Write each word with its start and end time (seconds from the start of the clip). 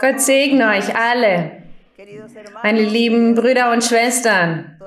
Gott 0.00 0.20
segne 0.20 0.68
euch 0.68 0.94
alle, 0.96 1.62
meine 2.62 2.82
lieben 2.82 3.34
Brüder 3.34 3.72
und 3.72 3.84
Schwestern, 3.84 4.78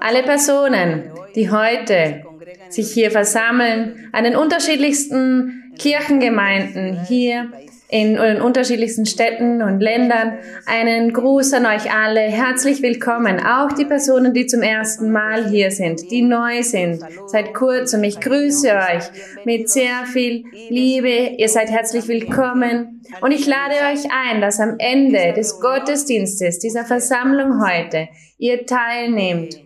alle 0.00 0.22
Personen, 0.22 1.10
die 1.34 1.50
heute 1.50 2.24
sich 2.68 2.92
hier 2.92 3.10
versammeln, 3.10 4.08
an 4.12 4.24
den 4.24 4.36
unterschiedlichsten 4.36 5.72
Kirchengemeinden 5.78 7.04
hier 7.04 7.50
in, 7.88 8.16
in 8.16 8.40
unterschiedlichsten 8.40 9.06
Städten 9.06 9.62
und 9.62 9.80
Ländern. 9.80 10.38
Einen 10.66 11.12
Gruß 11.12 11.52
an 11.52 11.66
euch 11.66 11.92
alle. 11.92 12.20
Herzlich 12.20 12.82
willkommen. 12.82 13.38
Auch 13.38 13.72
die 13.72 13.84
Personen, 13.84 14.34
die 14.34 14.46
zum 14.46 14.62
ersten 14.62 15.10
Mal 15.10 15.48
hier 15.48 15.70
sind, 15.70 16.10
die 16.10 16.22
neu 16.22 16.62
sind. 16.62 17.02
Seit 17.26 17.54
kurzem. 17.54 18.02
Ich 18.04 18.20
grüße 18.20 18.72
euch 18.72 19.04
mit 19.44 19.70
sehr 19.70 20.06
viel 20.06 20.44
Liebe. 20.68 21.36
Ihr 21.36 21.48
seid 21.48 21.70
herzlich 21.70 22.08
willkommen. 22.08 23.02
Und 23.20 23.30
ich 23.30 23.46
lade 23.46 23.74
euch 23.92 24.10
ein, 24.10 24.40
dass 24.40 24.58
am 24.58 24.76
Ende 24.78 25.32
des 25.34 25.60
Gottesdienstes, 25.60 26.58
dieser 26.58 26.84
Versammlung 26.84 27.62
heute, 27.64 28.08
ihr 28.38 28.66
teilnehmt 28.66 29.65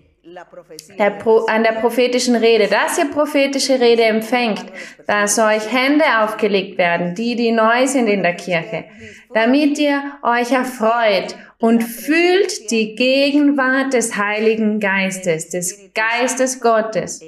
der 0.99 1.11
Pro, 1.11 1.39
an 1.47 1.63
der 1.63 1.73
prophetischen 1.73 2.37
Rede, 2.37 2.69
dass 2.69 2.99
ihr 2.99 3.11
prophetische 3.11 3.81
Rede 3.81 4.05
empfängt, 4.05 4.65
dass 5.07 5.39
euch 5.39 5.73
Hände 5.73 6.05
aufgelegt 6.23 6.79
werden, 6.79 7.15
die, 7.15 7.37
die 7.37 7.53
neu 7.53 7.87
sind 7.87 8.07
in 8.07 8.23
der 8.23 8.35
Kirche, 8.35 8.85
damit 9.35 9.79
ihr 9.79 10.01
euch 10.23 10.53
erfreut 10.53 11.37
und 11.59 11.83
fühlt 11.83 12.71
die 12.71 12.95
Gegenwart 12.95 13.93
des 13.93 14.17
Heiligen 14.17 14.81
Geistes, 14.81 15.49
des 15.49 15.91
Geistes 15.95 16.61
Gottes 16.61 17.23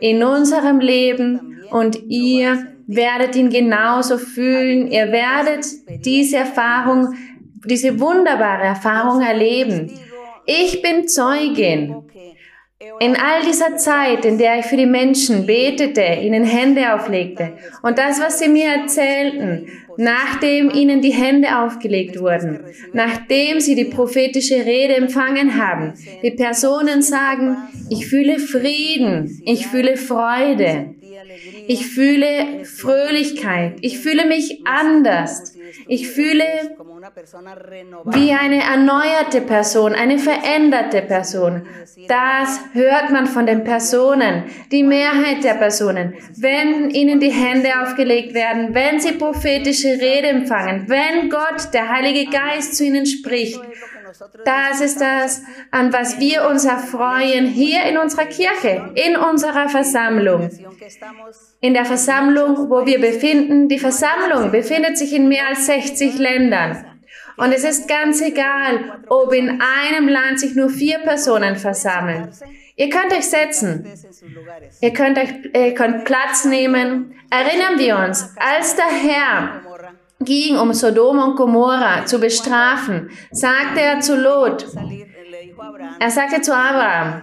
in 0.00 0.22
unserem 0.22 0.80
Leben 0.80 1.62
und 1.70 2.00
ihr 2.08 2.66
werdet 2.86 3.36
ihn 3.36 3.50
genauso 3.50 4.18
fühlen, 4.18 4.90
ihr 4.90 5.12
werdet 5.12 5.66
diese 6.04 6.38
Erfahrung, 6.38 7.14
diese 7.64 8.00
wunderbare 8.00 8.64
Erfahrung 8.64 9.20
erleben. 9.20 9.92
Ich 10.46 10.82
bin 10.82 11.06
Zeugin 11.06 12.09
in 13.00 13.14
all 13.14 13.42
dieser 13.46 13.76
Zeit, 13.76 14.24
in 14.24 14.38
der 14.38 14.58
ich 14.58 14.64
für 14.64 14.76
die 14.78 14.86
Menschen 14.86 15.44
betete, 15.44 16.00
ihnen 16.22 16.44
Hände 16.44 16.94
auflegte 16.94 17.52
und 17.82 17.98
das, 17.98 18.18
was 18.18 18.38
sie 18.38 18.48
mir 18.48 18.68
erzählten, 18.68 19.66
nachdem 19.98 20.70
ihnen 20.70 21.02
die 21.02 21.12
Hände 21.12 21.58
aufgelegt 21.58 22.18
wurden, 22.18 22.60
nachdem 22.94 23.60
sie 23.60 23.74
die 23.74 23.84
prophetische 23.84 24.64
Rede 24.64 24.96
empfangen 24.96 25.62
haben, 25.62 25.92
die 26.22 26.30
Personen 26.30 27.02
sagen, 27.02 27.58
ich 27.90 28.06
fühle 28.06 28.38
Frieden, 28.38 29.42
ich 29.44 29.66
fühle 29.66 29.98
Freude, 29.98 30.94
ich 31.70 31.86
fühle 31.86 32.64
Fröhlichkeit, 32.64 33.76
ich 33.80 34.00
fühle 34.00 34.26
mich 34.26 34.62
anders, 34.64 35.54
ich 35.86 36.08
fühle 36.08 36.42
wie 38.06 38.32
eine 38.32 38.60
erneuerte 38.64 39.40
Person, 39.40 39.92
eine 39.92 40.18
veränderte 40.18 41.00
Person. 41.02 41.68
Das 42.08 42.58
hört 42.72 43.10
man 43.10 43.28
von 43.28 43.46
den 43.46 43.62
Personen, 43.62 44.46
die 44.72 44.82
Mehrheit 44.82 45.44
der 45.44 45.54
Personen. 45.54 46.14
Wenn 46.36 46.90
ihnen 46.90 47.20
die 47.20 47.30
Hände 47.30 47.68
aufgelegt 47.80 48.34
werden, 48.34 48.74
wenn 48.74 48.98
sie 48.98 49.12
prophetische 49.12 49.90
Rede 49.90 50.26
empfangen, 50.26 50.88
wenn 50.88 51.30
Gott, 51.30 51.72
der 51.72 51.88
Heilige 51.88 52.28
Geist 52.32 52.76
zu 52.76 52.84
ihnen 52.84 53.06
spricht, 53.06 53.60
das 54.44 54.80
ist 54.80 55.00
das, 55.00 55.42
an 55.70 55.92
was 55.92 56.18
wir 56.18 56.46
uns 56.46 56.64
erfreuen 56.64 57.46
hier 57.46 57.84
in 57.84 57.98
unserer 57.98 58.26
Kirche, 58.26 58.92
in 58.94 59.16
unserer 59.16 59.68
Versammlung. 59.68 60.50
In 61.60 61.74
der 61.74 61.84
Versammlung, 61.84 62.70
wo 62.70 62.86
wir 62.86 63.00
befinden, 63.00 63.68
die 63.68 63.78
Versammlung 63.78 64.50
befindet 64.50 64.98
sich 64.98 65.12
in 65.12 65.28
mehr 65.28 65.48
als 65.48 65.66
60 65.66 66.18
Ländern. 66.18 66.84
Und 67.36 67.52
es 67.52 67.64
ist 67.64 67.88
ganz 67.88 68.20
egal, 68.20 69.00
ob 69.08 69.32
in 69.32 69.60
einem 69.62 70.08
Land 70.08 70.40
sich 70.40 70.54
nur 70.54 70.68
vier 70.68 70.98
Personen 70.98 71.56
versammeln. 71.56 72.30
Ihr 72.76 72.88
könnt 72.88 73.12
euch 73.12 73.28
setzen. 73.28 73.86
Ihr 74.80 74.92
könnt 74.92 75.18
euch 75.18 75.30
ihr 75.54 75.74
könnt 75.74 76.04
Platz 76.04 76.44
nehmen. 76.44 77.14
Erinnern 77.30 77.78
wir 77.78 77.96
uns, 77.98 78.34
als 78.36 78.74
der 78.76 78.86
Herr 78.86 79.62
ging, 80.20 80.58
um 80.58 80.72
Sodom 80.72 81.18
und 81.18 81.36
Gomorra 81.36 82.04
zu 82.06 82.18
bestrafen, 82.18 83.10
sagte 83.30 83.80
er 83.80 84.00
zu 84.00 84.16
Lot, 84.16 84.66
er 85.98 86.10
sagte 86.10 86.40
zu 86.40 86.54
Abraham, 86.54 87.22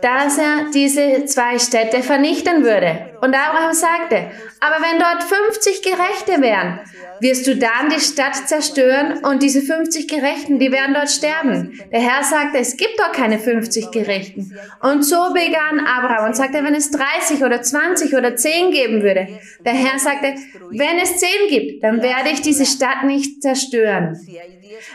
dass 0.00 0.38
er 0.38 0.70
diese 0.72 1.24
zwei 1.24 1.58
Städte 1.58 2.02
vernichten 2.02 2.62
würde. 2.62 3.10
Und 3.20 3.34
Abraham 3.34 3.72
sagte, 3.72 4.30
aber 4.60 4.76
wenn 4.76 5.00
dort 5.00 5.22
50 5.22 5.82
Gerechte 5.82 6.40
wären, 6.40 6.80
wirst 7.24 7.46
du 7.46 7.56
dann 7.56 7.88
die 7.88 8.00
Stadt 8.00 8.36
zerstören 8.36 9.24
und 9.24 9.42
diese 9.42 9.62
50 9.62 10.06
Gerechten, 10.06 10.58
die 10.58 10.70
werden 10.70 10.94
dort 10.94 11.10
sterben. 11.10 11.80
Der 11.90 12.00
Herr 12.00 12.22
sagte, 12.22 12.58
es 12.58 12.76
gibt 12.76 13.00
doch 13.00 13.10
keine 13.12 13.38
50 13.38 13.90
Gerechten. 13.90 14.56
Und 14.80 15.02
so 15.04 15.32
begann 15.32 15.80
Abraham 15.80 16.26
und 16.26 16.36
sagte, 16.36 16.62
wenn 16.62 16.74
es 16.74 16.90
30 16.90 17.42
oder 17.42 17.62
20 17.62 18.14
oder 18.14 18.36
10 18.36 18.70
geben 18.70 19.02
würde. 19.02 19.26
Der 19.64 19.72
Herr 19.72 19.98
sagte, 19.98 20.34
wenn 20.70 20.98
es 21.02 21.16
10 21.16 21.28
gibt, 21.48 21.82
dann 21.82 22.02
werde 22.02 22.30
ich 22.30 22.42
diese 22.42 22.66
Stadt 22.66 23.04
nicht 23.04 23.42
zerstören. 23.42 24.16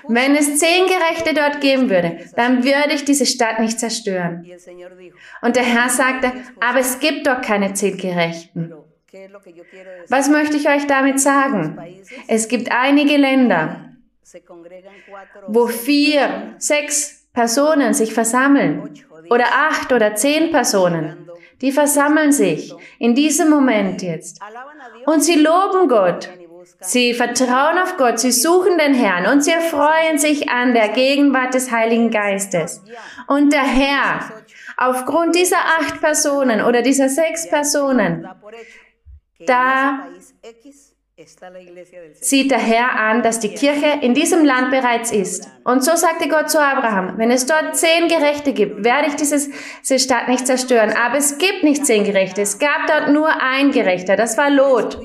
Wenn 0.07 0.35
es 0.35 0.57
zehn 0.57 0.85
Gerechte 0.85 1.33
dort 1.33 1.61
geben 1.61 1.89
würde, 1.89 2.19
dann 2.35 2.63
würde 2.63 2.93
ich 2.93 3.05
diese 3.05 3.25
Stadt 3.25 3.59
nicht 3.59 3.79
zerstören. 3.79 4.45
Und 5.41 5.55
der 5.55 5.63
Herr 5.63 5.89
sagte, 5.89 6.31
aber 6.59 6.79
es 6.79 6.99
gibt 6.99 7.27
doch 7.27 7.41
keine 7.41 7.73
zehn 7.73 7.97
Gerechten. 7.97 8.73
Was 10.09 10.29
möchte 10.29 10.57
ich 10.57 10.69
euch 10.69 10.87
damit 10.87 11.19
sagen? 11.19 11.77
Es 12.27 12.47
gibt 12.47 12.71
einige 12.71 13.17
Länder, 13.17 13.91
wo 15.47 15.67
vier, 15.67 16.55
sechs 16.57 17.27
Personen 17.33 17.93
sich 17.93 18.13
versammeln 18.13 18.93
oder 19.29 19.45
acht 19.51 19.91
oder 19.91 20.15
zehn 20.15 20.51
Personen. 20.51 21.29
Die 21.61 21.71
versammeln 21.71 22.31
sich 22.31 22.73
in 22.99 23.15
diesem 23.15 23.49
Moment 23.49 24.01
jetzt 24.01 24.39
und 25.05 25.23
sie 25.23 25.35
loben 25.35 25.89
Gott 25.89 26.29
Sie 26.81 27.13
vertrauen 27.13 27.77
auf 27.77 27.97
Gott, 27.97 28.19
sie 28.19 28.31
suchen 28.31 28.77
den 28.77 28.93
Herrn 28.93 29.31
und 29.31 29.43
sie 29.43 29.51
erfreuen 29.51 30.17
sich 30.17 30.49
an 30.49 30.73
der 30.73 30.89
Gegenwart 30.89 31.53
des 31.53 31.71
Heiligen 31.71 32.09
Geistes. 32.09 32.81
Und 33.27 33.51
der 33.51 33.63
Herr, 33.63 34.31
aufgrund 34.77 35.35
dieser 35.35 35.57
acht 35.57 35.99
Personen 35.99 36.61
oder 36.61 36.81
dieser 36.81 37.09
sechs 37.09 37.49
Personen, 37.49 38.27
da 39.45 40.07
sieht 42.21 42.51
der 42.51 42.59
Herr 42.59 42.97
an, 42.97 43.23
dass 43.23 43.39
die 43.39 43.49
Kirche 43.49 43.99
in 44.01 44.13
diesem 44.13 44.45
Land 44.45 44.71
bereits 44.71 45.11
ist. 45.11 45.49
Und 45.65 45.83
so 45.83 45.95
sagte 45.95 46.29
Gott 46.29 46.49
zu 46.49 46.61
Abraham, 46.61 47.17
wenn 47.17 47.29
es 47.29 47.45
dort 47.45 47.75
zehn 47.75 48.07
Gerechte 48.07 48.53
gibt, 48.53 48.83
werde 48.85 49.07
ich 49.07 49.15
dieses, 49.15 49.49
diese 49.81 49.99
Stadt 49.99 50.29
nicht 50.29 50.47
zerstören. 50.47 50.93
Aber 50.95 51.17
es 51.17 51.37
gibt 51.37 51.63
nicht 51.63 51.85
zehn 51.85 52.05
Gerechte. 52.05 52.41
Es 52.41 52.57
gab 52.57 52.87
dort 52.87 53.09
nur 53.09 53.29
ein 53.41 53.71
Gerechter, 53.71 54.15
das 54.15 54.37
war 54.37 54.49
Lot. 54.49 54.97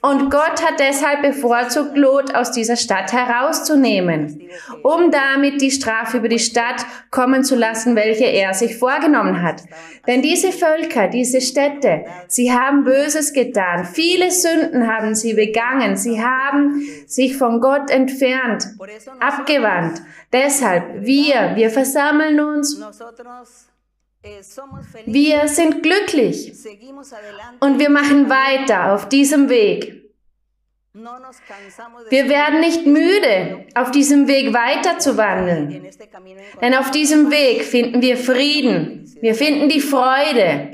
Und 0.00 0.30
Gott 0.30 0.64
hat 0.64 0.78
deshalb 0.78 1.22
bevorzugt, 1.22 1.96
Lot 1.96 2.34
aus 2.34 2.52
dieser 2.52 2.76
Stadt 2.76 3.12
herauszunehmen, 3.12 4.42
um 4.82 5.10
damit 5.10 5.60
die 5.60 5.70
Strafe 5.70 6.18
über 6.18 6.28
die 6.28 6.38
Stadt 6.38 6.84
kommen 7.10 7.42
zu 7.42 7.56
lassen, 7.56 7.96
welche 7.96 8.26
er 8.26 8.54
sich 8.54 8.76
vorgenommen 8.76 9.42
hat. 9.42 9.62
Denn 10.06 10.22
diese 10.22 10.52
Völker, 10.52 11.08
diese 11.08 11.40
Städte, 11.40 12.04
sie 12.28 12.52
haben 12.52 12.84
Böses 12.84 13.32
getan. 13.32 13.84
Viele 13.84 14.30
Sünden 14.30 14.86
haben 14.86 15.14
sie 15.14 15.34
begangen. 15.34 15.96
Sie 15.96 16.22
haben 16.22 16.80
sich 17.06 17.36
von 17.36 17.60
Gott 17.60 17.90
entfernt, 17.90 18.68
abgewandt. 19.20 20.00
Deshalb, 20.32 21.04
wir, 21.04 21.52
wir 21.56 21.70
versammeln 21.70 22.38
uns 22.40 22.80
wir 25.06 25.48
sind 25.48 25.82
glücklich 25.82 26.52
und 27.60 27.78
wir 27.78 27.90
machen 27.90 28.28
weiter 28.28 28.94
auf 28.94 29.08
diesem 29.08 29.48
Weg. 29.48 29.98
Wir 32.10 32.28
werden 32.28 32.60
nicht 32.60 32.86
müde, 32.86 33.66
auf 33.74 33.90
diesem 33.90 34.26
Weg 34.26 34.52
weiter 34.52 34.98
zu 34.98 35.16
wandeln. 35.16 35.86
Denn 36.60 36.74
auf 36.74 36.90
diesem 36.90 37.30
Weg 37.30 37.62
finden 37.62 38.02
wir 38.02 38.16
Frieden. 38.16 39.04
Wir 39.20 39.34
finden 39.34 39.68
die 39.68 39.80
Freude. 39.80 40.70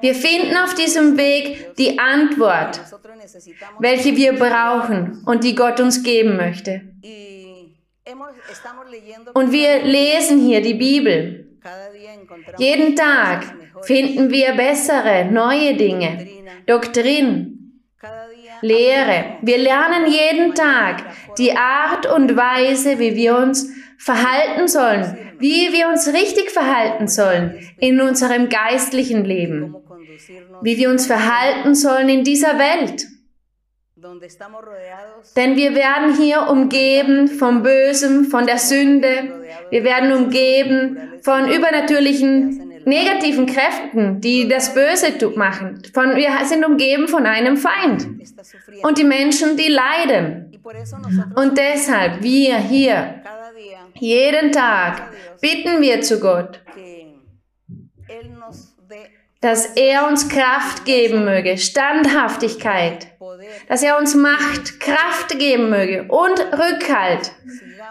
Wir 0.00 0.14
finden 0.14 0.56
auf 0.56 0.74
diesem 0.74 1.16
Weg 1.16 1.74
die 1.76 1.98
Antwort, 1.98 2.80
welche 3.80 4.16
wir 4.16 4.34
brauchen 4.34 5.22
und 5.26 5.44
die 5.44 5.54
Gott 5.54 5.80
uns 5.80 6.02
geben 6.02 6.36
möchte. 6.36 6.82
Und 9.34 9.52
wir 9.52 9.82
lesen 9.82 10.38
hier 10.40 10.60
die 10.60 10.74
Bibel. 10.74 11.53
Jeden 12.58 12.94
Tag 12.94 13.44
finden 13.82 14.30
wir 14.30 14.52
bessere, 14.52 15.26
neue 15.30 15.74
Dinge, 15.74 16.26
Doktrin, 16.66 17.80
Lehre. 18.60 19.38
Wir 19.40 19.58
lernen 19.58 20.06
jeden 20.06 20.54
Tag 20.54 21.04
die 21.38 21.56
Art 21.56 22.06
und 22.06 22.36
Weise, 22.36 22.98
wie 22.98 23.16
wir 23.16 23.36
uns 23.36 23.70
verhalten 23.98 24.68
sollen, 24.68 25.16
wie 25.38 25.72
wir 25.72 25.88
uns 25.88 26.06
richtig 26.12 26.50
verhalten 26.50 27.08
sollen 27.08 27.58
in 27.78 28.00
unserem 28.00 28.48
geistlichen 28.50 29.24
Leben, 29.24 29.74
wie 30.62 30.76
wir 30.76 30.90
uns 30.90 31.06
verhalten 31.06 31.74
sollen 31.74 32.10
in 32.10 32.24
dieser 32.24 32.58
Welt. 32.58 33.06
Denn 35.36 35.56
wir 35.56 35.74
werden 35.76 36.16
hier 36.16 36.48
umgeben 36.48 37.28
vom 37.28 37.62
Bösen, 37.62 38.24
von 38.24 38.44
der 38.44 38.58
Sünde. 38.58 39.32
Wir 39.70 39.84
werden 39.84 40.12
umgeben 40.12 41.20
von 41.22 41.48
übernatürlichen 41.48 42.82
negativen 42.84 43.46
Kräften, 43.46 44.20
die 44.20 44.48
das 44.48 44.74
Böse 44.74 45.14
machen. 45.36 45.82
Von, 45.92 46.16
wir 46.16 46.30
sind 46.44 46.66
umgeben 46.66 47.06
von 47.06 47.24
einem 47.24 47.56
Feind. 47.56 48.08
Und 48.82 48.98
die 48.98 49.04
Menschen, 49.04 49.56
die 49.56 49.68
leiden. 49.68 50.60
Und 51.36 51.56
deshalb 51.56 52.22
wir 52.22 52.58
hier 52.58 53.22
jeden 53.94 54.50
Tag 54.50 55.02
bitten 55.40 55.80
wir 55.80 56.00
zu 56.00 56.18
Gott, 56.18 56.60
dass 59.40 59.66
er 59.76 60.08
uns 60.08 60.28
Kraft 60.28 60.84
geben 60.84 61.24
möge, 61.24 61.58
Standhaftigkeit, 61.58 63.13
dass 63.68 63.82
er 63.82 63.98
uns 63.98 64.14
Macht, 64.14 64.80
Kraft 64.80 65.38
geben 65.38 65.70
möge 65.70 66.04
und 66.08 66.38
Rückhalt, 66.52 67.32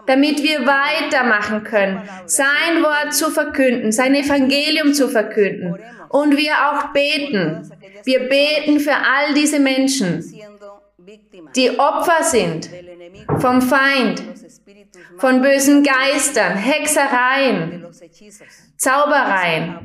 damit 0.05 0.43
wir 0.43 0.65
weitermachen 0.65 1.63
können, 1.63 2.01
sein 2.25 2.81
Wort 2.81 3.13
zu 3.13 3.29
verkünden, 3.29 3.91
sein 3.91 4.15
Evangelium 4.15 4.93
zu 4.93 5.09
verkünden. 5.09 5.75
Und 6.09 6.37
wir 6.37 6.53
auch 6.69 6.93
beten. 6.93 7.69
Wir 8.03 8.27
beten 8.29 8.79
für 8.79 8.95
all 8.95 9.33
diese 9.33 9.59
Menschen, 9.59 10.23
die 11.55 11.79
Opfer 11.79 12.23
sind 12.23 12.69
vom 13.39 13.61
Feind, 13.61 14.23
von 15.17 15.41
bösen 15.41 15.83
Geistern, 15.83 16.55
Hexereien, 16.55 17.85
Zaubereien, 18.77 19.79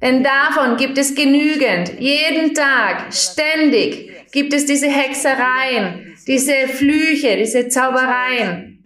denn 0.00 0.22
davon 0.22 0.76
gibt 0.76 0.98
es 0.98 1.14
genügend. 1.14 1.98
Jeden 1.98 2.54
Tag, 2.54 3.12
ständig 3.12 4.10
gibt 4.32 4.52
es 4.52 4.66
diese 4.66 4.88
Hexereien, 4.88 6.14
diese 6.26 6.68
Flüche, 6.68 7.36
diese 7.36 7.68
Zaubereien. 7.68 8.82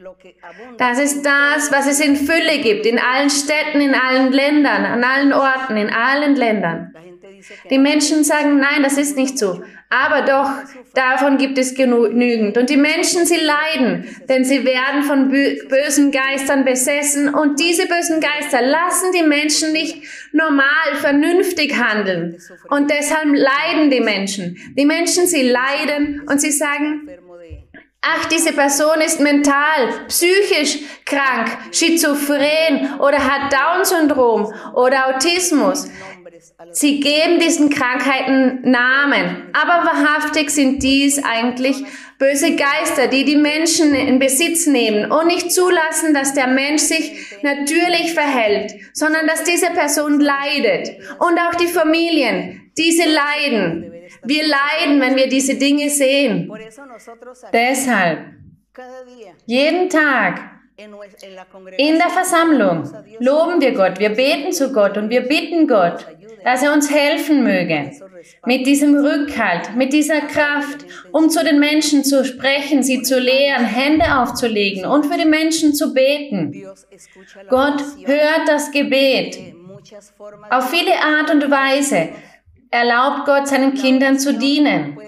Das 0.79 0.99
ist 0.99 1.25
das, 1.25 1.70
was 1.70 1.87
es 1.87 2.00
in 2.00 2.17
Fülle 2.17 2.61
gibt, 2.62 2.87
in 2.87 2.99
allen 2.99 3.31
Städten, 3.31 3.81
in 3.81 3.94
allen 3.94 4.32
Ländern, 4.32 4.85
an 4.85 5.05
allen 5.05 5.32
Orten, 5.32 5.76
in 5.76 5.91
allen 5.91 6.37
Ländern. 6.37 6.93
Die 7.71 7.79
Menschen 7.79 8.25
sagen, 8.25 8.59
nein, 8.59 8.83
das 8.83 8.99
ist 8.99 9.17
nicht 9.17 9.39
so. 9.39 9.62
Aber 9.91 10.23
doch, 10.23 10.50
davon 10.94 11.37
gibt 11.37 11.59
es 11.59 11.75
genügend. 11.75 12.56
Und 12.56 12.71
die 12.71 12.79
Menschen, 12.79 13.27
sie 13.27 13.37
leiden, 13.37 14.06
denn 14.29 14.44
sie 14.44 14.65
werden 14.65 15.03
von 15.03 15.29
bösen 15.29 16.11
Geistern 16.11 16.65
besessen. 16.65 17.35
Und 17.35 17.61
diese 17.61 17.87
bösen 17.87 18.21
Geister 18.21 18.62
lassen 18.62 19.12
die 19.15 19.23
Menschen 19.23 19.73
nicht 19.73 20.03
normal, 20.33 20.94
vernünftig 21.00 21.77
handeln. 21.77 22.39
Und 22.71 22.91
deshalb 22.91 23.35
leiden 23.35 23.91
die 23.91 24.00
Menschen. 24.00 24.56
Die 24.77 24.87
Menschen, 24.87 25.27
sie 25.27 25.43
leiden 25.43 26.23
und 26.27 26.41
sie 26.41 26.53
sagen, 26.53 27.09
Ach, 28.04 28.25
diese 28.26 28.52
Person 28.52 29.00
ist 29.00 29.20
mental, 29.20 30.06
psychisch 30.08 30.81
krank, 31.06 31.56
schizophren 31.70 32.99
oder 32.99 33.19
hat 33.19 33.52
Down-Syndrom 33.52 34.52
oder 34.75 35.14
Autismus. 35.14 35.88
Sie 36.72 36.99
geben 36.99 37.38
diesen 37.38 37.70
Krankheiten 37.70 38.69
Namen, 38.69 39.50
aber 39.52 39.87
wahrhaftig 39.87 40.50
sind 40.50 40.82
dies 40.82 41.22
eigentlich 41.22 41.76
böse 42.19 42.56
Geister, 42.56 43.06
die 43.06 43.25
die 43.25 43.37
Menschen 43.37 43.94
in 43.94 44.19
Besitz 44.19 44.66
nehmen 44.66 45.10
und 45.10 45.28
nicht 45.28 45.52
zulassen, 45.52 46.14
dass 46.14 46.34
der 46.34 46.48
Mensch 46.48 46.82
sich 46.82 47.12
natürlich 47.43 48.14
verhält, 48.14 48.72
sondern 48.93 49.26
dass 49.26 49.44
diese 49.44 49.66
Person 49.66 50.20
leidet. 50.20 50.90
Und 51.19 51.38
auch 51.38 51.55
die 51.56 51.69
Familien, 51.69 52.70
diese 52.76 53.05
leiden. 53.08 53.93
Wir 54.25 54.44
leiden, 54.47 55.00
wenn 55.00 55.17
wir 55.17 55.29
diese 55.29 55.56
Dinge 55.56 55.91
sehen. 55.91 56.53
Deshalb, 57.53 58.26
jeden 59.47 59.88
Tag 59.88 60.41
in 61.76 61.99
der 61.99 62.09
Versammlung 62.09 62.91
loben 63.19 63.61
wir 63.61 63.73
Gott, 63.73 63.99
wir 63.99 64.11
beten 64.11 64.53
zu 64.53 64.73
Gott 64.73 64.97
und 64.97 65.11
wir 65.11 65.23
bitten 65.23 65.69
Gott, 65.69 66.06
dass 66.44 66.62
er 66.62 66.73
uns 66.73 66.91
helfen 66.91 67.44
möge 67.44 67.93
mit 68.47 68.67
diesem 68.67 68.94
Rückhalt, 68.97 69.76
mit 69.76 69.93
dieser 69.93 70.23
Kraft, 70.23 70.85
um 71.12 71.29
zu 71.29 71.44
den 71.44 71.61
Menschen 71.61 72.05
zu 72.05 72.25
sprechen, 72.25 72.82
sie 72.82 73.03
zu 73.03 73.19
lehren, 73.19 73.65
Hände 73.65 74.19
aufzulegen 74.19 74.87
und 74.87 75.06
für 75.06 75.19
die 75.19 75.29
Menschen 75.29 75.75
zu 75.75 75.93
beten. 75.93 76.67
Gott 77.49 77.82
hört 78.05 78.49
das 78.49 78.70
Gebet 78.70 79.38
auf 80.50 80.70
viele 80.70 80.94
Art 80.94 81.31
und 81.31 81.50
Weise. 81.50 82.11
Erlaubt 82.72 83.26
Gott 83.26 83.48
seinen 83.48 83.74
Kindern 83.74 84.19
zu 84.19 84.32
dienen. 84.32 84.98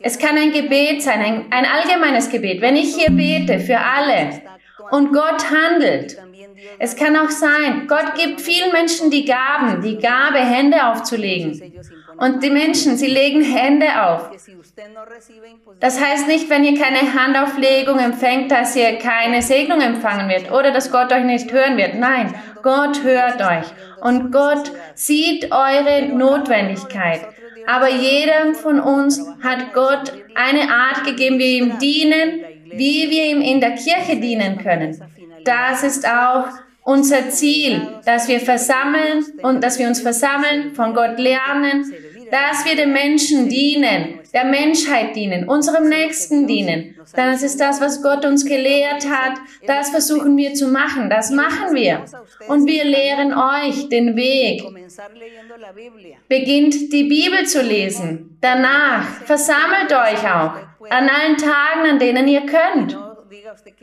Es 0.00 0.18
kann 0.18 0.38
ein 0.38 0.52
Gebet 0.52 1.02
sein, 1.02 1.20
ein, 1.20 1.46
ein 1.50 1.66
allgemeines 1.66 2.30
Gebet. 2.30 2.60
Wenn 2.60 2.76
ich 2.76 2.94
hier 2.94 3.10
bete 3.10 3.58
für 3.58 3.78
alle 3.78 4.40
und 4.92 5.12
Gott 5.12 5.50
handelt, 5.50 6.16
es 6.78 6.94
kann 6.94 7.16
auch 7.16 7.30
sein, 7.30 7.88
Gott 7.88 8.14
gibt 8.14 8.40
vielen 8.40 8.70
Menschen 8.70 9.10
die 9.10 9.24
Gaben, 9.24 9.82
die 9.82 9.98
Gabe, 9.98 10.38
Hände 10.38 10.86
aufzulegen. 10.86 11.74
Und 12.18 12.42
die 12.42 12.50
Menschen, 12.50 12.96
sie 12.96 13.08
legen 13.08 13.42
Hände 13.42 13.86
auf. 14.02 14.30
Das 15.80 16.00
heißt 16.00 16.26
nicht, 16.26 16.48
wenn 16.48 16.64
ihr 16.64 16.80
keine 16.80 17.14
Handauflegung 17.14 17.98
empfängt, 17.98 18.50
dass 18.50 18.74
ihr 18.76 18.98
keine 18.98 19.42
Segnung 19.42 19.80
empfangen 19.80 20.28
wird 20.28 20.50
oder 20.50 20.70
dass 20.72 20.90
Gott 20.90 21.12
euch 21.12 21.24
nicht 21.24 21.52
hören 21.52 21.76
wird. 21.76 21.94
Nein, 21.94 22.34
Gott 22.62 23.02
hört 23.02 23.40
euch 23.40 23.66
und 24.00 24.32
Gott 24.32 24.72
sieht 24.94 25.52
eure 25.52 26.08
Notwendigkeit. 26.14 27.28
Aber 27.66 27.90
jedem 27.90 28.54
von 28.54 28.80
uns 28.80 29.20
hat 29.42 29.72
Gott 29.74 30.12
eine 30.34 30.70
Art 30.70 31.04
gegeben, 31.04 31.38
wie 31.38 31.60
wir 31.60 31.66
ihm 31.66 31.78
dienen, 31.78 32.44
wie 32.70 33.10
wir 33.10 33.24
ihm 33.24 33.40
in 33.40 33.60
der 33.60 33.72
Kirche 33.72 34.16
dienen 34.16 34.58
können 34.58 35.00
das 35.46 35.82
ist 35.84 36.06
auch 36.06 36.48
unser 36.86 37.30
Ziel, 37.30 37.82
dass 38.04 38.28
wir 38.28 38.38
versammeln 38.38 39.26
und 39.42 39.62
dass 39.62 39.78
wir 39.80 39.88
uns 39.88 40.00
versammeln, 40.00 40.72
von 40.72 40.94
Gott 40.94 41.18
lernen, 41.18 41.92
dass 42.30 42.64
wir 42.64 42.76
den 42.76 42.92
Menschen 42.92 43.48
dienen, 43.48 44.20
der 44.32 44.44
Menschheit 44.44 45.16
dienen, 45.16 45.48
unserem 45.48 45.88
Nächsten 45.88 46.46
dienen. 46.46 46.94
Das 47.14 47.42
ist 47.42 47.60
das, 47.60 47.80
was 47.80 48.02
Gott 48.02 48.24
uns 48.24 48.44
gelehrt 48.44 49.04
hat. 49.10 49.38
Das 49.66 49.90
versuchen 49.90 50.36
wir 50.36 50.54
zu 50.54 50.68
machen. 50.68 51.10
Das 51.10 51.30
machen 51.30 51.74
wir. 51.74 52.04
Und 52.46 52.66
wir 52.66 52.84
lehren 52.84 53.34
euch 53.34 53.88
den 53.88 54.14
Weg. 54.14 54.62
Beginnt 56.28 56.92
die 56.92 57.04
Bibel 57.04 57.46
zu 57.46 57.62
lesen. 57.62 58.38
Danach 58.40 59.04
versammelt 59.24 59.92
euch 59.92 60.20
auch 60.20 60.54
an 60.88 61.08
allen 61.08 61.36
Tagen, 61.36 61.90
an 61.90 61.98
denen 61.98 62.28
ihr 62.28 62.42
könnt. 62.46 62.96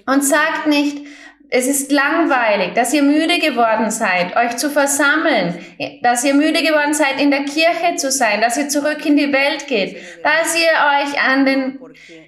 Und 0.06 0.24
sagt 0.24 0.68
nicht, 0.68 1.06
es 1.56 1.68
ist 1.68 1.92
langweilig, 1.92 2.74
dass 2.74 2.96
ihr 2.96 3.04
müde 3.04 3.38
geworden 3.38 3.92
seid, 3.92 4.36
euch 4.36 4.58
zu 4.58 4.72
versammeln, 4.72 5.54
dass 6.02 6.24
ihr 6.24 6.34
müde 6.34 6.64
geworden 6.64 6.96
seid, 6.96 7.22
in 7.22 7.30
der 7.30 7.44
Kirche 7.44 7.96
zu 7.96 8.10
sein, 8.10 8.42
dass 8.42 8.58
ihr 8.58 8.70
zurück 8.70 9.06
in 9.06 9.18
die 9.18 9.32
Welt 9.32 9.68
geht, 9.68 9.98
dass 10.24 10.56
ihr 10.56 10.72
euch 10.72 11.24
an 11.24 11.46
den, 11.46 11.80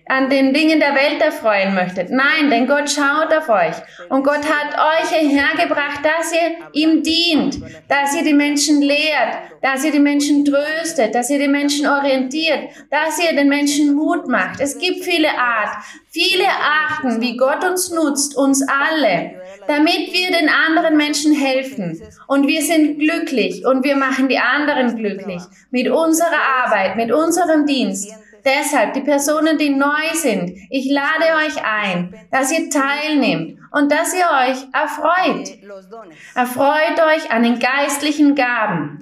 an 0.05 0.29
den 0.29 0.53
Dingen 0.53 0.79
der 0.79 0.93
Welt 0.93 1.19
erfreuen 1.19 1.73
möchtet. 1.73 2.11
Nein, 2.11 2.51
denn 2.51 2.67
Gott 2.67 2.87
schaut 2.87 3.33
auf 3.33 3.49
euch. 3.49 3.75
Und 4.09 4.23
Gott 4.23 4.45
hat 4.47 4.77
euch 4.77 5.09
hierher 5.09 5.57
gebracht, 5.57 6.01
dass 6.03 6.31
ihr 6.31 6.57
ihm 6.73 7.01
dient, 7.01 7.57
dass 7.87 8.15
ihr 8.15 8.23
die 8.23 8.33
Menschen 8.33 8.83
lehrt, 8.83 9.39
dass 9.63 9.83
ihr 9.83 9.91
die 9.91 9.99
Menschen 9.99 10.45
tröstet, 10.45 11.15
dass 11.15 11.31
ihr 11.31 11.39
die 11.39 11.47
Menschen 11.47 11.87
orientiert, 11.87 12.69
dass 12.91 13.17
ihr 13.17 13.35
den 13.35 13.49
Menschen 13.49 13.95
Mut 13.95 14.27
macht. 14.27 14.59
Es 14.59 14.77
gibt 14.77 15.03
viele 15.03 15.29
Art, 15.29 15.83
viele 16.15 16.47
Arten, 16.47 17.19
wie 17.19 17.35
Gott 17.35 17.61
uns 17.65 17.91
nutzt, 17.91 18.37
uns 18.37 18.63
alle, 18.67 19.33
damit 19.67 20.13
wir 20.13 20.31
den 20.31 20.47
anderen 20.47 20.95
Menschen 20.95 21.33
helfen. 21.33 22.01
Und 22.27 22.47
wir 22.47 22.61
sind 22.61 22.99
glücklich 22.99 23.65
und 23.65 23.83
wir 23.83 23.97
machen 23.97 24.29
die 24.29 24.39
anderen 24.39 24.95
glücklich 24.95 25.41
mit 25.71 25.89
unserer 25.89 26.63
Arbeit, 26.63 26.95
mit 26.95 27.11
unserem 27.11 27.65
Dienst. 27.65 28.13
Deshalb, 28.45 28.93
die 28.93 29.01
Personen, 29.01 29.57
die 29.57 29.71
neu 29.71 30.13
sind, 30.13 30.51
ich 30.69 30.89
lade 30.89 31.45
euch 31.45 31.57
ein, 31.65 32.13
dass 32.31 32.51
ihr 32.51 32.69
teilnehmt 32.69 33.57
und 33.71 33.91
dass 33.91 34.13
ihr 34.13 34.23
euch 34.23 34.67
erfreut. 34.71 35.49
Erfreut 36.35 36.99
euch 36.99 37.31
an 37.31 37.41
den 37.41 37.57
geistlichen 37.57 38.35
Gaben. 38.35 39.01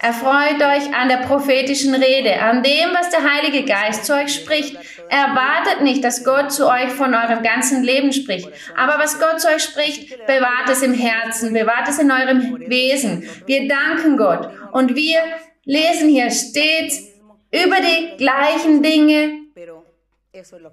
Erfreut 0.00 0.60
euch 0.60 0.94
an 0.94 1.08
der 1.08 1.18
prophetischen 1.18 1.94
Rede, 1.94 2.40
an 2.40 2.62
dem, 2.62 2.94
was 2.94 3.10
der 3.10 3.30
Heilige 3.30 3.64
Geist 3.66 4.06
zu 4.06 4.14
euch 4.14 4.34
spricht. 4.34 4.78
Erwartet 5.12 5.82
nicht, 5.82 6.02
dass 6.02 6.24
Gott 6.24 6.50
zu 6.50 6.66
euch 6.66 6.88
von 6.88 7.14
eurem 7.14 7.42
ganzen 7.42 7.82
Leben 7.82 8.14
spricht. 8.14 8.48
Aber 8.74 8.98
was 8.98 9.20
Gott 9.20 9.42
zu 9.42 9.48
euch 9.48 9.62
spricht, 9.62 10.26
bewahrt 10.26 10.70
es 10.70 10.82
im 10.82 10.94
Herzen, 10.94 11.52
bewahrt 11.52 11.86
es 11.86 11.98
in 11.98 12.10
eurem 12.10 12.58
Wesen. 12.66 13.28
Wir 13.44 13.68
danken 13.68 14.16
Gott 14.16 14.48
und 14.72 14.96
wir 14.96 15.18
lesen 15.64 16.08
hier 16.08 16.30
stets 16.30 17.08
über 17.50 17.76
die 17.76 18.16
gleichen 18.16 18.82
Dinge. 18.82 19.42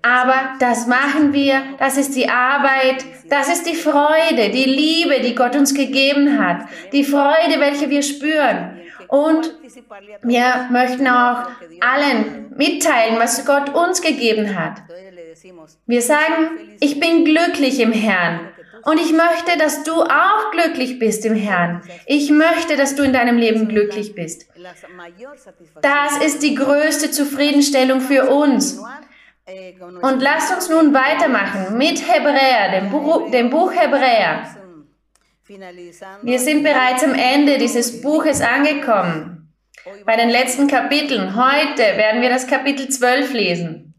Aber 0.04 0.54
das 0.62 0.88
machen 0.88 1.34
wir, 1.34 1.62
das 1.78 1.98
ist 1.98 2.16
die 2.16 2.30
Arbeit, 2.30 3.04
das 3.30 3.50
ist 3.50 3.66
die 3.70 3.76
Freude, 3.76 4.52
die 4.52 4.64
Liebe, 4.64 5.20
die 5.20 5.36
Gott 5.36 5.58
uns 5.58 5.74
gegeben 5.74 6.40
hat, 6.40 6.66
die 6.94 7.04
Freude, 7.04 7.60
welche 7.60 7.90
wir 7.90 8.04
spüren. 8.04 8.80
Und 9.10 9.56
wir 10.22 10.68
möchten 10.70 11.08
auch 11.08 11.50
allen 11.82 12.54
mitteilen, 12.56 13.18
was 13.18 13.44
Gott 13.46 13.74
uns 13.74 14.02
gegeben 14.02 14.56
hat. 14.56 14.84
Wir 15.88 16.02
sagen, 16.02 16.78
ich 16.80 17.00
bin 17.00 17.26
glücklich 17.26 17.80
im 17.80 17.92
Herrn. 17.92 18.50
Und 18.84 19.00
ich 19.00 19.12
möchte, 19.12 19.58
dass 19.58 19.84
du 19.84 20.04
auch 20.04 20.52
glücklich 20.52 21.00
bist 21.00 21.26
im 21.26 21.36
Herrn. 21.36 21.82
Ich 22.06 22.30
möchte, 22.30 22.78
dass 22.78 22.96
du 22.96 23.04
in 23.04 23.12
deinem 23.12 23.38
Leben 23.38 23.68
glücklich 23.68 24.14
bist. 24.16 24.46
Das 25.82 26.18
ist 26.24 26.44
die 26.44 26.56
größte 26.56 27.12
Zufriedenstellung 27.12 28.02
für 28.02 28.30
uns. 28.30 28.80
Und 30.02 30.22
lasst 30.22 30.54
uns 30.54 30.70
nun 30.70 30.94
weitermachen 30.94 31.78
mit 31.78 32.08
Hebräer, 32.08 32.80
dem 32.80 32.92
Buch, 32.92 33.32
dem 33.32 33.50
Buch 33.50 33.74
Hebräer. 33.74 34.44
Wir 36.22 36.40
sind 36.40 36.62
bereits 36.62 37.04
am 37.04 37.16
Ende 37.16 37.58
dieses 37.58 38.02
Buches 38.02 38.40
angekommen. 38.40 39.52
Bei 40.06 40.16
den 40.16 40.30
letzten 40.30 40.68
Kapiteln. 40.68 41.36
Heute 41.36 41.82
werden 41.82 42.22
wir 42.22 42.30
das 42.30 42.46
Kapitel 42.46 42.88
12 42.88 43.34
lesen. 43.34 43.96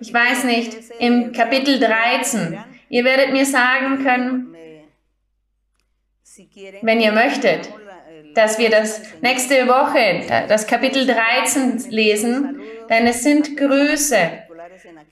Ich 0.00 0.12
weiß 0.12 0.44
nicht, 0.44 0.76
im 0.98 1.30
Kapitel 1.32 1.78
13. 1.78 2.58
Ihr 2.88 3.04
werdet 3.04 3.30
mir 3.30 3.46
sagen 3.46 4.02
können, 4.02 4.56
wenn 6.82 7.00
ihr 7.00 7.12
möchtet, 7.12 7.72
dass 8.34 8.58
wir 8.58 8.70
das 8.70 9.02
nächste 9.20 9.68
Woche, 9.68 10.46
das 10.48 10.66
Kapitel 10.66 11.06
13 11.06 11.88
lesen, 11.90 12.60
denn 12.88 13.06
es 13.06 13.22
sind 13.22 13.56
Grüße 13.56 14.16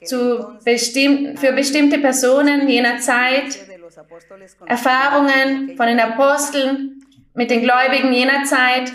zu 0.05 0.59
bestimmten, 0.64 1.37
für 1.37 1.52
bestimmte 1.52 1.99
Personen 1.99 2.69
jener 2.69 2.99
Zeit, 2.99 3.59
Erfahrungen 4.67 5.76
von 5.76 5.87
den 5.87 6.00
Aposteln 6.00 7.02
mit 7.35 7.50
den 7.50 7.62
Gläubigen 7.62 8.12
jener 8.12 8.45
Zeit. 8.45 8.93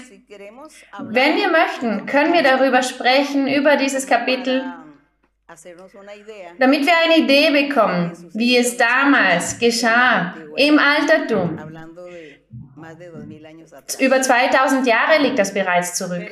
Wenn 1.00 1.38
wir 1.38 1.50
möchten, 1.50 2.06
können 2.06 2.34
wir 2.34 2.44
darüber 2.44 2.82
sprechen, 2.84 3.48
über 3.48 3.78
dieses 3.78 4.06
Kapitel, 4.08 4.64
damit 6.58 6.86
wir 6.86 6.94
eine 7.04 7.18
Idee 7.18 7.68
bekommen, 7.68 8.12
wie 8.34 8.58
es 8.58 8.78
damals 8.78 9.60
geschah, 9.60 10.36
im 10.56 10.80
Altertum. 10.80 11.60
Über 14.00 14.22
2000 14.22 14.88
Jahre 14.88 15.22
liegt 15.22 15.40
das 15.40 15.54
bereits 15.54 15.96
zurück. 15.96 16.30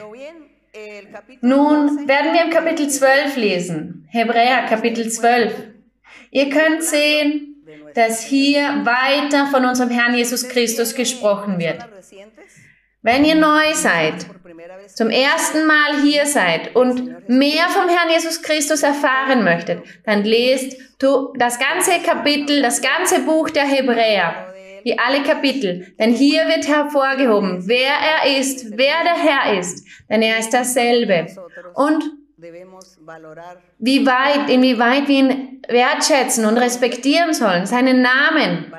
Nun 1.41 2.07
werden 2.07 2.33
wir 2.33 2.45
im 2.45 2.49
Kapitel 2.49 2.89
12 2.89 3.35
lesen, 3.35 4.07
Hebräer 4.09 4.63
Kapitel 4.67 5.09
12. 5.09 5.53
Ihr 6.31 6.49
könnt 6.49 6.83
sehen, 6.83 7.50
dass 7.95 8.23
hier 8.23 8.85
weiter 8.85 9.47
von 9.47 9.65
unserem 9.65 9.89
Herrn 9.89 10.15
Jesus 10.15 10.47
Christus 10.47 10.95
gesprochen 10.95 11.59
wird. 11.59 11.79
Wenn 13.03 13.25
ihr 13.25 13.35
neu 13.35 13.73
seid, 13.73 14.27
zum 14.93 15.09
ersten 15.09 15.65
Mal 15.65 16.01
hier 16.03 16.25
seid 16.27 16.75
und 16.75 17.27
mehr 17.27 17.67
vom 17.69 17.89
Herrn 17.89 18.11
Jesus 18.11 18.41
Christus 18.41 18.83
erfahren 18.83 19.43
möchtet, 19.43 19.83
dann 20.05 20.23
lest 20.23 20.77
du 20.99 21.33
das 21.35 21.57
ganze 21.57 21.99
Kapitel, 22.05 22.61
das 22.61 22.81
ganze 22.81 23.21
Buch 23.21 23.49
der 23.49 23.65
Hebräer 23.65 24.47
wie 24.83 24.97
alle 24.97 25.23
Kapitel. 25.23 25.93
Denn 25.99 26.11
hier 26.11 26.47
wird 26.47 26.67
hervorgehoben, 26.67 27.67
wer 27.67 27.91
er 27.91 28.37
ist, 28.39 28.77
wer 28.77 29.03
der 29.03 29.17
Herr 29.17 29.59
ist. 29.59 29.85
Denn 30.09 30.21
er 30.21 30.39
ist 30.39 30.53
dasselbe. 30.53 31.27
Und 31.75 32.03
wie 33.79 34.05
weit, 34.05 34.49
inwieweit 34.49 35.07
wir 35.07 35.15
ihn 35.15 35.61
wertschätzen 35.67 36.45
und 36.45 36.57
respektieren 36.57 37.33
sollen, 37.33 37.65
seinen 37.65 38.01
Namen, 38.01 38.73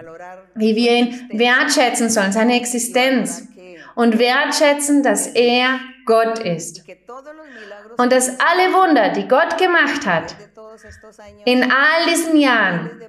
wie 0.55 0.75
wir 0.75 0.93
ihn 0.93 1.29
wertschätzen 1.33 2.11
sollen, 2.11 2.33
seine 2.33 2.57
Existenz 2.57 3.47
und 3.95 4.19
wertschätzen, 4.19 5.03
dass 5.03 5.29
er 5.29 5.79
Gott 6.07 6.41
ist. 6.41 6.85
Und 7.99 8.11
dass 8.11 8.29
alle 8.41 8.73
Wunder, 8.73 9.11
die 9.11 9.29
Gott 9.29 9.59
gemacht 9.59 10.07
hat, 10.07 10.35
in 11.45 11.63
all 11.63 12.07
diesen 12.09 12.37
Jahren, 12.37 13.03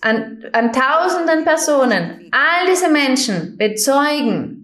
an, 0.00 0.44
an 0.52 0.72
tausenden 0.72 1.44
Personen, 1.44 2.28
all 2.32 2.66
diese 2.68 2.90
Menschen 2.90 3.56
bezeugen 3.56 4.60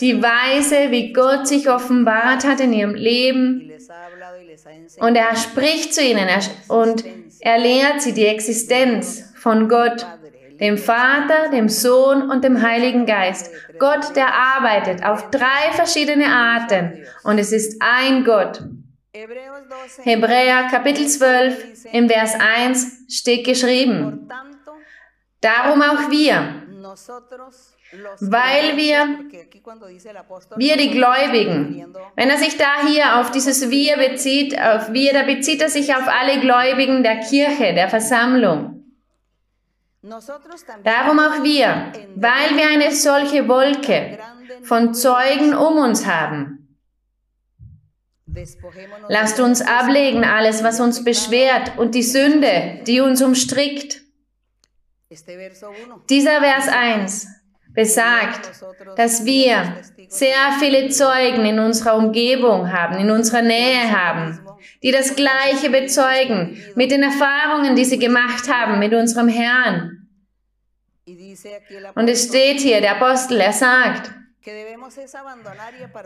die 0.00 0.22
Weise, 0.22 0.90
wie 0.90 1.12
Gott 1.12 1.46
sich 1.46 1.68
offenbart 1.68 2.44
hat 2.44 2.60
in 2.60 2.72
ihrem 2.72 2.94
Leben. 2.94 3.70
Und 4.98 5.16
er 5.16 5.36
spricht 5.36 5.94
zu 5.94 6.02
ihnen 6.02 6.28
und 6.68 7.04
er 7.40 7.58
lehrt 7.58 8.02
sie 8.02 8.12
die 8.12 8.26
Existenz 8.26 9.32
von 9.36 9.68
Gott, 9.68 10.06
dem 10.60 10.78
Vater, 10.78 11.50
dem 11.52 11.68
Sohn 11.68 12.30
und 12.30 12.42
dem 12.42 12.62
Heiligen 12.62 13.06
Geist. 13.06 13.50
Gott, 13.78 14.16
der 14.16 14.32
arbeitet 14.34 15.04
auf 15.04 15.30
drei 15.30 15.72
verschiedene 15.72 16.26
Arten 16.26 17.04
und 17.24 17.38
es 17.38 17.52
ist 17.52 17.80
ein 17.80 18.24
Gott. 18.24 18.62
Hebräer 20.02 20.68
Kapitel 20.70 21.06
12 21.06 21.86
im 21.92 22.08
Vers 22.08 22.34
1 22.38 23.04
steht 23.08 23.46
geschrieben, 23.46 24.28
darum 25.40 25.82
auch 25.82 26.10
wir, 26.10 26.62
weil 28.20 28.76
wir, 28.76 29.18
wir 30.56 30.76
die 30.76 30.90
Gläubigen, 30.90 31.94
wenn 32.16 32.30
er 32.30 32.38
sich 32.38 32.56
da 32.56 32.86
hier 32.86 33.20
auf 33.20 33.30
dieses 33.30 33.70
Wir 33.70 33.96
bezieht, 33.96 34.60
auf 34.60 34.92
wir, 34.92 35.12
da 35.12 35.22
bezieht 35.22 35.62
er 35.62 35.68
sich 35.68 35.94
auf 35.94 36.08
alle 36.08 36.40
Gläubigen 36.40 37.02
der 37.02 37.20
Kirche, 37.20 37.74
der 37.74 37.88
Versammlung. 37.88 38.84
Darum 40.02 41.18
auch 41.18 41.42
wir, 41.42 41.92
weil 42.14 42.56
wir 42.56 42.68
eine 42.68 42.92
solche 42.94 43.48
Wolke 43.48 44.18
von 44.62 44.94
Zeugen 44.94 45.54
um 45.54 45.78
uns 45.78 46.06
haben, 46.06 46.66
Lasst 49.08 49.40
uns 49.40 49.62
ablegen 49.62 50.24
alles, 50.24 50.62
was 50.62 50.80
uns 50.80 51.02
beschwert 51.02 51.78
und 51.78 51.94
die 51.94 52.02
Sünde, 52.02 52.80
die 52.86 53.00
uns 53.00 53.22
umstrickt. 53.22 54.02
Dieser 56.10 56.40
Vers 56.40 56.68
1 56.68 57.28
besagt, 57.76 58.50
dass 58.96 59.24
wir 59.24 59.76
sehr 60.08 60.52
viele 60.58 60.88
Zeugen 60.88 61.44
in 61.44 61.60
unserer 61.60 61.96
Umgebung 61.96 62.72
haben, 62.72 62.96
in 62.98 63.10
unserer 63.10 63.42
Nähe 63.42 63.92
haben, 63.92 64.40
die 64.82 64.90
das 64.90 65.14
Gleiche 65.14 65.70
bezeugen 65.70 66.60
mit 66.74 66.90
den 66.90 67.02
Erfahrungen, 67.02 67.76
die 67.76 67.84
sie 67.84 67.98
gemacht 67.98 68.50
haben 68.52 68.78
mit 68.78 68.94
unserem 68.94 69.28
Herrn. 69.28 70.08
Und 71.94 72.08
es 72.08 72.24
steht 72.28 72.60
hier, 72.60 72.80
der 72.80 72.96
Apostel, 72.96 73.40
er 73.40 73.52
sagt, 73.52 74.10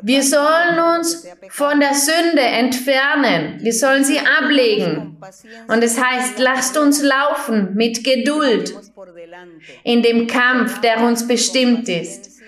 wir 0.03 0.23
sollen 0.23 0.79
uns 0.97 1.27
von 1.51 1.79
der 1.79 1.95
Sünde 1.95 2.41
entfernen. 2.41 3.59
Wir 3.61 3.73
sollen 3.73 4.03
sie 4.03 4.19
ablegen. 4.19 5.19
Und 5.69 5.85
es 5.85 6.03
heißt, 6.03 6.39
lasst 6.39 6.79
uns 6.79 7.03
laufen 7.03 7.75
mit 7.75 8.03
Geduld 8.03 8.75
in 9.85 10.03
dem 10.03 10.27
Kampf, 10.27 10.81
der 10.81 11.03
uns 11.03 11.29
bestimmt 11.29 11.89
ist. 11.89 12.41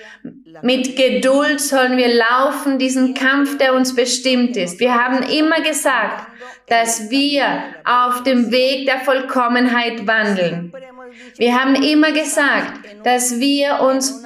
Mit 0.62 0.96
Geduld 0.96 1.60
sollen 1.60 1.96
wir 1.96 2.14
laufen, 2.14 2.78
diesen 2.78 3.12
Kampf, 3.12 3.58
der 3.58 3.74
uns 3.74 3.94
bestimmt 3.94 4.56
ist. 4.56 4.80
Wir 4.80 4.94
haben 4.94 5.22
immer 5.22 5.60
gesagt, 5.60 6.26
dass 6.68 7.10
wir 7.10 7.64
auf 7.84 8.22
dem 8.22 8.50
Weg 8.50 8.86
der 8.86 9.00
Vollkommenheit 9.00 10.06
wandeln. 10.06 10.72
Wir 11.36 11.58
haben 11.58 11.74
immer 11.74 12.12
gesagt, 12.12 12.80
dass 13.04 13.38
wir 13.40 13.80
uns 13.80 14.22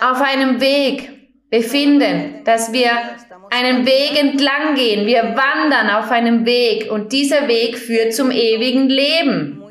auf 0.00 0.20
einem 0.20 0.60
Weg 0.60 1.10
befinden, 1.50 2.44
dass 2.44 2.72
wir 2.72 2.90
einen 3.50 3.86
Weg 3.86 4.18
entlang 4.18 4.74
gehen. 4.74 5.06
Wir 5.06 5.22
wandern 5.36 5.90
auf 5.90 6.10
einem 6.10 6.44
Weg 6.44 6.90
und 6.90 7.12
dieser 7.12 7.48
Weg 7.48 7.78
führt 7.78 8.14
zum 8.14 8.30
ewigen 8.30 8.88
Leben. 8.88 9.62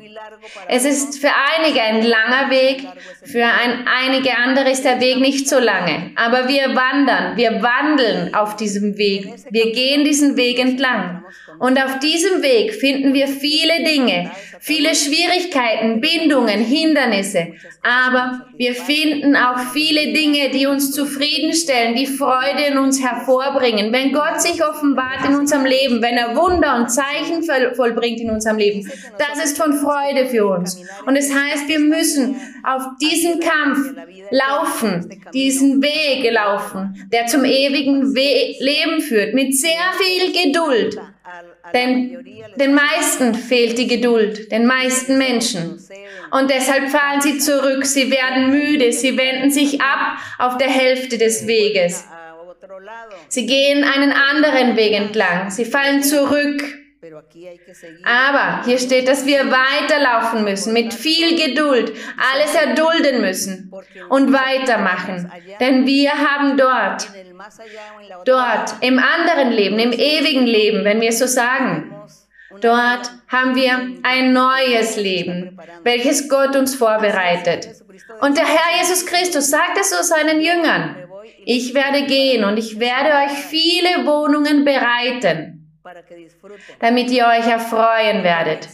Es 0.68 0.84
ist 0.84 1.18
für 1.18 1.30
einige 1.56 1.80
ein 1.80 2.02
langer 2.02 2.50
Weg, 2.50 2.86
für 3.30 3.44
ein, 3.44 3.86
einige 3.86 4.36
andere 4.36 4.70
ist 4.70 4.84
der 4.84 5.00
Weg 5.00 5.20
nicht 5.20 5.48
so 5.48 5.58
lange. 5.58 6.12
Aber 6.16 6.48
wir 6.48 6.74
wandern, 6.74 7.36
wir 7.36 7.62
wandeln 7.62 8.34
auf 8.34 8.56
diesem 8.56 8.96
Weg. 8.96 9.28
Wir 9.50 9.72
gehen 9.72 10.04
diesen 10.04 10.36
Weg 10.36 10.58
entlang. 10.58 11.22
Und 11.58 11.82
auf 11.82 11.98
diesem 11.98 12.42
Weg 12.42 12.74
finden 12.74 13.14
wir 13.14 13.26
viele 13.26 13.84
Dinge, 13.84 14.30
viele 14.60 14.94
Schwierigkeiten, 14.94 16.00
Bindungen, 16.00 16.60
Hindernisse. 16.60 17.48
Aber 17.82 18.46
wir 18.56 18.74
finden 18.74 19.34
auch 19.34 19.58
viele 19.72 20.12
Dinge, 20.12 20.50
die 20.50 20.66
uns 20.66 20.92
zufriedenstellen, 20.92 21.96
die 21.96 22.06
Freude 22.06 22.64
in 22.70 22.78
uns 22.78 23.02
hervorbringen. 23.02 23.92
Wenn 23.92 24.12
Gott 24.12 24.40
sich 24.40 24.64
offenbart 24.64 25.28
in 25.28 25.34
unserem 25.34 25.64
Leben, 25.64 26.00
wenn 26.00 26.16
er 26.16 26.36
Wunder 26.36 26.76
und 26.76 26.90
Zeichen 26.90 27.42
vollbringt 27.74 28.20
in 28.20 28.30
unserem 28.30 28.58
Leben, 28.58 28.90
das 29.18 29.44
ist 29.44 29.58
von 29.58 29.72
Freude 29.72 30.26
für 30.26 30.46
uns. 30.46 30.80
Und 31.06 31.16
es 31.16 31.32
heißt, 31.32 31.68
wir 31.68 31.80
müssen 31.80 32.36
auf 32.62 32.82
diesen 33.18 33.40
Kampf 33.40 33.78
laufen, 34.30 35.22
diesen 35.32 35.82
Weg 35.82 36.30
laufen, 36.32 37.08
der 37.12 37.26
zum 37.26 37.44
ewigen 37.44 38.14
We 38.14 38.56
Leben 38.60 39.00
führt, 39.00 39.34
mit 39.34 39.56
sehr 39.56 39.92
viel 39.98 40.32
Geduld 40.32 40.98
Denn 41.74 42.24
den 42.56 42.74
meisten 42.74 43.34
fehlt 43.34 43.78
die 43.78 43.86
Geduld, 43.86 44.50
den 44.50 44.66
meisten 44.66 45.18
Menschen. 45.18 45.78
Und 46.30 46.50
deshalb 46.50 46.90
fallen 46.90 47.20
sie 47.20 47.38
zurück, 47.38 47.84
sie 47.84 48.10
werden 48.10 48.50
müde, 48.50 48.92
sie 48.92 49.16
wenden 49.16 49.50
sich 49.50 49.80
ab 49.80 50.18
auf 50.38 50.58
der 50.58 50.68
Hälfte 50.68 51.18
des 51.18 51.46
Weges. 51.46 52.04
Sie 53.28 53.46
gehen 53.46 53.84
einen 53.84 54.12
anderen 54.12 54.76
Weg 54.76 54.92
entlang, 54.92 55.50
sie 55.50 55.64
fallen 55.64 56.02
zurück. 56.02 56.62
Aber 58.04 58.64
hier 58.64 58.78
steht, 58.78 59.08
dass 59.08 59.26
wir 59.26 59.50
weiterlaufen 59.50 60.44
müssen, 60.44 60.72
mit 60.72 60.94
viel 60.94 61.36
Geduld, 61.36 61.92
alles 62.16 62.54
erdulden 62.54 63.20
müssen 63.20 63.72
und 64.08 64.32
weitermachen. 64.32 65.30
Denn 65.60 65.86
wir 65.86 66.12
haben 66.12 66.56
dort, 66.56 67.08
dort, 68.24 68.74
im 68.80 68.98
anderen 68.98 69.52
Leben, 69.52 69.78
im 69.78 69.92
ewigen 69.92 70.46
Leben, 70.46 70.84
wenn 70.84 71.00
wir 71.00 71.12
so 71.12 71.26
sagen, 71.26 71.94
dort 72.60 73.10
haben 73.28 73.54
wir 73.54 73.96
ein 74.02 74.32
neues 74.32 74.96
Leben, 74.96 75.58
welches 75.84 76.28
Gott 76.28 76.56
uns 76.56 76.74
vorbereitet. 76.74 77.68
Und 78.20 78.36
der 78.36 78.46
Herr 78.46 78.80
Jesus 78.80 79.06
Christus 79.06 79.50
sagte 79.50 79.84
so 79.84 80.02
seinen 80.02 80.40
Jüngern, 80.40 80.96
ich 81.44 81.74
werde 81.74 82.04
gehen 82.06 82.44
und 82.44 82.58
ich 82.58 82.78
werde 82.78 83.10
euch 83.10 83.38
viele 83.38 84.06
Wohnungen 84.06 84.64
bereiten 84.64 85.57
damit 86.80 87.10
ihr 87.10 87.24
euch 87.26 87.46
erfreuen 87.46 88.22
werdet, 88.22 88.68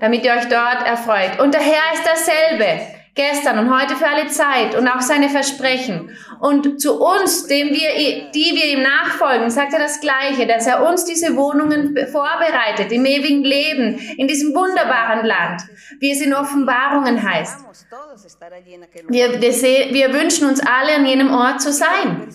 damit 0.00 0.24
ihr 0.24 0.32
euch 0.32 0.48
dort 0.48 0.86
erfreut. 0.86 1.40
Und 1.40 1.54
der 1.54 1.60
Herr 1.60 1.92
ist 1.94 2.04
dasselbe, 2.04 2.80
gestern 3.18 3.58
und 3.58 3.76
heute 3.76 3.96
für 3.96 4.06
alle 4.06 4.28
Zeit 4.28 4.76
und 4.76 4.86
auch 4.86 5.00
seine 5.00 5.28
Versprechen. 5.28 6.16
Und 6.40 6.80
zu 6.80 7.00
uns, 7.02 7.48
dem 7.48 7.70
wir, 7.70 8.30
die 8.32 8.52
wir 8.54 8.64
ihm 8.72 8.82
nachfolgen, 8.82 9.50
sagt 9.50 9.72
er 9.72 9.80
das 9.80 10.00
Gleiche, 10.00 10.46
dass 10.46 10.66
er 10.66 10.88
uns 10.88 11.04
diese 11.04 11.36
Wohnungen 11.36 11.98
vorbereitet, 12.12 12.92
im 12.92 13.04
ewigen 13.04 13.42
Leben, 13.42 13.98
in 14.16 14.28
diesem 14.28 14.54
wunderbaren 14.54 15.26
Land, 15.26 15.62
wie 15.98 16.12
es 16.12 16.20
in 16.20 16.32
Offenbarungen 16.32 17.28
heißt. 17.28 17.58
Wir, 19.08 19.40
wir 19.40 20.12
wünschen 20.14 20.48
uns 20.48 20.60
alle 20.60 20.94
an 20.94 21.06
jenem 21.06 21.32
Ort 21.34 21.60
zu 21.60 21.72
sein. 21.72 22.28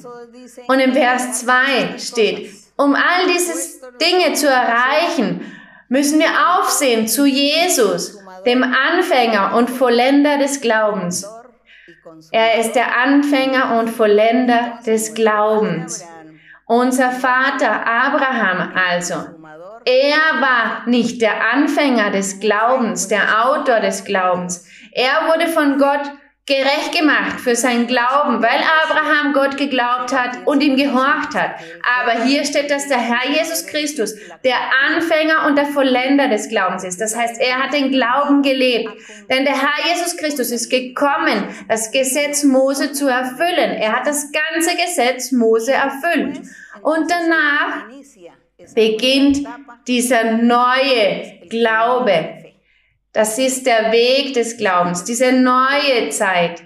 Und 0.67 0.79
im 0.79 0.93
Vers 0.93 1.39
2 1.41 1.98
steht, 1.98 2.51
um 2.75 2.93
all 2.93 3.27
diese 3.27 3.53
Dinge 4.01 4.33
zu 4.33 4.47
erreichen, 4.47 5.41
müssen 5.89 6.19
wir 6.19 6.29
aufsehen 6.57 7.07
zu 7.07 7.25
Jesus, 7.25 8.19
dem 8.45 8.63
Anfänger 8.63 9.55
und 9.55 9.69
Vollender 9.69 10.38
des 10.38 10.62
Glaubens. 10.62 11.27
Er 12.31 12.59
ist 12.59 12.73
der 12.73 12.97
Anfänger 12.97 13.79
und 13.79 13.89
Vollender 13.89 14.79
des 14.85 15.13
Glaubens. 15.13 16.05
Unser 16.65 17.12
Vater 17.12 17.85
Abraham 17.85 18.73
also. 18.75 19.15
Er 19.85 20.41
war 20.41 20.88
nicht 20.88 21.21
der 21.21 21.51
Anfänger 21.53 22.09
des 22.12 22.39
Glaubens, 22.39 23.07
der 23.07 23.45
Autor 23.45 23.81
des 23.81 24.05
Glaubens. 24.05 24.65
Er 24.93 25.27
wurde 25.27 25.47
von 25.47 25.77
Gott 25.77 26.09
gerecht 26.45 26.91
gemacht 26.91 27.39
für 27.39 27.55
sein 27.55 27.88
Glauben, 27.88 28.43
weil 28.43 28.59
Abraham 28.83 29.31
Gott 29.31 29.57
geglaubt 29.57 30.12
hat 30.12 30.45
und 30.45 30.62
ihm 30.62 30.75
gehorcht 30.75 31.33
hat. 31.35 31.55
Aber 31.97 32.25
hier 32.25 32.43
steht, 32.43 32.69
dass 32.69 32.89
der 32.89 33.00
Herr 33.00 33.31
Jesus 33.31 33.65
Christus 33.65 34.13
der 34.43 34.57
Anfänger 34.85 35.47
und 35.47 35.57
der 35.57 35.67
Vollender 35.67 36.27
des 36.27 36.50
Glaubens 36.50 36.83
ist. 36.83 37.00
Das 37.00 37.15
heißt, 37.15 37.39
er 37.39 37.63
hat 37.63 37.73
den 37.73 37.91
Glauben 37.91 38.41
gelebt. 38.41 38.91
Denn 39.29 39.45
der 39.45 39.53
Herr 39.53 39.88
Jesus 39.88 40.17
Christus 40.17 40.51
ist 40.51 40.69
gekommen, 40.69 41.47
das 41.69 41.91
Gesetz 41.91 42.43
Mose 42.43 42.91
zu 42.91 43.07
erfüllen. 43.07 43.77
Er 43.77 43.93
hat 43.93 44.05
das 44.05 44.29
ganze 44.31 44.75
Gesetz 44.75 45.31
Mose 45.31 45.71
erfüllt. 45.71 46.41
Und 46.81 47.09
danach 47.09 47.85
beginnt 48.75 49.47
dieser 49.88 50.33
neue 50.33 51.39
Glaube, 51.47 52.42
das 53.13 53.38
ist 53.38 53.65
der 53.67 53.91
Weg 53.91 54.34
des 54.34 54.58
Glaubens, 54.58 55.03
diese 55.03 55.32
neue 55.32 56.10
Zeit. 56.10 56.62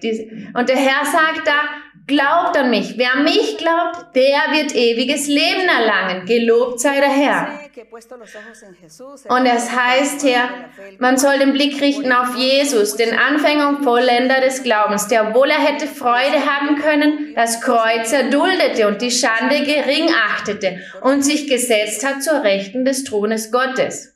Und 0.54 0.70
der 0.70 0.77
Herr 0.77 1.06
sagt 1.06 1.46
da, 1.46 1.60
glaubt 2.08 2.58
an 2.58 2.70
mich. 2.70 2.98
Wer 2.98 3.16
an 3.16 3.25
mich 3.25 3.58
glaubt, 3.58 4.16
der 4.16 4.54
wird 4.54 4.74
ewiges 4.74 5.27
Leben 5.27 5.68
erlangen. 5.68 6.25
Gelobt 6.25 6.80
sei 6.80 7.01
der 7.01 7.10
Herr. 7.10 7.60
Und 9.27 9.46
es 9.46 9.72
heißt 9.72 10.22
hier, 10.22 10.39
man 11.00 11.18
soll 11.18 11.38
den 11.39 11.51
Blick 11.51 11.82
richten 11.82 12.13
auf 12.13 12.36
Jesus, 12.38 12.96
den 12.96 13.13
Anfänger 13.13 13.68
und 13.68 13.83
Vollender 13.83 14.40
des 14.40 14.64
Glaubens, 14.64 15.07
der, 15.10 15.27
obwohl 15.27 15.50
er 15.50 15.60
hätte 15.60 15.86
Freude 15.86 16.46
haben 16.46 16.77
können, 16.77 17.33
das 17.36 17.60
Kreuz 17.62 18.14
erduldete 18.14 18.88
und 18.88 19.01
die 19.01 19.12
Schande 19.12 19.64
gering 19.64 20.10
achtete 20.14 20.79
und 21.01 21.24
sich 21.24 21.48
gesetzt 21.48 22.05
hat 22.05 22.24
zur 22.24 22.42
Rechten 22.42 22.86
des 22.86 23.03
Thrones 23.03 23.51
Gottes. 23.51 24.14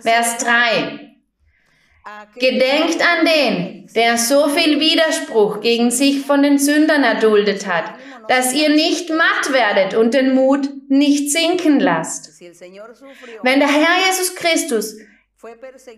Vers 0.00 0.38
3. 0.38 1.05
Gedenkt 2.36 3.02
an 3.02 3.26
den, 3.26 3.90
der 3.94 4.16
so 4.16 4.48
viel 4.48 4.78
Widerspruch 4.78 5.60
gegen 5.60 5.90
sich 5.90 6.24
von 6.24 6.42
den 6.42 6.58
Sündern 6.58 7.02
erduldet 7.02 7.66
hat, 7.66 7.92
dass 8.28 8.52
ihr 8.52 8.68
nicht 8.68 9.10
matt 9.10 9.52
werdet 9.52 9.94
und 9.94 10.14
den 10.14 10.34
Mut 10.34 10.68
nicht 10.88 11.32
sinken 11.32 11.80
lasst. 11.80 12.40
Wenn 13.42 13.58
der 13.58 13.68
Herr 13.68 14.06
Jesus 14.06 14.36
Christus 14.36 14.96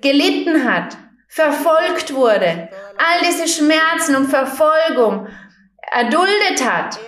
gelitten 0.01 0.65
hat, 0.65 0.97
verfolgt 1.29 2.15
wurde, 2.15 2.69
all 2.97 3.29
diese 3.29 3.47
Schmerzen 3.47 4.17
und 4.17 4.29
Verfolgung 4.29 5.29
erduldet 5.93 6.65
hat, 6.65 6.99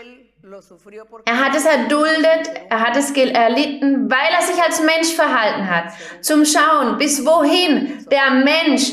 er 1.25 1.45
hat 1.45 1.55
es 1.55 1.65
erduldet, 1.65 2.51
er 2.69 2.81
hat 2.81 2.97
es 2.97 3.11
erlitten, 3.13 4.11
weil 4.11 4.29
er 4.39 4.43
sich 4.43 4.63
als 4.63 4.83
Mensch 4.83 5.15
verhalten 5.15 5.69
hat. 5.69 5.93
Zum 6.21 6.45
Schauen, 6.45 6.99
bis 6.99 7.25
wohin 7.25 8.07
der 8.11 8.31
Mensch 8.31 8.93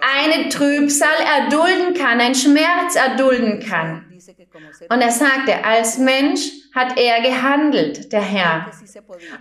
eine 0.00 0.48
Trübsal 0.48 1.08
erdulden 1.36 1.94
kann, 1.94 2.20
ein 2.20 2.34
Schmerz 2.34 2.96
erdulden 2.96 3.60
kann. 3.60 4.06
Und 4.88 5.00
er 5.00 5.10
sagte, 5.10 5.64
als 5.64 5.98
Mensch 5.98 6.40
hat 6.74 6.98
er 6.98 7.20
gehandelt, 7.20 8.12
der 8.12 8.22
Herr. 8.22 8.70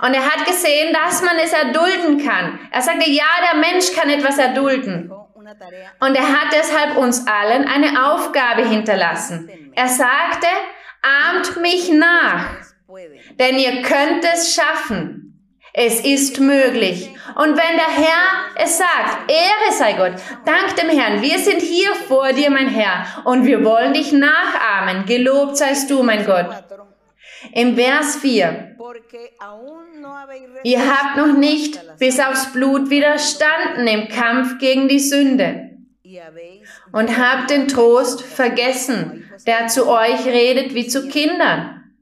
Und 0.02 0.14
er 0.14 0.26
hat 0.26 0.46
gesehen, 0.46 0.94
dass 0.94 1.22
man 1.22 1.38
es 1.38 1.54
erdulden 1.54 2.26
kann. 2.26 2.60
Er 2.72 2.82
sagte, 2.82 3.10
ja, 3.10 3.26
der 3.52 3.60
Mensch 3.60 3.94
kann 3.94 4.10
etwas 4.10 4.38
erdulden. 4.38 5.12
Und 6.00 6.16
er 6.16 6.28
hat 6.28 6.54
deshalb 6.54 6.98
uns 6.98 7.26
allen 7.28 7.68
eine 7.68 8.12
Aufgabe 8.12 8.68
hinterlassen. 8.68 9.50
Er 9.76 9.88
sagte, 9.88 10.48
ahmt 11.02 11.58
mich 11.62 11.92
nach, 11.92 12.58
denn 13.40 13.58
ihr 13.58 13.82
könnt 13.82 14.24
es 14.34 14.54
schaffen. 14.54 15.26
Es 15.72 16.04
ist 16.04 16.40
möglich. 16.40 17.10
Und 17.36 17.50
wenn 17.50 17.56
der 17.56 17.90
Herr 17.90 18.56
es 18.56 18.78
sagt, 18.78 19.32
Ehre 19.32 19.72
sei 19.78 19.94
Gott, 19.94 20.14
dank 20.44 20.76
dem 20.76 20.90
Herrn, 20.90 21.22
wir 21.22 21.38
sind 21.38 21.62
hier 21.62 21.94
vor 21.94 22.34
dir, 22.34 22.50
mein 22.50 22.70
Herr, 22.70 23.06
und 23.24 23.46
wir 23.46 23.64
wollen 23.64 23.94
dich 23.94 24.12
nachahmen. 24.12 25.06
Gelobt 25.06 25.58
seist 25.58 25.90
du, 25.92 26.02
mein 26.02 26.26
Gott. 26.26 26.48
Im 27.54 27.76
Vers 27.76 28.18
4. 28.18 28.76
Ihr 30.64 30.80
habt 30.80 31.18
noch 31.18 31.38
nicht 31.38 31.80
bis 32.00 32.20
aufs 32.20 32.52
Blut 32.52 32.90
widerstanden 32.90 33.88
im 33.88 34.08
Kampf 34.10 34.58
gegen 34.58 34.88
die 34.88 35.00
Sünde 35.00 35.69
und 36.92 37.18
habt 37.18 37.50
den 37.50 37.68
Trost 37.68 38.22
vergessen, 38.22 39.30
der 39.46 39.68
zu 39.68 39.88
euch 39.88 40.26
redet 40.26 40.74
wie 40.74 40.88
zu 40.88 41.08
Kindern. 41.08 41.94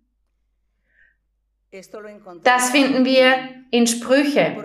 Das 2.44 2.70
finden 2.72 3.06
wir 3.06 3.50
in 3.72 3.88
Sprüche, 3.88 4.56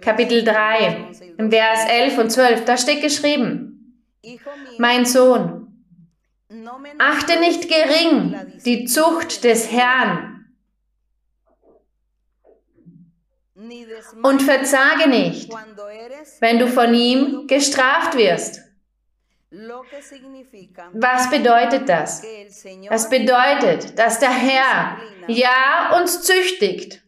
Kapitel 0.00 0.44
3, 0.44 1.08
im 1.36 1.50
Vers 1.50 1.80
11 1.88 2.18
und 2.18 2.30
12. 2.30 2.64
Da 2.64 2.76
steht 2.76 3.02
geschrieben, 3.02 4.02
mein 4.78 5.04
Sohn, 5.04 5.84
achte 6.98 7.38
nicht 7.40 7.68
gering 7.68 8.34
die 8.64 8.86
Zucht 8.86 9.44
des 9.44 9.70
Herrn 9.70 10.35
und 14.22 14.42
verzage 14.42 15.08
nicht, 15.08 15.52
wenn 16.40 16.58
du 16.58 16.68
von 16.68 16.94
ihm 16.94 17.46
gestraft 17.46 18.16
wirst. 18.16 18.60
Was 20.92 21.30
bedeutet 21.30 21.88
das? 21.88 22.22
Das 22.88 23.08
bedeutet, 23.08 23.98
dass 23.98 24.18
der 24.18 24.30
Herr 24.30 24.98
ja 25.28 25.96
uns 25.96 26.22
züchtigt. 26.22 27.02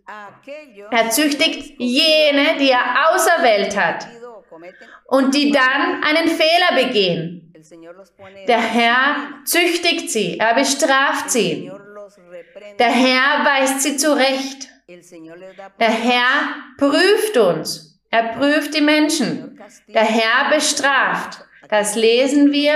Er 0.90 1.11
züchtigt 1.11 1.75
jene, 1.79 2.57
die 2.59 2.71
er 2.71 3.11
auserwählt 3.11 3.77
hat 3.77 4.07
und 5.07 5.35
die 5.35 5.51
dann 5.51 6.03
einen 6.03 6.29
Fehler 6.29 6.85
begehen. 6.85 7.53
Der 8.47 8.61
Herr 8.61 9.40
züchtigt 9.44 10.11
sie, 10.11 10.38
er 10.38 10.55
bestraft 10.55 11.31
sie. 11.31 11.71
Der 12.79 12.90
Herr 12.90 13.44
weist 13.44 13.83
sie 13.83 13.97
zurecht. 13.97 14.68
Der 14.88 15.90
Herr 15.90 16.55
prüft 16.79 17.37
uns. 17.37 18.01
Er 18.11 18.22
prüft 18.35 18.74
die 18.74 18.81
Menschen. 18.81 19.61
Der 19.88 20.05
Herr 20.05 20.51
bestraft. 20.55 21.44
Das 21.68 21.94
lesen 21.94 22.53
wir, 22.53 22.72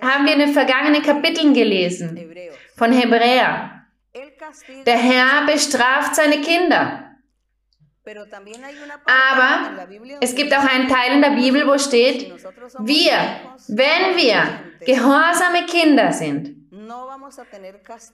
haben 0.00 0.26
wir 0.26 0.34
in 0.34 0.38
den 0.38 0.52
vergangenen 0.52 1.02
Kapiteln 1.02 1.52
gelesen 1.52 2.32
von 2.76 2.92
Hebräer. 2.92 3.84
Der 4.86 4.96
Herr 4.96 5.46
bestraft 5.46 6.14
seine 6.14 6.40
Kinder. 6.40 7.06
Aber 9.04 9.88
es 10.20 10.34
gibt 10.34 10.54
auch 10.54 10.64
einen 10.64 10.88
Teil 10.88 11.14
in 11.14 11.22
der 11.22 11.30
Bibel, 11.30 11.66
wo 11.66 11.76
steht, 11.78 12.32
wir, 12.78 13.12
wenn 13.68 14.16
wir 14.16 14.60
gehorsame 14.84 15.66
Kinder 15.66 16.12
sind, 16.12 16.59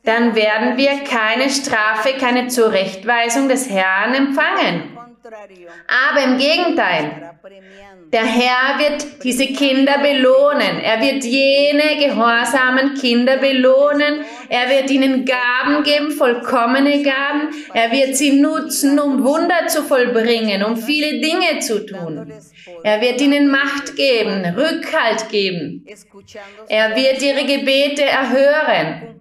dann 0.05 0.35
werden 0.35 0.77
wir 0.77 1.05
keine 1.05 1.51
Strafe, 1.51 2.15
keine 2.19 2.49
Zurechtweisung 2.49 3.49
des 3.49 3.69
Herrn 3.69 4.15
empfangen. 4.15 4.97
Aber 5.89 6.23
im 6.23 6.39
Gegenteil, 6.39 7.35
der 8.13 8.25
Herr 8.25 8.79
wird 8.79 9.25
diese 9.25 9.47
Kinder 9.47 9.99
belohnen. 9.99 10.81
Er 10.81 11.01
wird 11.01 11.25
jene 11.25 11.97
gehorsamen 11.99 12.95
Kinder 12.95 13.37
belohnen. 13.39 14.25
Er 14.49 14.71
wird 14.71 14.91
ihnen 14.91 15.25
Gaben 15.25 15.83
geben, 15.83 16.13
vollkommene 16.13 17.03
Gaben. 17.03 17.49
Er 17.75 17.91
wird 17.91 18.17
sie 18.17 18.41
nutzen, 18.41 18.99
um 19.01 19.25
Wunder 19.25 19.67
zu 19.67 19.83
vollbringen, 19.83 20.63
um 20.63 20.77
viele 20.77 21.21
Dinge 21.21 21.59
zu 21.61 21.85
tun. 21.85 22.33
Er 22.83 23.01
wird 23.01 23.21
ihnen 23.21 23.49
Macht 23.49 23.97
geben, 23.97 24.45
Rückhalt 24.57 25.29
geben. 25.29 25.87
Er 26.69 26.97
wird 26.97 27.23
ihre 27.23 27.45
Gebete 27.45 28.05
erhören. 28.05 29.21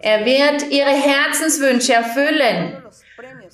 Er 0.00 0.24
wird 0.24 0.70
ihre 0.70 0.90
Herzenswünsche 0.90 1.94
erfüllen. 1.94 2.82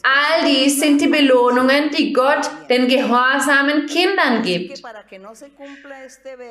All 0.02 0.46
dies 0.46 0.78
sind 0.78 1.00
die 1.00 1.08
Belohnungen, 1.08 1.90
die 1.90 2.12
Gott 2.12 2.48
den 2.68 2.86
gehorsamen 2.86 3.86
Kindern 3.86 4.42
gibt. 4.42 4.80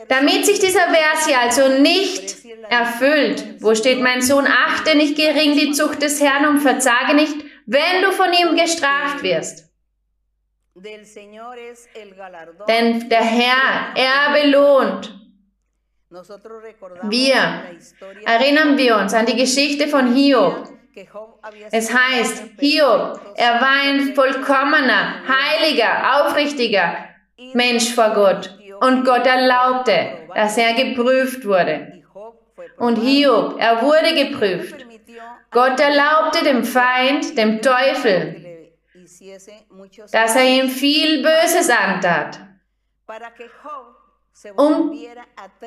Damit 0.10 0.46
sich 0.46 0.60
dieser 0.60 0.88
Vers 0.90 1.26
hier 1.26 1.40
also 1.40 1.82
nicht 1.82 2.36
erfüllt, 2.70 3.62
wo 3.62 3.74
steht, 3.74 4.02
mein 4.02 4.22
Sohn, 4.22 4.46
achte 4.46 4.98
nicht 4.98 5.16
gering 5.16 5.56
die 5.56 5.72
Zucht 5.72 6.02
des 6.02 6.22
Herrn 6.22 6.46
und 6.48 6.60
verzage 6.60 7.14
nicht, 7.16 7.36
wenn 7.66 8.02
du 8.04 8.12
von 8.12 8.34
ihm 8.34 8.58
gestraft 8.58 9.24
wirst. 9.24 9.70
Denn 12.68 13.10
der 13.10 13.24
Herr, 13.24 13.96
er 13.96 14.34
belohnt. 14.34 15.14
Wir 17.04 17.64
erinnern 18.26 18.78
wir 18.78 18.98
uns 18.98 19.14
an 19.14 19.26
die 19.26 19.38
Geschichte 19.38 19.88
von 19.88 20.14
Hiob. 20.14 20.68
Es 21.72 21.94
heißt, 21.94 22.44
Hiob, 22.60 23.22
er 23.36 23.62
war 23.62 23.82
ein 23.84 24.14
vollkommener, 24.14 25.22
heiliger, 25.28 26.26
aufrichtiger 26.26 27.10
Mensch 27.54 27.94
vor 27.94 28.10
Gott. 28.10 28.58
Und 28.82 29.06
Gott 29.06 29.26
erlaubte, 29.26 30.28
dass 30.34 30.58
er 30.58 30.74
geprüft 30.74 31.46
wurde. 31.46 32.04
Und 32.78 32.98
Hiob, 32.98 33.56
er 33.60 33.82
wurde 33.82 34.14
geprüft. 34.14 34.86
Gott 35.52 35.80
erlaubte 35.80 36.44
dem 36.44 36.66
Feind, 36.66 37.38
dem 37.38 37.62
Teufel, 37.62 38.45
dass 40.12 40.36
er 40.36 40.44
ihm 40.44 40.70
viel 40.70 41.24
Böses 41.24 41.70
antat 41.70 42.40
um 44.58 44.92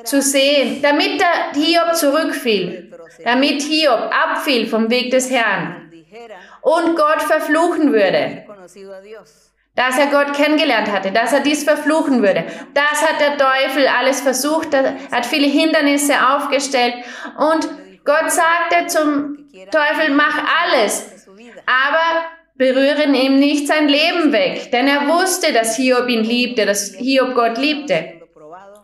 zu 0.03 0.21
sehen, 0.21 0.81
damit 0.81 1.19
der 1.19 1.53
Hiob 1.53 1.95
zurückfiel, 1.95 2.91
damit 3.23 3.61
Hiob 3.63 4.11
abfiel 4.13 4.67
vom 4.67 4.89
Weg 4.89 5.11
des 5.11 5.29
Herrn 5.31 5.91
und 6.61 6.95
Gott 6.95 7.21
verfluchen 7.21 7.91
würde, 7.91 8.45
dass 9.75 9.97
er 9.97 10.07
Gott 10.07 10.35
kennengelernt 10.35 10.91
hatte, 10.91 11.11
dass 11.11 11.33
er 11.33 11.39
dies 11.39 11.63
verfluchen 11.63 12.21
würde. 12.21 12.45
Das 12.73 13.01
hat 13.01 13.19
der 13.19 13.37
Teufel 13.37 13.87
alles 13.87 14.21
versucht, 14.21 14.73
er 14.73 14.95
hat 15.11 15.25
viele 15.25 15.47
Hindernisse 15.47 16.13
aufgestellt. 16.29 16.95
Und 17.37 17.69
Gott 18.05 18.31
sagte 18.31 18.87
zum 18.87 19.47
Teufel, 19.71 20.13
mach 20.13 20.37
alles, 20.63 21.27
aber 21.65 22.25
berühren 22.59 23.15
ihm 23.15 23.39
nicht 23.39 23.67
sein 23.67 23.87
Leben 23.87 24.33
weg, 24.33 24.69
denn 24.71 24.85
er 24.85 25.07
wusste, 25.07 25.53
dass 25.53 25.77
Hiob 25.77 26.09
ihn 26.09 26.25
liebte, 26.25 26.65
dass 26.65 26.93
Hiob 26.93 27.33
Gott 27.33 27.57
liebte. 27.57 28.19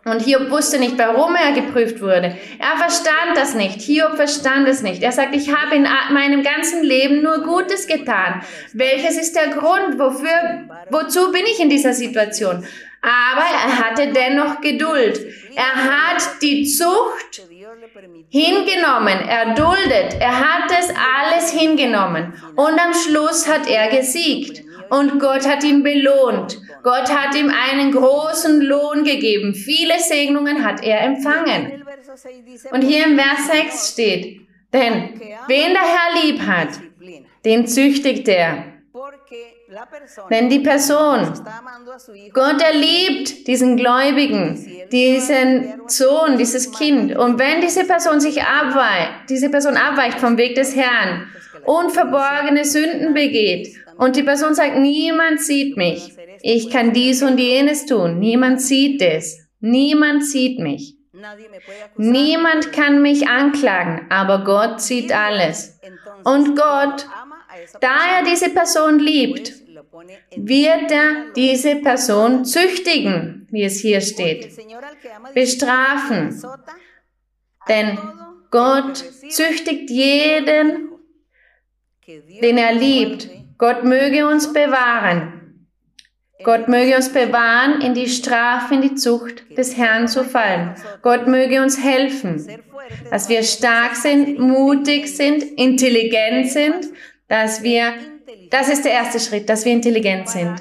Und 0.05 0.21
Hiob 0.21 0.49
wusste 0.49 0.79
nicht, 0.79 0.97
warum 0.97 1.35
er 1.35 1.51
geprüft 1.51 1.99
wurde. 2.01 2.37
Er 2.59 2.77
verstand 2.77 3.35
das 3.35 3.53
nicht. 3.53 3.81
Hiob 3.81 4.15
verstand 4.15 4.67
es 4.67 4.81
nicht. 4.81 5.03
Er 5.03 5.11
sagt, 5.11 5.35
ich 5.35 5.53
habe 5.53 5.75
in 5.75 5.87
meinem 6.11 6.41
ganzen 6.41 6.83
Leben 6.83 7.21
nur 7.21 7.43
Gutes 7.43 7.85
getan. 7.85 8.41
Welches 8.73 9.17
ist 9.17 9.35
der 9.35 9.47
Grund? 9.47 9.99
Wofür, 9.99 10.69
wozu 10.89 11.31
bin 11.31 11.43
ich 11.45 11.59
in 11.59 11.69
dieser 11.69 11.93
Situation? 11.93 12.65
Aber 13.01 13.41
er 13.41 13.79
hatte 13.79 14.13
dennoch 14.13 14.61
Geduld. 14.61 15.19
Er 15.55 15.75
hat 15.75 16.41
die 16.41 16.65
Zucht 16.65 17.41
hingenommen, 18.29 19.19
erduldet. 19.27 20.17
Er 20.19 20.39
hat 20.39 20.71
es 20.71 20.89
alles 20.89 21.51
hingenommen. 21.51 22.33
Und 22.55 22.79
am 22.79 22.93
Schluss 22.93 23.47
hat 23.47 23.69
er 23.69 23.89
gesiegt. 23.89 24.63
Und 24.89 25.19
Gott 25.19 25.47
hat 25.47 25.63
ihn 25.63 25.83
belohnt. 25.83 26.59
Gott 26.83 27.09
hat 27.09 27.35
ihm 27.35 27.49
einen 27.49 27.91
großen 27.91 28.61
Lohn 28.61 29.03
gegeben. 29.03 29.55
Viele 29.55 29.99
Segnungen 29.99 30.63
hat 30.63 30.83
er 30.83 31.01
empfangen. 31.01 31.83
Und 32.71 32.81
hier 32.81 33.05
im 33.05 33.17
Vers 33.17 33.47
6 33.47 33.91
steht, 33.93 34.41
denn 34.71 35.19
wen 35.47 35.73
der 35.73 35.81
Herr 35.81 36.23
lieb 36.23 36.41
hat, 36.41 36.69
den 37.43 37.67
züchtigt 37.67 38.27
er. 38.27 38.74
Denn 40.29 40.49
die 40.49 40.59
Person, 40.59 41.33
Gott 42.33 42.61
erliebt 42.61 43.47
diesen 43.47 43.77
Gläubigen, 43.77 44.87
diesen 44.91 45.81
Sohn, 45.87 46.37
dieses 46.37 46.71
Kind. 46.71 47.15
Und 47.17 47.39
wenn 47.39 47.61
diese 47.61 47.85
Person 47.85 48.19
sich 48.19 48.41
abweicht, 48.41 49.29
diese 49.29 49.49
Person 49.49 49.75
abweicht 49.75 50.19
vom 50.19 50.37
Weg 50.37 50.55
des 50.55 50.75
Herrn 50.75 51.27
und 51.65 51.91
verborgene 51.91 52.63
Sünden 52.63 53.13
begeht 53.13 53.75
und 53.97 54.15
die 54.15 54.23
Person 54.23 54.53
sagt, 54.53 54.77
niemand 54.77 55.41
sieht 55.41 55.77
mich, 55.77 56.13
ich 56.41 56.69
kann 56.69 56.93
dies 56.93 57.23
und 57.23 57.39
jenes 57.39 57.85
tun. 57.87 58.19
Niemand 58.19 58.61
sieht 58.61 59.01
es. 59.01 59.47
Niemand 59.61 60.23
sieht 60.23 60.59
mich. 60.59 60.95
Niemand 61.97 62.71
kann 62.71 63.01
mich 63.01 63.27
anklagen, 63.27 64.05
aber 64.09 64.43
Gott 64.43 64.79
sieht 64.79 65.11
alles. 65.11 65.79
Und 66.23 66.55
Gott, 66.55 67.07
da 67.81 67.97
er 68.17 68.23
diese 68.25 68.49
Person 68.49 68.99
liebt, 68.99 69.53
wird 70.35 70.91
er 70.91 71.33
diese 71.35 71.77
Person 71.77 72.45
züchtigen, 72.45 73.47
wie 73.51 73.63
es 73.63 73.79
hier 73.79 74.01
steht, 74.01 74.51
bestrafen. 75.33 76.41
Denn 77.67 77.97
Gott 78.51 78.97
züchtigt 79.29 79.89
jeden, 79.89 80.89
den 82.41 82.57
er 82.57 82.73
liebt. 82.73 83.29
Gott 83.57 83.83
möge 83.83 84.27
uns 84.27 84.51
bewahren. 84.51 85.35
Gott 86.43 86.67
möge 86.67 86.95
uns 86.95 87.11
bewahren, 87.11 87.81
in 87.81 87.93
die 87.93 88.09
Strafe, 88.09 88.75
in 88.75 88.81
die 88.81 88.95
Zucht 88.95 89.57
des 89.57 89.77
Herrn 89.77 90.07
zu 90.07 90.23
fallen. 90.23 90.75
Gott 91.01 91.27
möge 91.27 91.61
uns 91.61 91.81
helfen, 91.81 92.45
dass 93.09 93.29
wir 93.29 93.41
stark 93.43 93.95
sind, 93.95 94.37
mutig 94.37 95.15
sind, 95.15 95.43
intelligent 95.43 96.51
sind, 96.51 96.87
dass 97.27 97.63
wir, 97.63 97.93
das 98.49 98.69
ist 98.69 98.85
der 98.85 98.91
erste 98.93 99.19
Schritt, 99.19 99.49
dass 99.49 99.65
wir 99.65 99.73
intelligent 99.73 100.29
sind. 100.29 100.55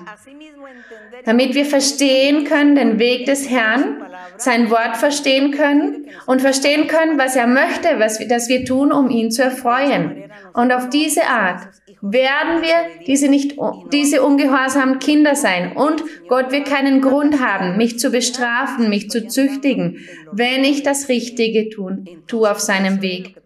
Damit 1.24 1.54
wir 1.54 1.64
verstehen 1.64 2.44
können 2.44 2.74
den 2.74 2.98
Weg 2.98 3.26
des 3.26 3.48
Herrn, 3.48 4.02
sein 4.36 4.70
Wort 4.70 4.96
verstehen 4.96 5.52
können 5.52 6.06
und 6.26 6.40
verstehen 6.40 6.86
können, 6.86 7.18
was 7.18 7.36
er 7.36 7.46
möchte, 7.46 7.98
was 7.98 8.18
wir, 8.18 8.28
dass 8.28 8.48
wir 8.48 8.64
tun, 8.64 8.92
um 8.92 9.10
ihn 9.10 9.30
zu 9.30 9.42
erfreuen. 9.42 10.24
Und 10.52 10.72
auf 10.72 10.90
diese 10.90 11.24
Art 11.24 11.68
werden 12.00 12.62
wir 12.62 13.04
diese 13.06 13.28
nicht, 13.28 13.56
diese 13.92 14.22
ungehorsamen 14.22 14.98
Kinder 14.98 15.34
sein. 15.34 15.72
Und 15.76 16.02
Gott 16.28 16.52
wird 16.52 16.66
keinen 16.66 17.00
Grund 17.00 17.40
haben, 17.40 17.76
mich 17.76 17.98
zu 17.98 18.10
bestrafen, 18.10 18.90
mich 18.90 19.08
zu 19.08 19.26
züchtigen, 19.26 19.98
wenn 20.32 20.64
ich 20.64 20.82
das 20.82 21.08
Richtige 21.08 21.70
tun, 21.70 22.08
tue 22.26 22.50
auf 22.50 22.60
seinem 22.60 23.00
Weg. 23.00 23.36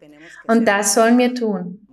Und 0.47 0.67
das 0.67 0.95
sollen 0.95 1.19
wir 1.19 1.35
tun. 1.35 1.87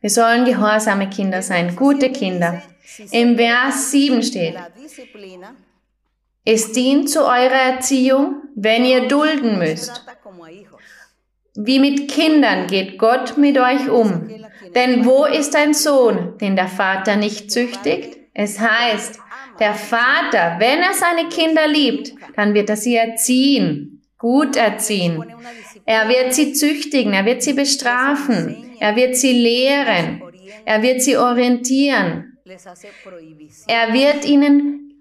Wir 0.00 0.10
sollen 0.10 0.44
gehorsame 0.44 1.10
Kinder 1.10 1.42
sein, 1.42 1.76
gute 1.76 2.10
Kinder. 2.10 2.62
Im 3.10 3.36
Vers 3.36 3.90
7 3.90 4.22
steht, 4.22 4.56
es 6.44 6.72
dient 6.72 7.10
zu 7.10 7.20
eurer 7.20 7.74
Erziehung, 7.74 8.42
wenn 8.54 8.84
ihr 8.84 9.08
dulden 9.08 9.58
müsst. 9.58 10.04
Wie 11.54 11.78
mit 11.78 12.10
Kindern 12.10 12.66
geht 12.66 12.98
Gott 12.98 13.36
mit 13.36 13.58
euch 13.58 13.90
um. 13.90 14.28
Denn 14.74 15.04
wo 15.04 15.26
ist 15.26 15.54
ein 15.54 15.74
Sohn, 15.74 16.38
den 16.38 16.56
der 16.56 16.68
Vater 16.68 17.16
nicht 17.16 17.50
züchtigt? 17.50 18.16
Es 18.32 18.58
heißt, 18.58 19.18
der 19.58 19.74
Vater, 19.74 20.56
wenn 20.58 20.78
er 20.78 20.94
seine 20.94 21.28
Kinder 21.28 21.68
liebt, 21.68 22.14
dann 22.36 22.54
wird 22.54 22.70
er 22.70 22.76
sie 22.76 22.96
erziehen, 22.96 24.02
gut 24.16 24.56
erziehen. 24.56 25.22
Er 25.90 26.08
wird 26.08 26.32
sie 26.34 26.52
züchtigen, 26.52 27.14
er 27.14 27.24
wird 27.24 27.42
sie 27.42 27.52
bestrafen, 27.52 28.76
er 28.78 28.94
wird 28.94 29.16
sie 29.16 29.32
lehren, 29.32 30.22
er 30.64 30.82
wird 30.82 31.02
sie 31.02 31.16
orientieren. 31.16 32.38
Er 33.66 33.92
wird 33.92 34.24
ihnen, 34.24 34.94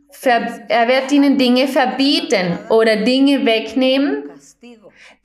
er 0.67 0.87
wird 0.87 1.11
ihnen 1.11 1.37
Dinge 1.37 1.67
verbieten 1.67 2.57
oder 2.71 2.95
Dinge 2.95 3.45
wegnehmen, 3.45 4.31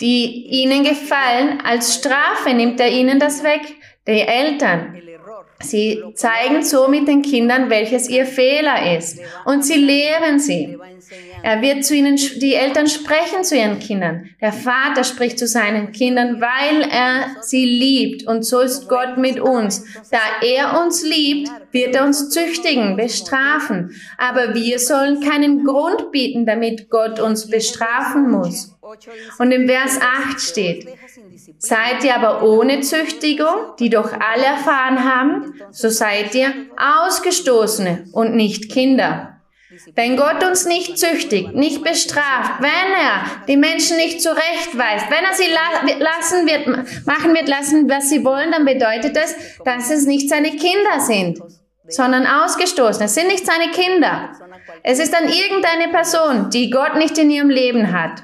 die 0.02 0.48
ihnen 0.48 0.84
gefallen. 0.84 1.62
Als 1.64 1.94
Strafe 1.94 2.52
nimmt 2.52 2.78
er 2.78 2.90
ihnen 2.90 3.18
das 3.18 3.42
weg. 3.42 3.62
Die 4.06 4.20
Eltern 4.20 5.00
Sie 5.70 6.02
zeigen 6.14 6.62
somit 6.62 7.08
den 7.08 7.22
Kindern, 7.22 7.70
welches 7.70 8.08
ihr 8.08 8.26
Fehler 8.26 8.96
ist. 8.96 9.18
Und 9.44 9.64
sie 9.64 9.78
lehren 9.78 10.38
sie. 10.38 10.78
Er 11.42 11.60
wird 11.60 11.84
zu 11.84 11.94
ihnen, 11.94 12.16
die 12.16 12.54
Eltern 12.54 12.86
sprechen 12.86 13.44
zu 13.44 13.54
ihren 13.54 13.78
Kindern. 13.78 14.30
Der 14.40 14.52
Vater 14.52 15.04
spricht 15.04 15.38
zu 15.38 15.46
seinen 15.46 15.92
Kindern, 15.92 16.40
weil 16.40 16.88
er 16.90 17.42
sie 17.42 17.66
liebt. 17.66 18.26
Und 18.26 18.44
so 18.44 18.60
ist 18.60 18.88
Gott 18.88 19.18
mit 19.18 19.38
uns. 19.38 19.84
Da 20.10 20.18
er 20.42 20.82
uns 20.82 21.04
liebt, 21.04 21.50
wird 21.70 21.94
er 21.94 22.04
uns 22.04 22.30
züchtigen, 22.30 22.96
bestrafen. 22.96 23.94
Aber 24.16 24.54
wir 24.54 24.78
sollen 24.78 25.20
keinen 25.20 25.64
Grund 25.64 26.10
bieten, 26.12 26.46
damit 26.46 26.88
Gott 26.88 27.20
uns 27.20 27.50
bestrafen 27.50 28.30
muss. 28.30 28.74
Und 29.38 29.50
im 29.50 29.66
Vers 29.66 29.98
8 30.00 30.40
steht, 30.40 30.86
seid 31.64 32.04
ihr 32.04 32.14
aber 32.14 32.42
ohne 32.42 32.80
Züchtigung, 32.80 33.74
die 33.78 33.90
doch 33.90 34.12
alle 34.12 34.44
erfahren 34.44 35.04
haben, 35.04 35.54
so 35.70 35.88
seid 35.88 36.34
ihr 36.34 36.52
Ausgestoßene 36.76 38.06
und 38.12 38.34
nicht 38.34 38.70
Kinder. 38.70 39.30
Wenn 39.96 40.16
Gott 40.16 40.44
uns 40.44 40.66
nicht 40.66 40.98
züchtigt, 40.98 41.52
nicht 41.54 41.82
bestraft, 41.82 42.60
wenn 42.60 42.70
er 42.70 43.44
die 43.48 43.56
Menschen 43.56 43.96
nicht 43.96 44.22
zurechtweist, 44.22 45.06
wenn 45.10 45.24
er 45.24 45.34
sie 45.34 45.50
la 45.50 45.98
lassen 45.98 46.46
wird, 46.46 47.06
machen 47.06 47.34
wird 47.34 47.48
lassen, 47.48 47.88
was 47.90 48.08
sie 48.08 48.24
wollen, 48.24 48.52
dann 48.52 48.64
bedeutet 48.64 49.16
das, 49.16 49.34
dass 49.64 49.90
es 49.90 50.06
nicht 50.06 50.28
seine 50.28 50.50
Kinder 50.50 51.00
sind, 51.00 51.40
sondern 51.88 52.26
Ausgestoßene. 52.26 53.06
Es 53.06 53.14
sind 53.14 53.28
nicht 53.28 53.44
seine 53.44 53.70
Kinder. 53.72 54.30
Es 54.82 55.00
ist 55.00 55.12
dann 55.12 55.28
irgendeine 55.28 55.88
Person, 55.88 56.50
die 56.50 56.70
Gott 56.70 56.94
nicht 56.96 57.18
in 57.18 57.30
ihrem 57.30 57.50
Leben 57.50 57.92
hat. 57.92 58.22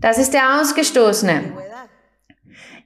Das 0.00 0.18
ist 0.18 0.32
der 0.32 0.60
Ausgestoßene. 0.60 1.52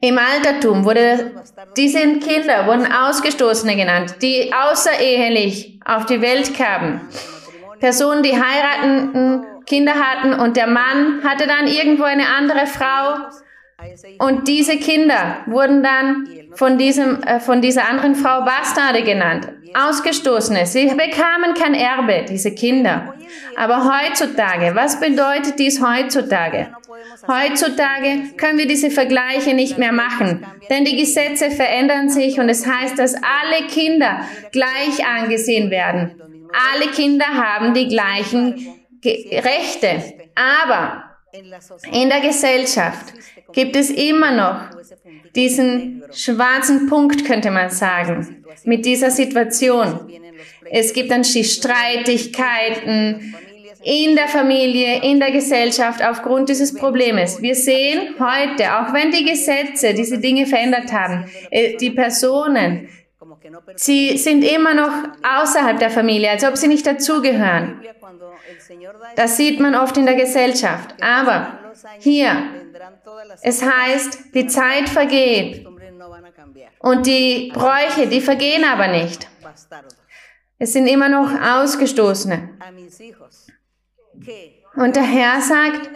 Im 0.00 0.18
Altertum 0.18 0.84
wurde 0.84 1.32
diese 1.76 2.00
Kinder 2.18 2.66
wurden 2.66 2.90
Ausgestoßene 2.90 3.76
genannt, 3.76 4.16
die 4.22 4.52
außerehelich 4.52 5.80
auf 5.84 6.06
die 6.06 6.20
Welt 6.20 6.54
kamen. 6.56 7.00
Personen, 7.80 8.22
die 8.22 8.34
heiraten, 8.34 9.44
Kinder 9.66 9.94
hatten 9.94 10.32
und 10.32 10.56
der 10.56 10.66
Mann 10.66 11.22
hatte 11.22 11.46
dann 11.46 11.66
irgendwo 11.66 12.04
eine 12.04 12.26
andere 12.28 12.66
Frau 12.66 13.28
und 14.18 14.48
diese 14.48 14.76
Kinder 14.76 15.38
wurden 15.46 15.82
dann 15.82 16.28
von, 16.54 16.78
diesem, 16.78 17.22
äh, 17.22 17.38
von 17.38 17.60
dieser 17.60 17.88
anderen 17.88 18.16
Frau 18.16 18.44
Bastarde 18.44 19.02
genannt, 19.02 19.48
Ausgestoßene. 19.74 20.66
Sie 20.66 20.86
bekamen 20.86 21.54
kein 21.54 21.74
Erbe, 21.74 22.24
diese 22.28 22.54
Kinder. 22.54 23.14
Aber 23.56 23.84
heutzutage, 23.84 24.74
was 24.74 24.98
bedeutet 24.98 25.58
dies 25.58 25.80
heutzutage? 25.80 26.68
Heutzutage 27.26 28.34
können 28.36 28.58
wir 28.58 28.66
diese 28.66 28.90
Vergleiche 28.90 29.54
nicht 29.54 29.78
mehr 29.78 29.92
machen, 29.92 30.46
denn 30.70 30.84
die 30.84 30.96
Gesetze 30.96 31.50
verändern 31.50 32.08
sich 32.08 32.40
und 32.40 32.48
es 32.48 32.66
heißt, 32.66 32.98
dass 32.98 33.14
alle 33.14 33.66
Kinder 33.68 34.20
gleich 34.52 35.06
angesehen 35.06 35.70
werden. 35.70 36.20
Alle 36.74 36.90
Kinder 36.90 37.26
haben 37.26 37.74
die 37.74 37.88
gleichen 37.88 38.54
Rechte. 39.04 40.02
Aber 40.34 41.07
in 41.32 42.08
der 42.08 42.20
Gesellschaft 42.20 43.12
gibt 43.52 43.76
es 43.76 43.90
immer 43.90 44.32
noch 44.32 44.70
diesen 45.34 46.02
schwarzen 46.12 46.88
Punkt, 46.88 47.24
könnte 47.24 47.50
man 47.50 47.70
sagen, 47.70 48.44
mit 48.64 48.84
dieser 48.86 49.10
Situation. 49.10 50.10
Es 50.70 50.92
gibt 50.92 51.10
dann 51.10 51.22
die 51.22 51.44
Streitigkeiten 51.44 53.34
in 53.82 54.16
der 54.16 54.28
Familie, 54.28 55.02
in 55.02 55.20
der 55.20 55.30
Gesellschaft 55.30 56.02
aufgrund 56.02 56.48
dieses 56.48 56.74
Problems. 56.74 57.40
Wir 57.40 57.54
sehen 57.54 58.14
heute, 58.18 58.76
auch 58.76 58.92
wenn 58.92 59.10
die 59.10 59.24
Gesetze 59.24 59.94
diese 59.94 60.18
Dinge 60.18 60.46
verändert 60.46 60.92
haben, 60.92 61.30
äh, 61.50 61.76
die 61.76 61.90
Personen, 61.90 62.88
sie 63.76 64.18
sind 64.18 64.42
immer 64.42 64.74
noch 64.74 64.92
außerhalb 65.22 65.78
der 65.78 65.90
Familie, 65.90 66.30
als 66.30 66.44
ob 66.44 66.56
sie 66.56 66.68
nicht 66.68 66.86
dazugehören. 66.86 67.80
Das 69.16 69.36
sieht 69.36 69.60
man 69.60 69.74
oft 69.74 69.96
in 69.96 70.06
der 70.06 70.14
Gesellschaft. 70.14 70.94
Aber 71.02 71.72
hier, 71.98 72.32
es 73.42 73.62
heißt, 73.62 74.34
die 74.34 74.46
Zeit 74.46 74.88
vergeht 74.88 75.66
und 76.80 77.06
die 77.06 77.50
Bräuche, 77.52 78.08
die 78.08 78.20
vergehen 78.20 78.64
aber 78.64 78.88
nicht. 78.88 79.28
Es 80.58 80.72
sind 80.72 80.86
immer 80.86 81.08
noch 81.08 81.30
Ausgestoßene. 81.40 82.58
Und 84.74 84.96
der 84.96 85.02
Herr 85.02 85.40
sagt, 85.40 85.90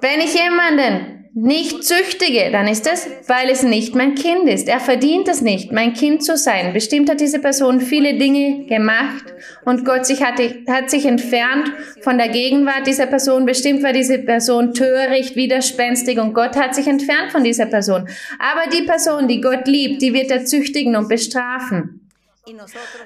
wenn 0.00 0.20
ich 0.20 0.34
jemanden 0.34 1.16
nicht 1.38 1.84
züchtige, 1.84 2.50
dann 2.50 2.66
ist 2.66 2.90
es, 2.90 3.06
weil 3.26 3.50
es 3.50 3.62
nicht 3.62 3.94
mein 3.94 4.14
Kind 4.14 4.48
ist. 4.48 4.68
Er 4.68 4.80
verdient 4.80 5.28
es 5.28 5.42
nicht, 5.42 5.70
mein 5.70 5.92
Kind 5.92 6.24
zu 6.24 6.34
sein. 6.38 6.72
Bestimmt 6.72 7.10
hat 7.10 7.20
diese 7.20 7.40
Person 7.40 7.82
viele 7.82 8.14
Dinge 8.14 8.64
gemacht 8.64 9.34
und 9.66 9.84
Gott 9.84 10.06
sich 10.06 10.22
hat, 10.22 10.40
hat 10.66 10.88
sich 10.88 11.04
entfernt 11.04 11.70
von 12.00 12.16
der 12.16 12.30
Gegenwart 12.30 12.86
dieser 12.86 13.04
Person. 13.04 13.44
Bestimmt 13.44 13.82
war 13.82 13.92
diese 13.92 14.18
Person 14.18 14.72
töricht, 14.72 15.36
widerspenstig 15.36 16.18
und 16.18 16.32
Gott 16.32 16.56
hat 16.56 16.74
sich 16.74 16.86
entfernt 16.86 17.32
von 17.32 17.44
dieser 17.44 17.66
Person. 17.66 18.08
Aber 18.38 18.70
die 18.74 18.86
Person, 18.86 19.28
die 19.28 19.42
Gott 19.42 19.66
liebt, 19.68 20.00
die 20.00 20.14
wird 20.14 20.30
er 20.30 20.46
züchtigen 20.46 20.96
und 20.96 21.10
bestrafen. 21.10 22.05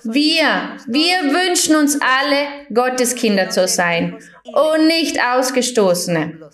Wir, 0.05 0.77
wir 0.87 1.33
wünschen 1.33 1.77
uns 1.77 1.99
alle, 2.01 2.67
Gottes 2.75 3.15
Kinder 3.15 3.49
zu 3.49 3.67
sein 3.67 4.19
und 4.45 4.87
nicht 4.87 5.19
Ausgestoßene, 5.19 6.51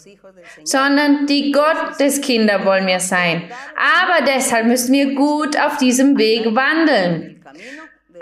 sondern 0.63 1.27
die 1.27 1.53
Gotteskinder 1.53 2.65
wollen 2.65 2.87
wir 2.87 3.01
sein. 3.01 3.51
Aber 3.77 4.25
deshalb 4.25 4.67
müssen 4.67 4.93
wir 4.93 5.15
gut 5.15 5.59
auf 5.59 5.79
diesem 5.79 6.17
Weg 6.17 6.55
wandeln 6.55 7.37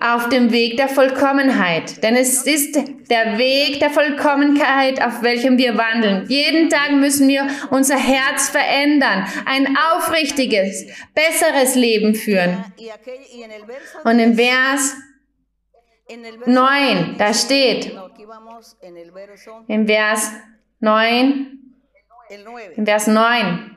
auf 0.00 0.29
dem 0.29 0.50
Weg 0.50 0.77
der 0.77 0.88
Vollkommenheit. 0.88 2.03
Denn 2.03 2.16
es 2.16 2.42
ist 2.42 2.77
der 3.11 3.38
Weg 3.38 3.81
der 3.81 3.90
Vollkommenheit, 3.90 5.01
auf 5.03 5.23
welchem 5.23 5.59
wir 5.59 5.77
wandeln. 5.77 6.27
Jeden 6.29 6.71
Tag 6.71 6.93
müssen 6.93 7.29
wir 7.29 7.47
unser 7.71 7.97
Herz 7.97 8.49
verändern, 8.49 9.27
ein 9.45 9.77
aufrichtiges, 9.95 10.87
besseres 11.14 11.75
Leben 11.75 12.14
führen. 12.14 12.64
Und 14.05 14.19
im 14.19 14.35
Vers 14.35 14.97
9, 16.47 17.17
da 17.19 17.33
steht, 17.35 17.97
im 19.69 19.87
Vers 19.87 20.33
9, 20.81 21.59
im 22.77 22.87
Vers 22.87 23.07
9, 23.07 23.71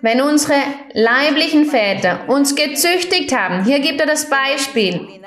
wenn 0.00 0.20
unsere 0.20 0.54
leiblichen 0.92 1.66
Väter 1.66 2.28
uns 2.28 2.54
gezüchtigt 2.54 3.34
haben, 3.34 3.64
hier 3.64 3.80
gibt 3.80 4.00
er 4.00 4.06
das 4.06 4.30
Beispiel, 4.30 5.20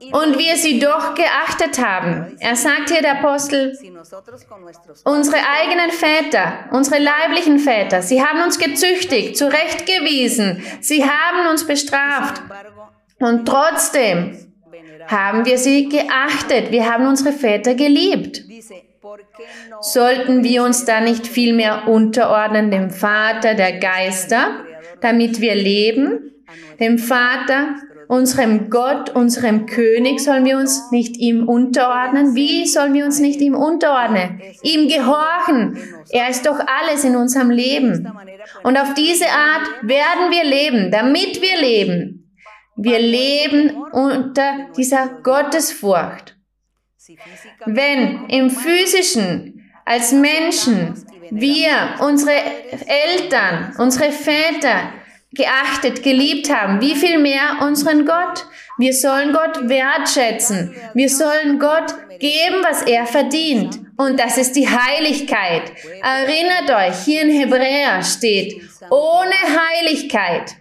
und 0.00 0.38
wir 0.38 0.56
sie 0.56 0.78
doch 0.78 1.14
geachtet 1.14 1.84
haben. 1.84 2.36
Er 2.40 2.56
sagt 2.56 2.90
hier 2.90 3.02
der 3.02 3.18
Apostel, 3.18 3.76
unsere 5.04 5.36
eigenen 5.36 5.90
Väter, 5.90 6.68
unsere 6.70 7.02
leiblichen 7.02 7.58
Väter, 7.58 8.02
sie 8.02 8.22
haben 8.22 8.42
uns 8.42 8.58
gezüchtigt, 8.58 9.36
zurechtgewiesen, 9.36 10.62
sie 10.80 11.04
haben 11.04 11.48
uns 11.50 11.66
bestraft. 11.66 12.42
Und 13.18 13.46
trotzdem 13.46 14.36
haben 15.08 15.44
wir 15.44 15.58
sie 15.58 15.88
geachtet, 15.88 16.70
wir 16.70 16.90
haben 16.90 17.06
unsere 17.06 17.32
Väter 17.32 17.74
geliebt. 17.74 18.42
Sollten 19.80 20.44
wir 20.44 20.62
uns 20.62 20.84
da 20.84 21.00
nicht 21.00 21.26
vielmehr 21.26 21.88
unterordnen 21.88 22.70
dem 22.70 22.90
Vater 22.90 23.54
der 23.54 23.78
Geister, 23.78 24.64
damit 25.00 25.40
wir 25.40 25.54
leben? 25.54 26.32
Dem 26.80 26.98
Vater, 26.98 27.76
unserem 28.08 28.70
Gott, 28.70 29.10
unserem 29.10 29.66
König, 29.66 30.20
sollen 30.20 30.44
wir 30.44 30.56
uns 30.56 30.90
nicht 30.90 31.16
ihm 31.18 31.46
unterordnen? 31.46 32.34
Wie 32.34 32.66
sollen 32.66 32.94
wir 32.94 33.04
uns 33.04 33.20
nicht 33.20 33.40
ihm 33.40 33.54
unterordnen? 33.54 34.40
Ihm 34.62 34.88
gehorchen. 34.88 35.78
Er 36.10 36.30
ist 36.30 36.46
doch 36.46 36.58
alles 36.58 37.04
in 37.04 37.16
unserem 37.16 37.50
Leben. 37.50 38.10
Und 38.64 38.78
auf 38.78 38.94
diese 38.94 39.26
Art 39.26 39.68
werden 39.82 40.30
wir 40.30 40.44
leben, 40.44 40.90
damit 40.90 41.40
wir 41.42 41.60
leben. 41.60 42.34
Wir 42.76 42.98
leben 42.98 43.76
unter 43.92 44.68
dieser 44.76 45.08
Gottesfurcht. 45.22 46.36
Wenn 47.66 48.26
im 48.28 48.50
physischen, 48.50 49.70
als 49.84 50.12
Menschen, 50.12 50.94
wir, 51.30 51.70
unsere 52.00 52.32
Eltern, 52.86 53.74
unsere 53.78 54.12
Väter 54.12 54.92
geachtet, 55.32 56.02
geliebt 56.02 56.52
haben, 56.52 56.80
wie 56.80 56.94
viel 56.94 57.18
mehr 57.18 57.58
unseren 57.62 58.06
Gott. 58.06 58.46
Wir 58.78 58.92
sollen 58.92 59.32
Gott 59.32 59.68
wertschätzen. 59.68 60.74
Wir 60.94 61.08
sollen 61.08 61.58
Gott 61.58 61.94
geben, 62.18 62.56
was 62.62 62.82
er 62.82 63.06
verdient. 63.06 63.78
Und 63.96 64.18
das 64.18 64.38
ist 64.38 64.56
die 64.56 64.68
Heiligkeit. 64.68 65.72
Erinnert 66.02 66.70
euch, 66.70 67.04
hier 67.04 67.22
in 67.22 67.30
Hebräer 67.30 68.02
steht, 68.02 68.62
ohne 68.90 69.34
Heiligkeit 69.34 70.56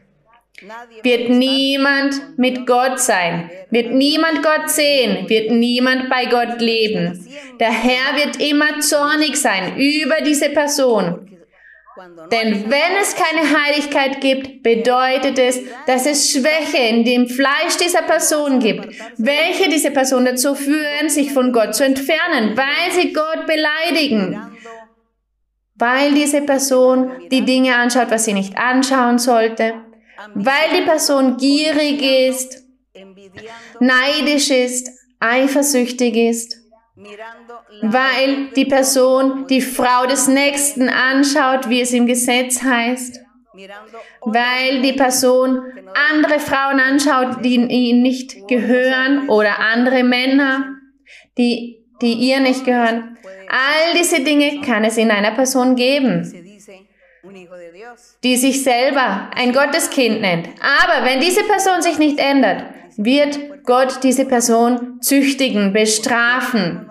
wird 1.04 1.30
niemand 1.30 2.38
mit 2.38 2.66
Gott 2.66 3.00
sein, 3.00 3.52
wird 3.70 3.92
niemand 3.92 4.42
Gott 4.42 4.70
sehen, 4.72 5.30
wird 5.30 5.52
niemand 5.52 6.10
bei 6.10 6.26
Gott 6.26 6.60
leben. 6.60 7.28
Der 7.60 7.72
Herr 7.72 8.16
wird 8.16 8.42
immer 8.42 8.80
zornig 8.80 9.38
sein 9.38 9.78
über 9.78 10.22
diese 10.22 10.50
Person. 10.50 11.27
Denn 12.32 12.70
wenn 12.70 12.96
es 13.02 13.16
keine 13.16 13.42
Heiligkeit 13.42 14.22
gibt, 14.22 14.62
bedeutet 14.62 15.40
es, 15.40 15.60
dass 15.88 16.06
es 16.06 16.32
Schwäche 16.32 16.78
in 16.78 17.04
dem 17.04 17.28
Fleisch 17.28 17.78
dieser 17.82 18.04
Person 18.04 18.60
gibt, 18.60 18.96
welche 19.18 19.70
diese 19.70 19.90
Person 19.90 20.26
dazu 20.26 20.54
führen, 20.54 21.10
sich 21.10 21.34
von 21.34 21.52
Gott 21.52 21.74
zu 21.74 21.84
entfernen, 21.84 22.56
weil 22.56 22.92
sie 22.92 23.14
Gott 23.14 23.48
beleidigen, 23.48 24.40
weil 25.76 26.14
diese 26.14 26.42
Person 26.42 27.12
die 27.32 27.44
Dinge 27.44 27.76
anschaut, 27.76 28.12
was 28.12 28.26
sie 28.26 28.34
nicht 28.34 28.58
anschauen 28.58 29.18
sollte, 29.18 29.74
weil 30.36 30.78
die 30.78 30.86
Person 30.86 31.38
gierig 31.38 32.02
ist, 32.30 32.64
neidisch 33.80 34.52
ist, 34.52 34.90
eifersüchtig 35.20 36.16
ist, 36.16 36.58
weil 37.82 38.50
die 38.56 38.66
Person 38.66 39.46
die 39.48 39.62
Frau 39.62 40.06
des 40.06 40.28
Nächsten 40.28 40.90
anschaut, 40.90 41.70
wie 41.70 41.82
es 41.82 41.94
im 41.94 42.06
Gesetz 42.06 42.64
heißt, 42.64 43.20
weil 44.22 44.82
die 44.82 44.94
Person 44.94 45.62
andere 46.12 46.40
Frauen 46.40 46.80
anschaut, 46.80 47.44
die 47.44 47.56
ihnen 47.56 48.02
nicht 48.02 48.48
gehören 48.48 49.30
oder 49.30 49.60
andere 49.60 50.04
Männer, 50.04 50.76
die, 51.38 51.84
die 52.02 52.14
ihr 52.14 52.40
nicht 52.40 52.66
gehören. 52.66 53.18
All 53.50 53.98
diese 53.98 54.22
Dinge 54.22 54.62
kann 54.62 54.84
es 54.84 54.98
in 54.98 55.10
einer 55.10 55.32
Person 55.32 55.76
geben, 55.76 56.32
die 58.24 58.36
sich 58.36 58.64
selber 58.64 59.32
ein 59.36 59.54
Gotteskind 59.54 60.22
nennt. 60.22 60.50
Aber 60.60 61.06
wenn 61.06 61.20
diese 61.20 61.44
Person 61.44 61.82
sich 61.82 61.98
nicht 61.98 62.20
ändert, 62.20 62.66
wird 62.98 63.64
Gott 63.64 64.04
diese 64.04 64.26
Person 64.26 65.00
züchtigen, 65.02 65.72
bestrafen. 65.72 66.90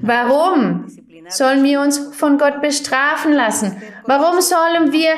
Warum 0.00 0.86
sollen 1.28 1.64
wir 1.64 1.80
uns 1.80 1.98
von 2.14 2.38
Gott 2.38 2.60
bestrafen 2.60 3.32
lassen? 3.32 3.80
Warum 4.04 4.40
sollen 4.40 4.92
wir 4.92 5.14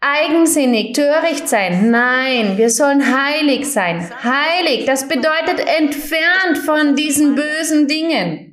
eigensinnig, 0.00 0.94
töricht 0.94 1.48
sein? 1.48 1.90
Nein, 1.90 2.58
wir 2.58 2.70
sollen 2.70 3.02
heilig 3.02 3.70
sein. 3.70 4.08
Heilig, 4.22 4.84
das 4.84 5.08
bedeutet 5.08 5.60
entfernt 5.78 6.58
von 6.64 6.96
diesen 6.96 7.34
bösen 7.34 7.86
Dingen. 7.88 8.48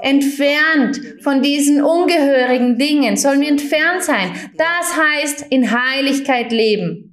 Entfernt 0.00 1.00
von 1.22 1.42
diesen 1.42 1.82
ungehörigen 1.82 2.78
Dingen 2.78 3.16
sollen 3.16 3.40
wir 3.40 3.48
entfernt 3.48 4.02
sein. 4.02 4.32
Das 4.56 4.96
heißt 4.96 5.46
in 5.50 5.70
Heiligkeit 5.70 6.52
leben. 6.52 7.05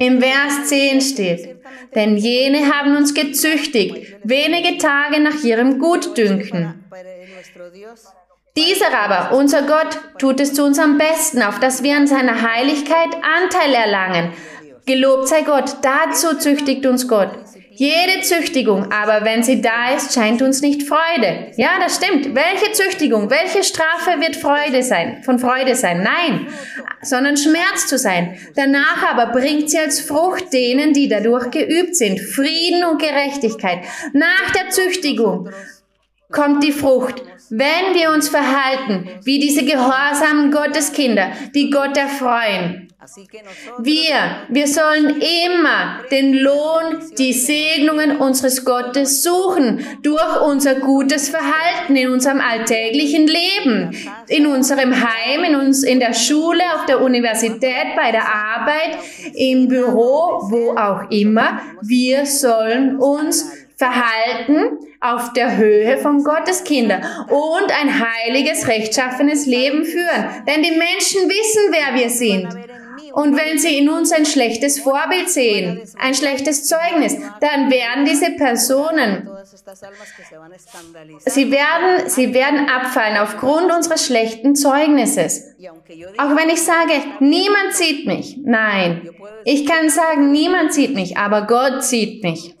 Im 0.00 0.20
Vers 0.20 0.68
10 0.68 1.00
steht, 1.00 1.56
denn 1.94 2.16
jene 2.16 2.72
haben 2.72 2.96
uns 2.96 3.14
gezüchtigt, 3.14 4.16
wenige 4.24 4.76
Tage 4.78 5.20
nach 5.20 5.44
ihrem 5.44 5.78
Gutdünken. 5.78 6.84
Dieser 8.56 8.98
aber, 8.98 9.36
unser 9.36 9.62
Gott, 9.62 9.98
tut 10.18 10.40
es 10.40 10.52
zu 10.54 10.64
uns 10.64 10.80
am 10.80 10.98
besten, 10.98 11.42
auf 11.42 11.60
dass 11.60 11.84
wir 11.84 11.96
an 11.96 12.08
seiner 12.08 12.42
Heiligkeit 12.42 13.14
Anteil 13.22 13.72
erlangen. 13.72 14.32
Gelobt 14.84 15.28
sei 15.28 15.42
Gott, 15.42 15.76
dazu 15.82 16.36
züchtigt 16.36 16.84
uns 16.84 17.06
Gott. 17.06 17.30
Jede 17.74 18.20
Züchtigung, 18.22 18.92
aber 18.92 19.24
wenn 19.24 19.42
sie 19.42 19.62
da 19.62 19.94
ist, 19.94 20.12
scheint 20.12 20.42
uns 20.42 20.60
nicht 20.60 20.82
Freude. 20.82 21.52
Ja, 21.56 21.70
das 21.80 21.96
stimmt. 21.96 22.34
Welche 22.34 22.72
Züchtigung, 22.72 23.30
welche 23.30 23.64
Strafe 23.64 24.20
wird 24.20 24.36
Freude 24.36 24.82
sein, 24.82 25.22
von 25.22 25.38
Freude 25.38 25.74
sein? 25.74 26.02
Nein, 26.02 26.48
sondern 27.00 27.36
Schmerz 27.36 27.86
zu 27.86 27.96
sein. 27.96 28.38
Danach 28.56 29.02
aber 29.10 29.32
bringt 29.32 29.70
sie 29.70 29.78
als 29.78 30.00
Frucht 30.00 30.52
denen, 30.52 30.92
die 30.92 31.08
dadurch 31.08 31.50
geübt 31.50 31.96
sind, 31.96 32.20
Frieden 32.20 32.84
und 32.84 33.00
Gerechtigkeit. 33.00 33.78
Nach 34.12 34.50
der 34.54 34.68
Züchtigung 34.70 35.48
kommt 36.32 36.64
die 36.64 36.72
Frucht, 36.72 37.22
wenn 37.50 37.94
wir 37.94 38.10
uns 38.10 38.28
verhalten 38.28 39.08
wie 39.24 39.38
diese 39.38 39.64
gehorsamen 39.64 40.50
Gotteskinder, 40.50 41.32
die 41.54 41.70
Gott 41.70 41.96
erfreuen. 41.96 42.88
Wir, 43.80 44.14
wir 44.48 44.68
sollen 44.68 45.20
immer 45.20 45.98
den 46.12 46.34
Lohn, 46.34 47.00
die 47.18 47.32
Segnungen 47.32 48.18
unseres 48.18 48.64
Gottes 48.64 49.24
suchen 49.24 49.84
durch 50.02 50.40
unser 50.40 50.76
gutes 50.76 51.28
Verhalten 51.28 51.96
in 51.96 52.10
unserem 52.10 52.40
alltäglichen 52.40 53.26
Leben, 53.26 53.90
in 54.28 54.46
unserem 54.46 54.94
Heim, 54.94 55.42
in 55.42 55.56
uns, 55.56 55.82
in 55.82 55.98
der 55.98 56.14
Schule, 56.14 56.62
auf 56.76 56.86
der 56.86 57.02
Universität, 57.02 57.96
bei 57.96 58.12
der 58.12 58.24
Arbeit, 58.32 58.98
im 59.34 59.66
Büro, 59.66 60.40
wo 60.48 60.76
auch 60.76 61.10
immer. 61.10 61.60
Wir 61.82 62.24
sollen 62.24 62.96
uns 62.98 63.50
verhalten 63.82 64.78
auf 65.00 65.32
der 65.32 65.56
Höhe 65.56 65.98
von 65.98 66.22
Gottes 66.22 66.62
Kinder 66.62 67.00
und 67.28 67.80
ein 67.80 67.90
heiliges, 67.98 68.68
rechtschaffenes 68.68 69.46
Leben 69.46 69.84
führen. 69.84 70.44
Denn 70.46 70.62
die 70.62 70.70
Menschen 70.70 71.28
wissen, 71.28 71.72
wer 71.72 72.00
wir 72.00 72.08
sind. 72.08 72.48
Und 73.12 73.36
wenn 73.36 73.58
sie 73.58 73.78
in 73.78 73.90
uns 73.90 74.12
ein 74.12 74.24
schlechtes 74.24 74.78
Vorbild 74.78 75.28
sehen, 75.28 75.82
ein 75.98 76.14
schlechtes 76.14 76.66
Zeugnis, 76.66 77.16
dann 77.40 77.70
werden 77.70 78.04
diese 78.04 78.30
Personen, 78.30 79.28
sie 81.24 81.50
werden, 81.50 82.08
sie 82.08 82.34
werden 82.34 82.68
abfallen 82.68 83.18
aufgrund 83.18 83.72
unseres 83.72 84.06
schlechten 84.06 84.54
Zeugnisses. 84.54 85.54
Auch 86.18 86.36
wenn 86.36 86.48
ich 86.48 86.62
sage, 86.62 86.92
niemand 87.20 87.72
sieht 87.72 88.06
mich. 88.06 88.38
Nein, 88.44 89.10
ich 89.44 89.66
kann 89.66 89.88
sagen, 89.90 90.30
niemand 90.30 90.72
sieht 90.72 90.94
mich, 90.94 91.16
aber 91.16 91.46
Gott 91.46 91.82
sieht 91.84 92.22
mich. 92.22 92.54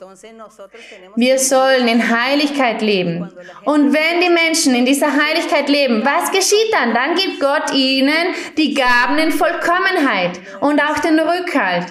Wir 1.16 1.38
sollen 1.38 1.88
in 1.88 2.10
Heiligkeit 2.10 2.82
leben. 2.82 3.30
Und 3.64 3.92
wenn 3.92 4.20
die 4.20 4.30
Menschen 4.30 4.74
in 4.74 4.84
dieser 4.84 5.12
Heiligkeit 5.12 5.68
leben, 5.68 6.04
was 6.04 6.30
geschieht 6.30 6.72
dann? 6.72 6.94
Dann 6.94 7.14
gibt 7.14 7.40
Gott 7.40 7.72
ihnen 7.72 8.34
die 8.56 8.74
Gaben 8.74 9.18
in 9.18 9.32
Vollkommenheit 9.32 10.40
und 10.60 10.80
auch 10.80 10.98
den 10.98 11.18
Rückhalt. 11.18 11.86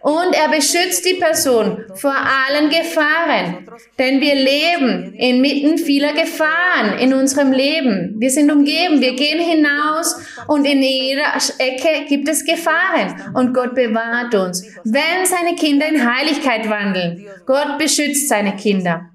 Und 0.00 0.32
er 0.32 0.48
beschützt 0.48 1.04
die 1.04 1.14
Person 1.14 1.84
vor 1.94 2.14
allen 2.14 2.70
Gefahren. 2.70 3.66
Denn 3.98 4.20
wir 4.20 4.34
leben 4.34 5.14
inmitten 5.14 5.78
vieler 5.78 6.12
Gefahren 6.12 6.98
in 6.98 7.12
unserem 7.14 7.52
Leben. 7.52 8.16
Wir 8.18 8.30
sind 8.30 8.50
umgeben, 8.50 9.00
wir 9.00 9.14
gehen 9.14 9.40
hinaus 9.40 10.20
und 10.46 10.64
in 10.64 10.82
jeder 10.82 11.34
Ecke 11.58 12.06
gibt 12.08 12.28
es 12.28 12.44
Gefahren. 12.44 13.32
Und 13.34 13.54
Gott 13.54 13.74
bewahrt 13.74 14.34
uns. 14.34 14.64
Wenn 14.84 15.24
seine 15.24 15.56
Kinder 15.56 15.88
in 15.88 16.08
Heiligkeit 16.08 16.68
wandeln, 16.68 17.26
Gott 17.46 17.78
beschützt 17.78 18.28
seine 18.28 18.54
Kinder. 18.56 19.10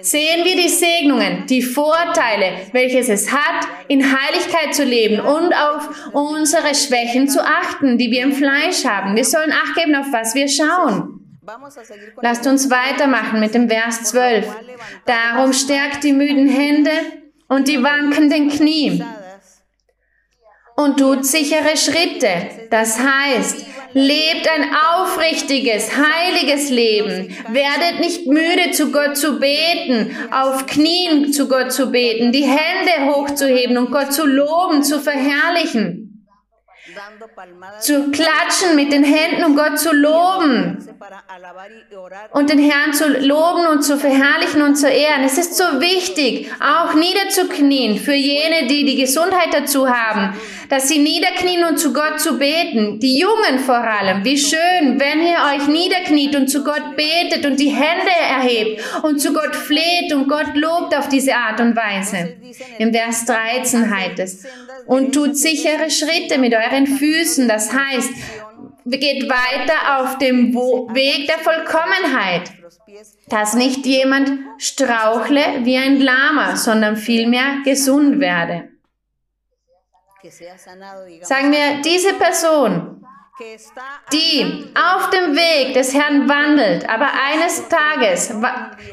Sehen 0.00 0.44
wir 0.44 0.56
die 0.56 0.68
Segnungen, 0.68 1.46
die 1.46 1.62
Vorteile, 1.62 2.66
welches 2.72 3.08
es 3.08 3.30
hat, 3.30 3.68
in 3.86 4.02
Heiligkeit 4.02 4.74
zu 4.74 4.82
leben 4.82 5.20
und 5.20 5.54
auf 5.54 6.12
unsere 6.12 6.74
Schwächen 6.74 7.28
zu 7.28 7.40
achten, 7.44 7.96
die 7.96 8.10
wir 8.10 8.24
im 8.24 8.32
Fleisch 8.32 8.84
haben. 8.84 9.14
Wir 9.14 9.24
sollen 9.24 9.52
Acht 9.52 9.76
geben, 9.76 9.94
auf 9.94 10.06
was 10.10 10.34
wir 10.34 10.48
schauen. 10.48 11.40
Lasst 12.22 12.44
uns 12.48 12.70
weitermachen 12.70 13.38
mit 13.38 13.54
dem 13.54 13.68
Vers 13.68 14.02
12. 14.04 14.48
Darum 15.04 15.52
stärkt 15.52 16.02
die 16.02 16.12
müden 16.12 16.48
Hände 16.48 16.90
und 17.46 17.68
die 17.68 17.80
wankenden 17.80 18.48
Knie 18.48 19.04
und 20.74 20.98
tut 20.98 21.24
sichere 21.24 21.76
Schritte. 21.76 22.68
Das 22.70 22.98
heißt, 22.98 23.64
Lebt 23.98 24.46
ein 24.46 24.74
aufrichtiges, 24.74 25.90
heiliges 25.96 26.68
Leben. 26.68 27.34
Werdet 27.48 27.98
nicht 28.00 28.26
müde, 28.26 28.70
zu 28.72 28.92
Gott 28.92 29.16
zu 29.16 29.40
beten, 29.40 30.14
auf 30.30 30.66
Knien 30.66 31.32
zu 31.32 31.48
Gott 31.48 31.72
zu 31.72 31.90
beten, 31.90 32.30
die 32.30 32.44
Hände 32.44 33.10
hochzuheben 33.10 33.78
und 33.78 33.90
Gott 33.90 34.12
zu 34.12 34.26
loben, 34.26 34.82
zu 34.82 35.00
verherrlichen 35.00 36.06
zu 37.80 38.10
klatschen 38.10 38.74
mit 38.74 38.92
den 38.92 39.04
Händen, 39.04 39.44
um 39.44 39.56
Gott 39.56 39.78
zu 39.78 39.92
loben 39.92 40.78
und 42.32 42.50
den 42.50 42.58
Herrn 42.58 42.92
zu 42.92 43.08
loben 43.08 43.66
und 43.66 43.82
zu 43.82 43.98
verherrlichen 43.98 44.62
und 44.62 44.76
zu 44.76 44.88
ehren. 44.88 45.24
Es 45.24 45.36
ist 45.36 45.56
so 45.56 45.64
wichtig, 45.80 46.50
auch 46.60 46.94
niederzuknien 46.94 47.98
für 47.98 48.14
jene, 48.14 48.66
die 48.68 48.84
die 48.84 48.96
Gesundheit 48.96 49.52
dazu 49.52 49.88
haben, 49.88 50.34
dass 50.68 50.88
sie 50.88 50.98
niederknien 50.98 51.64
und 51.64 51.78
zu 51.78 51.92
Gott 51.92 52.20
zu 52.20 52.38
beten. 52.38 52.98
Die 53.00 53.18
Jungen 53.18 53.58
vor 53.58 53.76
allem. 53.76 54.24
Wie 54.24 54.38
schön, 54.38 54.98
wenn 54.98 55.20
ihr 55.26 55.38
euch 55.54 55.68
niederkniet 55.68 56.36
und 56.36 56.48
zu 56.48 56.64
Gott 56.64 56.96
betet 56.96 57.46
und 57.46 57.58
die 57.58 57.70
Hände 57.70 58.10
erhebt 58.28 58.82
und 59.02 59.20
zu 59.20 59.32
Gott 59.32 59.54
fleht 59.54 60.12
und 60.12 60.28
Gott 60.28 60.54
lobt 60.54 60.96
auf 60.96 61.08
diese 61.08 61.34
Art 61.34 61.60
und 61.60 61.76
Weise. 61.76 62.36
Im 62.78 62.92
Vers 62.92 63.24
13 63.26 63.90
heißt 63.90 64.18
es, 64.18 64.46
und 64.86 65.14
tut 65.14 65.36
sichere 65.36 65.90
Schritte 65.90 66.38
mit 66.38 66.54
euren 66.54 66.86
Füßen. 66.86 67.48
Das 67.48 67.72
heißt, 67.72 68.10
geht 68.84 69.28
weiter 69.28 70.00
auf 70.00 70.18
dem 70.18 70.54
Weg 70.54 71.26
der 71.26 71.38
Vollkommenheit, 71.38 72.52
dass 73.28 73.54
nicht 73.54 73.84
jemand 73.84 74.30
strauchle 74.58 75.42
wie 75.64 75.76
ein 75.76 76.00
Lama, 76.00 76.56
sondern 76.56 76.96
vielmehr 76.96 77.58
gesund 77.64 78.20
werde. 78.20 78.68
Sagen 81.22 81.52
wir, 81.52 81.82
diese 81.82 82.14
Person 82.14 82.96
die 84.14 84.64
auf 84.74 85.10
dem 85.10 85.36
Weg 85.36 85.74
des 85.74 85.92
Herrn 85.92 86.26
wandelt, 86.26 86.88
aber 86.88 87.08
eines 87.22 87.68
Tages 87.68 88.32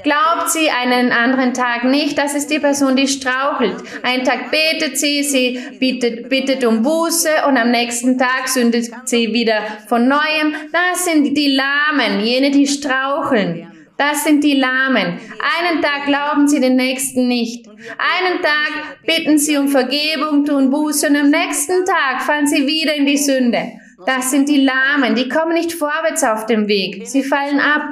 glaubt 0.03 0.49
sie 0.49 0.69
einen 0.69 1.13
anderen 1.13 1.53
Tag 1.53 1.85
nicht, 1.85 2.17
das 2.17 2.35
ist 2.35 2.51
die 2.51 2.59
Person, 2.59 2.97
die 2.97 3.07
strauchelt. 3.07 3.77
Einen 4.03 4.25
Tag 4.25 4.51
betet 4.51 4.97
sie, 4.97 5.23
sie 5.23 5.77
bittet, 5.79 6.27
bittet 6.27 6.65
um 6.65 6.81
Buße 6.81 7.29
und 7.47 7.55
am 7.55 7.71
nächsten 7.71 8.17
Tag 8.17 8.49
sündet 8.49 8.91
sie 9.05 9.33
wieder 9.33 9.61
von 9.87 10.09
neuem. 10.09 10.53
Das 10.73 11.05
sind 11.05 11.37
die 11.37 11.55
Lahmen, 11.55 12.19
jene, 12.19 12.51
die 12.51 12.67
straucheln. 12.67 13.72
Das 14.05 14.25
sind 14.25 14.43
die 14.43 14.55
Lahmen. 14.55 15.17
Einen 15.57 15.81
Tag 15.81 16.07
glauben 16.07 16.45
sie 16.45 16.59
den 16.59 16.75
nächsten 16.75 17.29
nicht. 17.29 17.65
Einen 17.67 18.41
Tag 18.41 19.05
bitten 19.05 19.37
sie 19.37 19.55
um 19.55 19.69
Vergebung, 19.69 20.43
tun 20.43 20.69
Buße 20.69 21.07
und 21.07 21.15
am 21.15 21.29
nächsten 21.29 21.85
Tag 21.85 22.21
fallen 22.21 22.45
sie 22.45 22.67
wieder 22.67 22.95
in 22.95 23.05
die 23.05 23.17
Sünde. 23.17 23.71
Das 24.05 24.29
sind 24.29 24.49
die 24.49 24.65
Lahmen, 24.65 25.15
die 25.15 25.29
kommen 25.29 25.53
nicht 25.53 25.71
vorwärts 25.71 26.21
auf 26.25 26.45
dem 26.47 26.67
Weg, 26.67 27.07
sie 27.07 27.23
fallen 27.23 27.61
ab. 27.61 27.83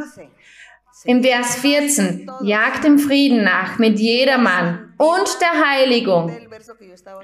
Im 1.06 1.24
Vers 1.24 1.56
14, 1.56 2.30
jagt 2.44 2.84
dem 2.84 3.00
Frieden 3.00 3.44
nach 3.46 3.80
mit 3.80 3.98
jedermann 3.98 4.94
und 4.98 5.38
der 5.40 5.66
Heiligung. 5.66 6.36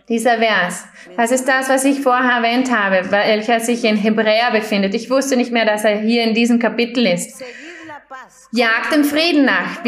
Dieser 0.08 0.38
Vers, 0.38 0.86
das 1.18 1.32
ist 1.32 1.46
das, 1.46 1.68
was 1.68 1.84
ich 1.84 2.00
vorher 2.00 2.38
erwähnt 2.38 2.72
habe, 2.72 3.12
welcher 3.12 3.60
sich 3.60 3.84
in 3.84 3.98
Hebräer 3.98 4.52
befindet. 4.52 4.96
Ich 4.96 5.10
wusste 5.10 5.36
nicht 5.36 5.52
mehr, 5.52 5.66
dass 5.66 5.84
er 5.84 6.00
hier 6.00 6.24
in 6.24 6.34
diesem 6.34 6.58
Kapitel 6.58 7.06
ist. 7.06 7.44
Jagt 8.51 8.93
dem 8.93 9.03
Frieden 9.03 9.45
nach. 9.45 9.84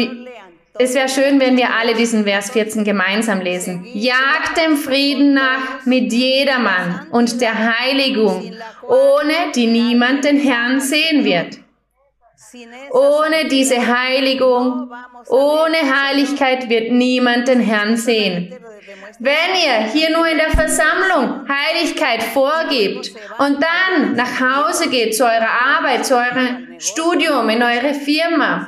Es 0.78 0.94
wäre 0.94 1.08
schön, 1.08 1.40
wenn 1.40 1.56
wir 1.56 1.74
alle 1.74 1.94
diesen 1.94 2.24
Vers 2.24 2.50
14 2.50 2.84
gemeinsam 2.84 3.40
lesen. 3.40 3.84
Jagt 3.92 4.56
dem 4.56 4.76
Frieden 4.76 5.34
nach 5.34 5.84
mit 5.84 6.12
jedermann 6.12 7.08
und 7.10 7.40
der 7.40 7.54
Heiligung, 7.54 8.52
ohne 8.86 9.52
die 9.54 9.66
niemand 9.66 10.24
den 10.24 10.38
Herrn 10.38 10.80
sehen 10.80 11.24
wird. 11.24 11.58
Ohne 12.90 13.48
diese 13.48 13.76
Heiligung, 13.76 14.90
ohne 15.28 15.76
Heiligkeit 15.76 16.68
wird 16.68 16.90
niemand 16.92 17.46
den 17.48 17.60
Herrn 17.60 17.96
sehen. 17.96 18.54
Wenn 19.18 19.54
ihr 19.64 19.90
hier 19.92 20.10
nur 20.10 20.26
in 20.26 20.38
der 20.38 20.50
Versammlung 20.50 21.46
Heiligkeit 21.48 22.22
vorgibt 22.22 23.12
und 23.38 23.58
dann 23.62 24.14
nach 24.14 24.40
Hause 24.40 24.88
geht 24.88 25.14
zu 25.16 25.24
eurer 25.24 25.76
Arbeit, 25.76 26.06
zu 26.06 26.16
eurem 26.16 26.78
Studium, 26.78 27.48
in 27.50 27.62
eure 27.62 27.94
Firma 27.94 28.66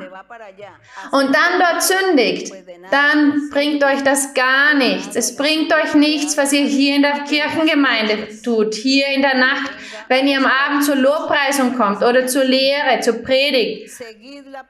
und 1.13 1.35
dann 1.35 1.59
dort 1.59 1.83
sündigt, 1.83 2.53
dann 2.91 3.49
bringt 3.51 3.83
euch 3.85 4.03
das 4.03 4.35
gar 4.35 4.75
nichts. 4.75 5.17
Es 5.17 5.37
bringt 5.37 5.73
euch 5.73 5.95
nichts, 5.95 6.37
was 6.37 6.53
ihr 6.53 6.65
hier 6.65 6.97
in 6.97 7.03
der 7.03 7.25
Kirchengemeinde 7.25 8.29
tut, 8.43 8.75
hier 8.75 9.07
in 9.09 9.23
der 9.23 9.37
Nacht, 9.37 9.73
wenn 10.09 10.27
ihr 10.27 10.39
am 10.39 10.47
Abend 10.47 10.85
zur 10.85 10.97
Lobpreisung 10.97 11.77
kommt 11.77 12.03
oder 12.03 12.27
zur 12.27 12.45
Lehre, 12.45 13.01
zur 13.01 13.23
Predigt. 13.23 13.91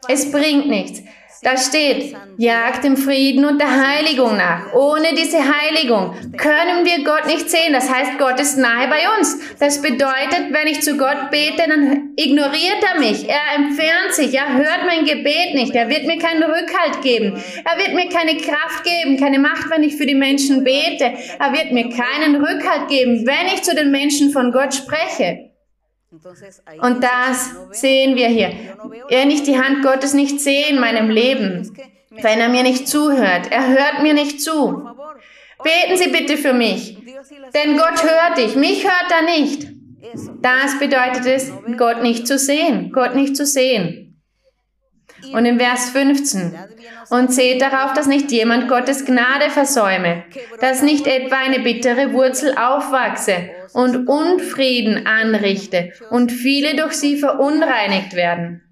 Es 0.08 0.30
bringt 0.30 0.68
nichts. 0.68 1.02
Da 1.44 1.56
steht, 1.56 2.14
jagt 2.38 2.84
dem 2.84 2.96
Frieden 2.96 3.44
und 3.44 3.60
der 3.60 3.68
Heiligung 3.68 4.36
nach. 4.36 4.72
Ohne 4.74 5.08
diese 5.18 5.38
Heiligung 5.38 6.14
können 6.36 6.84
wir 6.84 7.02
Gott 7.02 7.26
nicht 7.26 7.50
sehen. 7.50 7.72
Das 7.72 7.92
heißt, 7.92 8.16
Gott 8.16 8.38
ist 8.38 8.58
nahe 8.58 8.86
bei 8.86 9.00
uns. 9.18 9.40
Das 9.58 9.82
bedeutet, 9.82 10.52
wenn 10.52 10.68
ich 10.68 10.82
zu 10.82 10.96
Gott 10.96 11.32
bete, 11.32 11.68
dann 11.68 12.12
ignoriert 12.14 12.84
er 12.94 13.00
mich. 13.00 13.28
Er 13.28 13.56
entfernt 13.56 14.12
sich. 14.12 14.32
Er 14.34 14.54
hört 14.56 14.86
mein 14.86 15.04
Gebet 15.04 15.54
nicht. 15.54 15.74
Er 15.74 15.88
wird 15.88 16.06
mir 16.06 16.18
keinen 16.18 16.44
Rückhalt 16.44 17.02
geben. 17.02 17.42
Er 17.64 17.76
wird 17.76 17.94
mir 17.94 18.08
keine 18.08 18.36
Kraft 18.36 18.84
geben, 18.84 19.18
keine 19.18 19.40
Macht, 19.40 19.68
wenn 19.68 19.82
ich 19.82 19.96
für 19.96 20.06
die 20.06 20.14
Menschen 20.14 20.62
bete. 20.62 21.12
Er 21.40 21.52
wird 21.52 21.72
mir 21.72 21.90
keinen 21.90 22.36
Rückhalt 22.36 22.86
geben, 22.86 23.26
wenn 23.26 23.46
ich 23.52 23.62
zu 23.62 23.74
den 23.74 23.90
Menschen 23.90 24.30
von 24.30 24.52
Gott 24.52 24.74
spreche. 24.74 25.51
Und 26.80 27.02
das 27.02 27.54
sehen 27.70 28.16
wir 28.16 28.28
hier. 28.28 28.52
Er 29.08 29.24
nicht 29.24 29.46
die 29.46 29.58
Hand 29.58 29.82
Gottes 29.82 30.12
nicht 30.12 30.40
sehen 30.40 30.74
in 30.74 30.80
meinem 30.80 31.08
Leben, 31.08 31.74
wenn 32.10 32.40
er 32.40 32.48
mir 32.48 32.62
nicht 32.62 32.86
zuhört. 32.86 33.50
Er 33.50 33.68
hört 33.68 34.02
mir 34.02 34.12
nicht 34.12 34.42
zu. 34.42 34.88
Beten 35.62 35.96
Sie 35.96 36.10
bitte 36.10 36.36
für 36.36 36.52
mich, 36.52 36.98
denn 37.54 37.76
Gott 37.76 38.02
hört 38.02 38.36
dich, 38.36 38.56
mich 38.56 38.84
hört 38.84 39.10
er 39.10 39.22
nicht. 39.22 39.68
Das 40.42 40.78
bedeutet 40.78 41.24
es, 41.26 41.52
Gott 41.78 42.02
nicht 42.02 42.26
zu 42.26 42.36
sehen, 42.36 42.90
Gott 42.92 43.14
nicht 43.14 43.36
zu 43.36 43.46
sehen. 43.46 44.11
Und 45.32 45.44
im 45.46 45.58
Vers 45.58 45.90
15, 45.90 46.54
und 47.10 47.32
seht 47.32 47.60
darauf, 47.60 47.92
dass 47.92 48.06
nicht 48.06 48.32
jemand 48.32 48.68
Gottes 48.68 49.04
Gnade 49.04 49.50
versäume, 49.50 50.24
dass 50.60 50.82
nicht 50.82 51.06
etwa 51.06 51.36
eine 51.36 51.60
bittere 51.60 52.12
Wurzel 52.12 52.56
aufwachse 52.56 53.50
und 53.74 54.08
Unfrieden 54.08 55.06
anrichte 55.06 55.92
und 56.10 56.32
viele 56.32 56.76
durch 56.76 56.92
sie 56.92 57.18
verunreinigt 57.18 58.14
werden. 58.14 58.62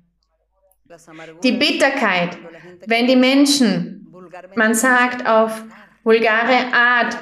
Die 1.42 1.52
Bitterkeit, 1.52 2.36
wenn 2.86 3.06
die 3.06 3.16
Menschen, 3.16 4.08
man 4.54 4.74
sagt 4.74 5.28
auf 5.28 5.62
vulgare 6.02 6.72
Art, 6.72 7.16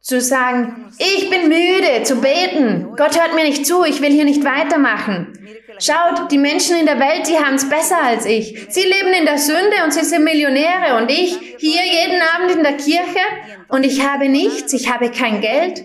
zu 0.00 0.20
sagen, 0.20 0.92
ich 0.98 1.30
bin 1.30 1.48
müde 1.48 2.02
zu 2.02 2.20
beten, 2.20 2.88
Gott 2.96 3.16
hört 3.18 3.34
mir 3.36 3.44
nicht 3.44 3.64
zu, 3.64 3.84
ich 3.84 4.02
will 4.02 4.10
hier 4.10 4.24
nicht 4.24 4.44
weitermachen. 4.44 5.38
Schaut, 5.78 6.30
die 6.30 6.38
Menschen 6.38 6.76
in 6.76 6.86
der 6.86 6.98
Welt, 6.98 7.26
die 7.28 7.38
haben 7.38 7.54
es 7.54 7.68
besser 7.68 8.02
als 8.02 8.26
ich. 8.26 8.66
Sie 8.68 8.82
leben 8.82 9.12
in 9.18 9.24
der 9.24 9.38
Sünde 9.38 9.76
und 9.84 9.92
sie 9.92 10.04
sind 10.04 10.24
Millionäre 10.24 10.96
und 11.00 11.10
ich 11.10 11.38
hier 11.58 11.82
jeden 11.84 12.20
Abend 12.34 12.56
in 12.56 12.62
der 12.62 12.76
Kirche 12.76 13.20
und 13.68 13.84
ich 13.84 14.06
habe 14.06 14.28
nichts, 14.28 14.72
ich 14.72 14.92
habe 14.92 15.10
kein 15.10 15.40
Geld. 15.40 15.84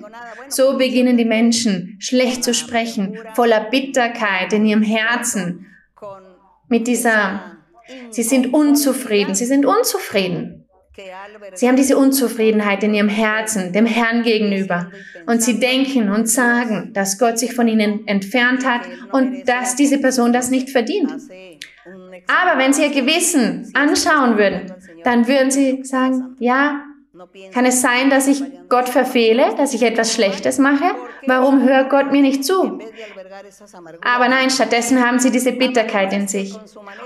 So 0.50 0.78
beginnen 0.78 1.18
die 1.18 1.26
Menschen 1.26 1.98
schlecht 2.00 2.44
zu 2.44 2.54
sprechen, 2.54 3.18
voller 3.34 3.62
Bitterkeit 3.62 4.54
in 4.54 4.66
ihrem 4.66 4.84
Herzen. 4.84 5.66
Mit 6.68 6.88
dieser, 6.88 7.58
sie 8.10 8.24
sind 8.24 8.54
unzufrieden, 8.54 9.36
sie 9.36 9.46
sind 9.46 9.66
unzufrieden. 9.66 10.57
Sie 11.54 11.68
haben 11.68 11.76
diese 11.76 11.95
Unzufriedenheit 11.95 12.84
in 12.84 12.93
ihrem 12.93 13.10
Herzen, 13.10 13.72
dem 13.72 13.86
Herrn 13.86 14.24
gegenüber. 14.24 14.91
Und 15.28 15.43
sie 15.43 15.60
denken 15.60 16.10
und 16.10 16.28
sagen, 16.28 16.91
dass 16.93 17.20
Gott 17.20 17.38
sich 17.38 17.54
von 17.54 17.68
ihnen 17.68 18.08
entfernt 18.08 18.66
hat 18.66 18.82
und 19.12 19.48
dass 19.48 19.76
diese 19.76 20.00
Person 20.00 20.34
das 20.34 20.50
nicht 20.50 20.72
verdient. 20.72 21.12
Aber 22.28 22.60
wenn 22.60 22.74
sie 22.74 22.84
ihr 22.84 22.89
Gewissen 22.89 23.72
anschauen 23.74 24.38
würden, 24.38 24.74
dann 25.04 25.28
würden 25.28 25.52
sie 25.52 25.84
sagen, 25.84 26.36
ja, 26.39 26.82
kann 27.54 27.66
es 27.66 27.82
sein, 27.82 28.10
dass 28.10 28.28
ich 28.28 28.43
Gott 28.70 28.89
verfehle, 28.89 29.56
dass 29.58 29.74
ich 29.74 29.82
etwas 29.84 30.14
Schlechtes 30.14 30.60
mache? 30.60 30.86
Warum 31.26 31.64
hört 31.64 31.89
Gott 31.89 32.12
mir 32.12 32.22
nicht 32.22 32.43
zu? 32.43 32.80
Aber 34.02 34.28
nein, 34.28 34.50
stattdessen 34.50 35.06
haben 35.06 35.20
sie 35.20 35.32
diese 35.32 35.52
Bitterkeit 35.52 36.14
in 36.14 36.28
sich. 36.28 36.56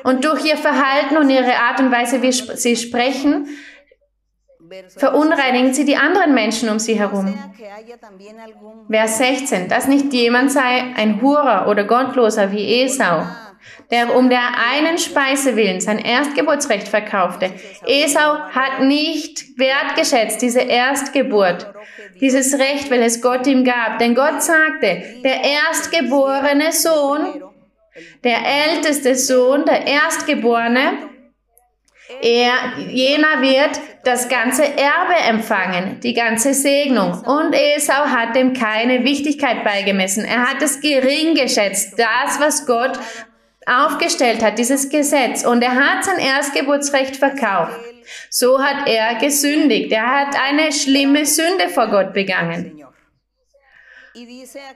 Und 0.04 0.26
durch 0.26 0.46
ihr 0.46 0.58
Verhalten 0.58 1.18
und 1.18 1.30
ihre 1.30 1.56
Art 1.56 1.80
und 1.80 1.92
Weise, 1.92 2.22
wie 2.22 2.32
sie 2.32 2.76
sprechen, 2.76 3.48
verunreinigen 4.98 5.74
sie 5.74 5.86
die 5.86 5.98
anderen 5.98 6.34
Menschen 6.34 6.70
um 6.70 6.80
sie 6.80 6.98
herum. 6.98 7.34
Vers 8.90 9.18
16, 9.18 9.68
dass 9.68 9.88
nicht 9.88 10.14
jemand 10.14 10.52
sei 10.52 10.84
ein 10.96 11.22
Hurer 11.22 11.68
oder 11.68 11.84
Gottloser 11.84 12.52
wie 12.52 12.84
Esau, 12.84 13.26
der 13.92 14.16
um 14.16 14.30
der 14.30 14.42
einen 14.72 14.98
Speise 14.98 15.56
willen 15.56 15.82
sein 15.82 16.00
Erstgeburtsrecht 16.00 16.88
verkaufte. 16.88 17.52
Esau 17.86 18.40
hat 18.52 18.82
nicht 18.82 19.58
wertgeschätzt 19.58 20.42
diese 20.42 20.62
Erstgeburt, 20.62 21.74
dieses 22.20 22.58
Recht, 22.58 22.90
welches 22.90 23.22
Gott 23.22 23.46
ihm 23.48 23.64
gab. 23.64 24.00
Denn 24.00 24.16
Gott 24.16 24.42
sagte, 24.42 25.04
der 25.24 25.42
erstgeborene 25.44 26.72
Sohn, 26.72 27.44
der 28.24 28.40
älteste 28.70 29.16
Sohn, 29.16 29.66
der 29.66 29.86
Erstgeborene, 29.86 31.10
er, 32.22 32.78
jener 32.78 33.42
wird 33.42 33.80
das 34.04 34.30
ganze 34.30 34.64
Erbe 34.64 35.16
empfangen, 35.28 36.00
die 36.00 36.14
ganze 36.14 36.54
Segnung. 36.54 37.22
Und 37.22 37.54
Esau 37.54 38.06
hat 38.06 38.36
dem 38.36 38.54
keine 38.54 39.04
Wichtigkeit 39.04 39.64
beigemessen. 39.64 40.26
Er 40.26 40.50
hat 40.50 40.62
es 40.62 40.82
gering 40.82 41.36
geschätzt, 41.36 41.94
das, 41.98 42.40
was 42.40 42.66
Gott 42.66 43.00
aufgestellt 43.66 44.44
hat, 44.44 44.58
dieses 44.58 44.90
Gesetz. 44.90 45.46
Und 45.46 45.62
er 45.62 45.76
hat 45.76 46.04
sein 46.04 46.18
Erstgeburtsrecht 46.18 47.16
verkauft. 47.16 47.80
So 48.30 48.62
hat 48.62 48.88
er 48.88 49.16
gesündigt. 49.16 49.92
Er 49.92 50.08
hat 50.08 50.36
eine 50.36 50.72
schlimme 50.72 51.26
Sünde 51.26 51.70
vor 51.70 51.88
Gott 51.88 52.14
begangen. 52.14 52.81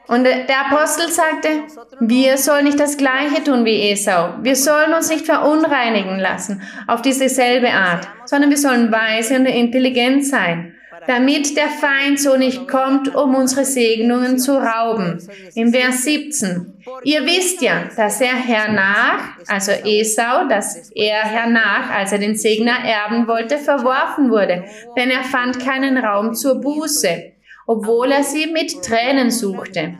Und 0.07 0.23
der 0.23 0.65
Apostel 0.65 1.09
sagte, 1.11 1.63
wir 1.99 2.37
sollen 2.37 2.65
nicht 2.65 2.79
das 2.79 2.95
Gleiche 2.95 3.43
tun 3.43 3.65
wie 3.65 3.91
Esau. 3.91 4.35
Wir 4.41 4.55
sollen 4.55 4.93
uns 4.93 5.09
nicht 5.09 5.25
verunreinigen 5.25 6.19
lassen 6.19 6.61
auf 6.87 7.01
diese 7.01 7.27
selbe 7.27 7.69
Art, 7.69 8.07
sondern 8.25 8.49
wir 8.49 8.57
sollen 8.57 8.91
weise 8.91 9.35
und 9.35 9.45
intelligent 9.45 10.25
sein, 10.25 10.75
damit 11.07 11.57
der 11.57 11.67
Feind 11.67 12.19
so 12.19 12.37
nicht 12.37 12.67
kommt, 12.67 13.13
um 13.13 13.35
unsere 13.35 13.65
Segnungen 13.65 14.39
zu 14.39 14.57
rauben. 14.57 15.19
Im 15.53 15.73
Vers 15.73 16.05
17. 16.05 16.73
Ihr 17.03 17.25
wisst 17.25 17.61
ja, 17.61 17.89
dass 17.97 18.21
er 18.21 18.35
hernach, 18.35 19.37
also 19.47 19.71
Esau, 19.71 20.47
dass 20.47 20.91
er 20.91 21.23
hernach, 21.23 21.89
als 21.89 22.13
er 22.13 22.19
den 22.19 22.37
Segner 22.37 22.77
erben 22.85 23.27
wollte, 23.27 23.57
verworfen 23.57 24.29
wurde, 24.29 24.63
denn 24.95 25.09
er 25.09 25.23
fand 25.23 25.59
keinen 25.59 25.97
Raum 25.97 26.33
zur 26.33 26.61
Buße 26.61 27.34
obwohl 27.65 28.11
er 28.11 28.23
sie 28.23 28.47
mit 28.47 28.83
Tränen 28.83 29.31
suchte. 29.31 29.99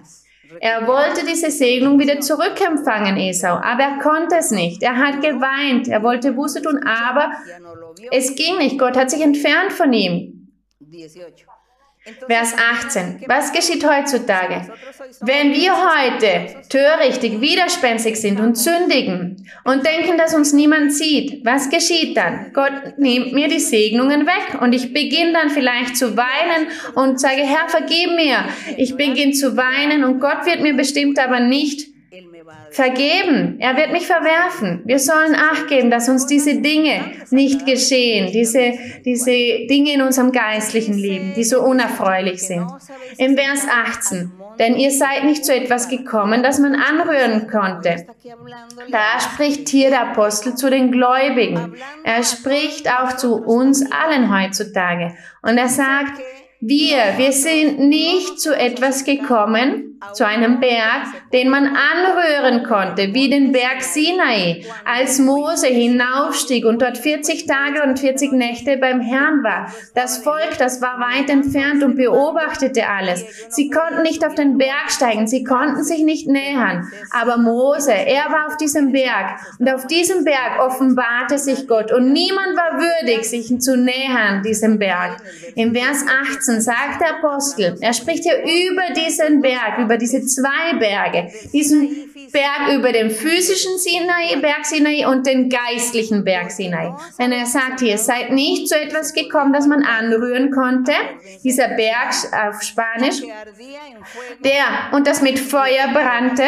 Er 0.60 0.88
wollte 0.88 1.26
diese 1.26 1.52
Segnung 1.52 2.00
wieder 2.00 2.20
zurückempfangen, 2.20 3.18
Esau, 3.18 3.56
aber 3.56 3.84
er 3.84 4.00
konnte 4.00 4.36
es 4.38 4.52
nicht. 4.52 4.84
Er 4.84 4.96
hat 4.98 5.22
geweint, 5.22 5.88
er 5.88 6.04
wollte 6.04 6.34
Buße 6.34 6.62
tun, 6.62 6.80
aber 6.86 7.32
es 8.12 8.36
ging 8.36 8.58
nicht. 8.58 8.78
Gott 8.80 8.96
hat 8.96 9.10
sich 9.10 9.22
entfernt 9.22 9.74
von 9.74 9.92
ihm. 9.92 10.52
Vers 12.28 12.54
18. 12.84 13.22
Was 13.26 13.52
geschieht 13.52 13.84
heutzutage? 13.84 14.70
Wenn 15.22 15.54
wir 15.54 15.74
heute 15.74 16.62
törichtig, 16.70 17.42
widerspenstig 17.42 18.16
sind 18.16 18.40
und 18.40 18.60
sündigen 18.60 19.50
und 19.64 19.84
denken, 19.84 20.16
dass 20.16 20.36
uns 20.36 20.54
niemand 20.54 20.94
sieht, 20.94 21.44
was 21.44 21.68
geschieht 21.72 22.16
dann? 22.16 22.52
Gott 22.54 22.98
nimmt 22.98 23.34
mir 23.34 23.48
die 23.48 23.60
Segnungen 23.60 24.28
weg 24.28 24.62
und 24.62 24.74
ich 24.74 24.94
beginne 24.94 25.34
dann 25.34 25.50
vielleicht 25.50 25.98
zu 25.98 26.16
weinen 26.16 26.68
und 26.94 27.20
sage, 27.20 27.42
Herr, 27.42 27.70
vergib 27.70 28.16
mir. 28.16 28.46
Ich 28.78 28.96
beginne 28.96 29.32
zu 29.32 29.58
weinen 29.58 30.04
und 30.04 30.20
Gott 30.20 30.46
wird 30.46 30.62
mir 30.62 30.76
bestimmt 30.76 31.18
aber 31.18 31.40
nicht 31.40 31.95
vergeben. 32.72 33.58
Er 33.60 33.78
wird 33.78 33.92
mich 33.92 34.08
verwerfen. 34.08 34.82
Wir 34.86 35.00
sollen 35.00 35.36
Acht 35.36 35.68
geben, 35.68 35.90
dass 35.90 36.10
uns 36.10 36.26
diese 36.28 36.56
Dinge 36.56 37.12
nicht 37.30 37.66
geschehen, 37.66 38.32
diese, 38.32 38.74
diese 39.04 39.32
Dinge 39.68 39.94
in 39.94 40.02
unserem 40.02 40.32
geistlichen 40.32 40.98
Leben, 40.98 41.34
die 41.36 41.44
so 41.44 41.62
unerfreulich 41.62 42.42
sind. 42.42 42.68
Im 43.18 43.38
Vers 43.38 43.66
18. 43.70 44.32
Denn 44.60 44.76
ihr 44.76 44.92
seid 44.92 45.26
nicht 45.26 45.46
zu 45.46 45.54
etwas 45.54 45.90
gekommen, 45.90 46.44
das 46.44 46.60
man 46.60 46.76
anrühren 46.76 47.48
konnte. 47.48 48.06
Da 48.90 49.20
spricht 49.20 49.70
hier 49.70 49.90
der 49.90 50.12
Apostel 50.12 50.56
zu 50.56 50.70
den 50.70 50.92
Gläubigen. 50.92 51.76
Er 52.04 52.24
spricht 52.24 52.90
auch 52.90 53.16
zu 53.18 53.36
uns 53.36 53.84
allen 53.92 54.34
heutzutage. 54.34 55.14
Und 55.42 55.58
er 55.58 55.70
sagt, 55.70 56.22
wir, 56.62 56.98
wir 57.18 57.32
sind 57.32 57.80
nicht 57.80 58.40
zu 58.40 58.56
etwas 58.58 59.04
gekommen, 59.04 59.95
zu 60.14 60.26
einem 60.26 60.60
Berg, 60.60 61.08
den 61.34 61.50
man 61.50 61.68
anrühren 61.76 62.64
konnte, 62.64 63.14
wie 63.14 63.30
den 63.30 63.52
Berg 63.52 63.82
Sinai, 63.82 64.66
als 64.86 65.20
Mose 65.20 65.68
hinaufstieg 65.68 66.66
und 66.66 66.82
dort 66.82 66.98
40 66.98 67.46
Tage 67.46 67.84
und 67.84 68.00
40 68.00 68.32
Nächte 68.32 68.78
beim 68.78 69.02
Herrn 69.02 69.44
war. 69.44 69.72
Das 69.94 70.18
Volk, 70.20 70.58
das 70.58 70.82
war 70.82 71.00
weit 71.00 71.30
entfernt 71.30 71.84
und 71.84 71.96
beobachtete 71.96 72.88
alles. 72.88 73.26
Sie 73.50 73.70
konnten 73.70 74.04
nicht 74.04 74.26
auf 74.26 74.36
den 74.36 74.58
Berg 74.58 74.90
steigen, 74.90 75.28
sie 75.28 75.44
konnten 75.44 75.84
sich 75.84 76.04
nicht 76.04 76.28
nähern. 76.28 76.88
Aber 77.12 77.38
Mose, 77.38 77.94
er 77.94 78.32
war 78.32 78.48
auf 78.48 78.58
diesem 78.58 78.92
Berg 78.92 79.40
und 79.60 79.70
auf 79.70 79.88
diesem 79.88 80.24
Berg 80.24 80.60
offenbarte 80.60 81.38
sich 81.38 81.68
Gott 81.68 81.92
und 81.92 82.12
niemand 82.12 82.56
war 82.56 82.80
würdig, 82.80 83.30
sich 83.30 83.46
zu 83.60 83.78
nähern, 83.78 84.44
diesem 84.44 84.80
Berg. 84.80 85.18
Im 85.56 85.74
Vers 85.74 86.06
18 86.38 86.62
sagt 86.62 87.02
der 87.02 87.18
Apostel, 87.18 87.78
er 87.82 87.94
spricht 87.94 88.24
hier 88.24 88.38
über 88.38 88.94
diesen 88.94 89.42
Berg, 89.42 89.85
über 89.86 89.98
diese 89.98 90.26
zwei 90.26 90.78
Berge, 90.78 91.32
diesen 91.54 92.12
Berg 92.32 92.78
über 92.78 92.92
den 92.92 93.10
physischen 93.12 93.78
Sinai, 93.78 94.36
Berg 94.42 94.66
Sinai 94.66 95.08
und 95.08 95.26
den 95.26 95.50
geistlichen 95.50 96.24
Berg 96.24 96.52
Sinai. 96.52 96.96
Wenn 97.18 97.32
er 97.32 97.46
sagt 97.46 97.80
hier, 97.80 97.98
seid 97.98 98.32
nicht 98.32 98.68
zu 98.68 98.76
etwas 98.76 99.14
gekommen, 99.14 99.54
das 99.54 99.68
man 99.68 99.84
anrühren 99.84 100.52
konnte, 100.52 100.94
dieser 101.44 101.70
Berg 101.70 102.14
auf 102.34 102.62
Spanisch, 102.62 103.22
der 104.44 104.66
und 104.92 105.08
das 105.08 105.22
mit 105.22 105.40
Feuer 105.40 105.88
brannte. 105.94 106.44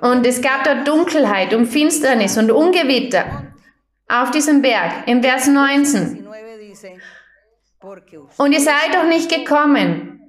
Und 0.00 0.26
es 0.26 0.40
gab 0.40 0.64
dort 0.64 0.88
Dunkelheit 0.88 1.54
und 1.54 1.66
Finsternis 1.66 2.36
und 2.36 2.50
Ungewitter 2.50 3.52
auf 4.08 4.30
diesem 4.30 4.62
Berg. 4.62 5.06
Im 5.06 5.22
Vers 5.22 5.46
19. 5.46 6.26
Und 8.38 8.52
ihr 8.52 8.60
seid 8.60 8.94
doch 8.94 9.06
nicht 9.06 9.30
gekommen, 9.30 10.27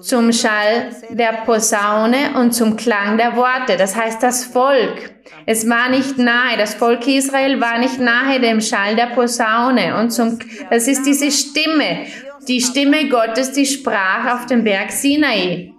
zum 0.00 0.32
Schall 0.32 0.90
der 1.10 1.42
Posaune 1.44 2.38
und 2.38 2.52
zum 2.52 2.76
Klang 2.76 3.18
der 3.18 3.36
Worte. 3.36 3.76
Das 3.76 3.94
heißt, 3.94 4.22
das 4.22 4.44
Volk, 4.44 5.14
es 5.44 5.68
war 5.68 5.90
nicht 5.90 6.16
nahe, 6.16 6.56
das 6.56 6.74
Volk 6.74 7.06
Israel 7.06 7.60
war 7.60 7.78
nicht 7.78 8.00
nahe 8.00 8.40
dem 8.40 8.62
Schall 8.62 8.96
der 8.96 9.08
Posaune 9.08 9.98
und 9.98 10.10
zum, 10.10 10.38
das 10.70 10.88
ist 10.88 11.04
diese 11.04 11.30
Stimme, 11.30 12.06
die 12.48 12.62
Stimme 12.62 13.08
Gottes, 13.08 13.52
die 13.52 13.66
sprach 13.66 14.34
auf 14.34 14.46
dem 14.46 14.64
Berg 14.64 14.90
Sinai. 14.90 15.73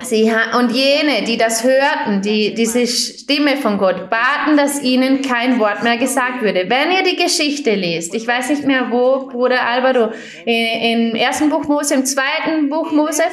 Sie, 0.00 0.32
und 0.58 0.72
jene, 0.72 1.22
die 1.26 1.36
das 1.36 1.62
hörten, 1.64 2.22
die, 2.22 2.54
diese 2.54 2.86
Stimme 2.86 3.58
von 3.58 3.76
Gott, 3.76 4.08
baten, 4.08 4.56
dass 4.56 4.82
ihnen 4.82 5.20
kein 5.20 5.60
Wort 5.60 5.82
mehr 5.82 5.98
gesagt 5.98 6.40
würde. 6.40 6.64
Wenn 6.68 6.90
ihr 6.90 7.02
die 7.02 7.16
Geschichte 7.16 7.74
liest, 7.74 8.14
ich 8.14 8.26
weiß 8.26 8.48
nicht 8.48 8.64
mehr 8.64 8.90
wo, 8.90 9.26
Bruder 9.26 9.62
Alvaro, 9.66 10.12
im 10.46 11.14
ersten 11.14 11.50
Buch 11.50 11.64
Mose, 11.64 11.94
im 11.94 12.06
zweiten 12.06 12.70
Buch 12.70 12.90
Mose, 12.90 13.24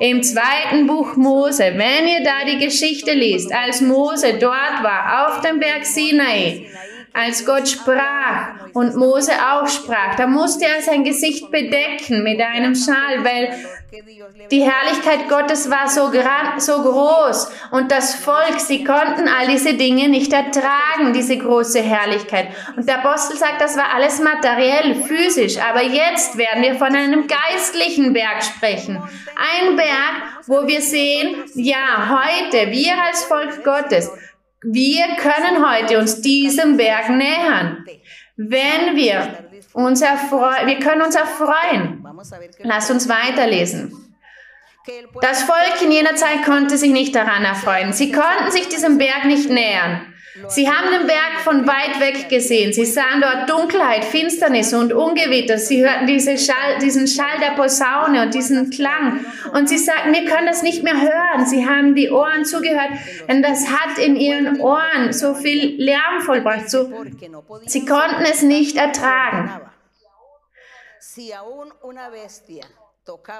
im 0.00 0.22
zweiten 0.24 0.88
Buch 0.88 1.14
Mose, 1.14 1.72
wenn 1.76 2.08
ihr 2.08 2.24
da 2.24 2.44
die 2.44 2.64
Geschichte 2.64 3.12
liest, 3.12 3.52
als 3.52 3.80
Mose 3.80 4.38
dort 4.40 4.82
war, 4.82 5.28
auf 5.28 5.40
dem 5.40 5.60
Berg 5.60 5.86
Sinai, 5.86 6.66
als 7.14 7.46
Gott 7.46 7.68
sprach 7.68 8.54
und 8.72 8.96
Mose 8.96 9.32
auch 9.32 9.68
sprach, 9.68 10.16
da 10.16 10.26
musste 10.26 10.66
er 10.66 10.82
sein 10.82 11.04
Gesicht 11.04 11.48
bedecken 11.50 12.24
mit 12.24 12.40
einem 12.40 12.74
Schal, 12.74 13.24
weil 13.24 13.50
die 14.50 14.62
Herrlichkeit 14.62 15.28
Gottes 15.28 15.70
war 15.70 15.88
so, 15.88 16.10
so 16.58 16.82
groß 16.82 17.52
und 17.70 17.92
das 17.92 18.16
Volk, 18.16 18.58
sie 18.58 18.82
konnten 18.82 19.28
all 19.28 19.46
diese 19.46 19.74
Dinge 19.74 20.08
nicht 20.08 20.32
ertragen, 20.32 21.12
diese 21.14 21.38
große 21.38 21.80
Herrlichkeit. 21.80 22.48
Und 22.76 22.88
der 22.88 23.04
Apostel 23.04 23.36
sagt, 23.36 23.60
das 23.60 23.76
war 23.76 23.94
alles 23.94 24.18
materiell, 24.18 24.96
physisch, 25.04 25.56
aber 25.58 25.84
jetzt 25.84 26.36
werden 26.36 26.64
wir 26.64 26.74
von 26.74 26.96
einem 26.96 27.28
geistlichen 27.28 28.12
Berg 28.12 28.42
sprechen. 28.42 29.00
Ein 29.36 29.76
Berg, 29.76 30.46
wo 30.48 30.66
wir 30.66 30.80
sehen, 30.80 31.44
ja, 31.54 32.08
heute, 32.10 32.72
wir 32.72 32.94
als 33.00 33.22
Volk 33.24 33.62
Gottes, 33.62 34.10
wir 34.64 35.16
können 35.16 35.68
heute 35.68 35.98
uns 35.98 36.20
diesem 36.22 36.76
Berg 36.76 37.10
nähern. 37.10 37.84
Wenn 38.36 38.96
wir 38.96 39.44
uns 39.74 40.00
erfreuen, 40.00 40.66
wir 40.66 40.78
können 40.78 41.02
uns 41.02 41.14
erfreuen. 41.14 42.04
Lass 42.62 42.90
uns 42.90 43.08
weiterlesen. 43.08 43.92
Das 45.20 45.42
Volk 45.42 45.80
in 45.82 45.92
jener 45.92 46.14
Zeit 46.14 46.44
konnte 46.44 46.76
sich 46.76 46.90
nicht 46.90 47.14
daran 47.14 47.44
erfreuen. 47.44 47.92
Sie 47.92 48.12
konnten 48.12 48.50
sich 48.50 48.68
diesem 48.68 48.98
Berg 48.98 49.24
nicht 49.24 49.48
nähern. 49.48 50.13
Sie 50.48 50.68
haben 50.68 50.90
den 50.90 51.06
Berg 51.06 51.40
von 51.44 51.64
weit 51.66 52.00
weg 52.00 52.28
gesehen. 52.28 52.72
Sie 52.72 52.84
sahen 52.84 53.20
dort 53.20 53.48
Dunkelheit, 53.48 54.04
Finsternis 54.04 54.74
und 54.74 54.92
Ungewitter. 54.92 55.58
Sie 55.58 55.84
hörten 55.84 56.08
diese 56.08 56.36
Schall, 56.36 56.78
diesen 56.82 57.06
Schall 57.06 57.38
der 57.40 57.54
Posaune 57.54 58.22
und 58.22 58.34
diesen 58.34 58.70
Klang. 58.70 59.24
Und 59.52 59.68
sie 59.68 59.78
sagten, 59.78 60.12
wir 60.12 60.24
können 60.24 60.46
das 60.46 60.64
nicht 60.64 60.82
mehr 60.82 61.00
hören. 61.00 61.46
Sie 61.46 61.64
haben 61.68 61.94
die 61.94 62.10
Ohren 62.10 62.44
zugehört, 62.44 62.90
denn 63.28 63.42
das 63.42 63.68
hat 63.68 63.98
in 63.98 64.16
ihren 64.16 64.60
Ohren 64.60 65.12
so 65.12 65.34
viel 65.34 65.80
Lärm 65.80 66.20
vollbracht. 66.20 66.68
So, 66.68 66.90
sie 67.66 67.84
konnten 67.84 68.24
es 68.24 68.42
nicht 68.42 68.76
ertragen. 68.76 69.50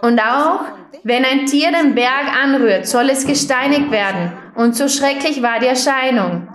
Und 0.03 0.21
auch 0.21 0.61
wenn 1.03 1.25
ein 1.25 1.47
Tier 1.47 1.73
den 1.73 1.97
Berg 1.97 2.29
anrührt, 2.41 2.87
soll 2.87 3.11
es 3.11 3.27
gesteinigt 3.27 3.91
werden. 3.91 4.33
Und 4.55 4.77
so 4.77 4.89
schrecklich 4.89 5.43
war 5.43 5.59
die 5.59 5.67
Erscheinung. 5.67 6.49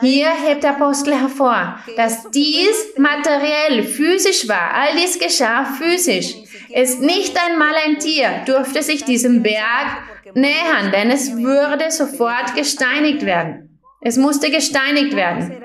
Hier 0.00 0.30
hebt 0.30 0.62
der 0.62 0.70
Apostel 0.70 1.14
hervor, 1.14 1.78
dass 1.96 2.30
dies 2.30 2.94
materiell, 2.98 3.82
physisch 3.84 4.48
war. 4.48 4.72
All 4.74 4.96
dies 4.96 5.18
geschah 5.18 5.64
physisch. 5.64 6.34
Es 6.72 6.98
nicht 6.98 7.36
einmal 7.38 7.74
ein 7.86 7.98
Tier 7.98 8.42
durfte 8.46 8.82
sich 8.82 9.04
diesem 9.04 9.42
Berg 9.42 10.02
nähern, 10.34 10.90
denn 10.92 11.10
es 11.10 11.36
würde 11.36 11.90
sofort 11.90 12.54
gesteinigt 12.54 13.24
werden. 13.24 13.80
Es 14.00 14.16
musste 14.16 14.50
gesteinigt 14.50 15.16
werden. 15.16 15.56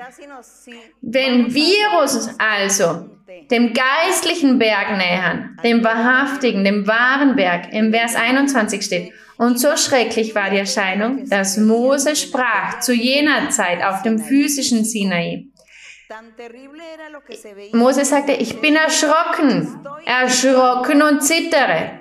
Wenn 1.00 1.54
wir 1.54 2.00
uns 2.00 2.28
also 2.38 3.10
dem 3.50 3.72
geistlichen 3.72 4.58
Berg 4.58 4.96
nähern, 4.96 5.56
dem 5.62 5.84
wahrhaftigen, 5.84 6.64
dem 6.64 6.86
wahren 6.86 7.36
Berg, 7.36 7.72
im 7.72 7.92
Vers 7.92 8.14
21 8.14 8.82
steht, 8.82 9.12
und 9.42 9.58
so 9.58 9.76
schrecklich 9.76 10.36
war 10.36 10.50
die 10.50 10.58
Erscheinung, 10.58 11.28
dass 11.28 11.56
Mose 11.56 12.14
sprach 12.14 12.78
zu 12.78 12.92
jener 12.92 13.50
Zeit 13.50 13.82
auf 13.82 14.02
dem 14.02 14.20
physischen 14.20 14.84
Sinai. 14.84 15.46
Mose 17.72 18.04
sagte, 18.04 18.34
ich 18.34 18.60
bin 18.60 18.76
erschrocken, 18.76 19.84
erschrocken 20.04 21.02
und 21.02 21.24
zittere. 21.24 21.98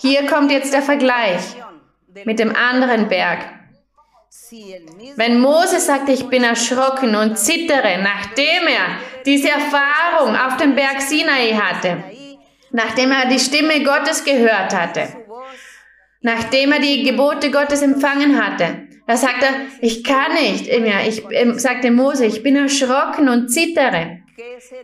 Hier 0.00 0.26
kommt 0.26 0.50
jetzt 0.50 0.72
der 0.72 0.82
Vergleich 0.82 1.54
mit 2.24 2.40
dem 2.40 2.52
anderen 2.56 3.08
Berg. 3.08 3.61
Wenn 5.16 5.40
Mose 5.40 5.78
sagte, 5.80 6.12
ich 6.12 6.26
bin 6.28 6.42
erschrocken 6.42 7.14
und 7.14 7.38
zittere, 7.38 8.02
nachdem 8.02 8.66
er 8.66 8.98
diese 9.26 9.50
Erfahrung 9.50 10.34
auf 10.34 10.56
dem 10.56 10.74
Berg 10.74 11.02
Sinai 11.02 11.52
hatte, 11.52 12.02
nachdem 12.70 13.12
er 13.12 13.26
die 13.28 13.38
Stimme 13.38 13.82
Gottes 13.82 14.24
gehört 14.24 14.74
hatte, 14.74 15.08
nachdem 16.22 16.72
er 16.72 16.80
die 16.80 17.02
Gebote 17.02 17.50
Gottes 17.50 17.82
empfangen 17.82 18.42
hatte, 18.42 18.88
da 19.06 19.16
sagt 19.16 19.42
er, 19.42 19.52
ich 19.80 20.02
kann 20.04 20.32
nicht 20.32 20.66
mehr. 20.80 21.06
Ich 21.06 21.22
ähm, 21.30 21.58
sagte 21.58 21.90
Mose, 21.90 22.24
ich 22.24 22.42
bin 22.42 22.56
erschrocken 22.56 23.28
und 23.28 23.48
zittere. 23.48 24.21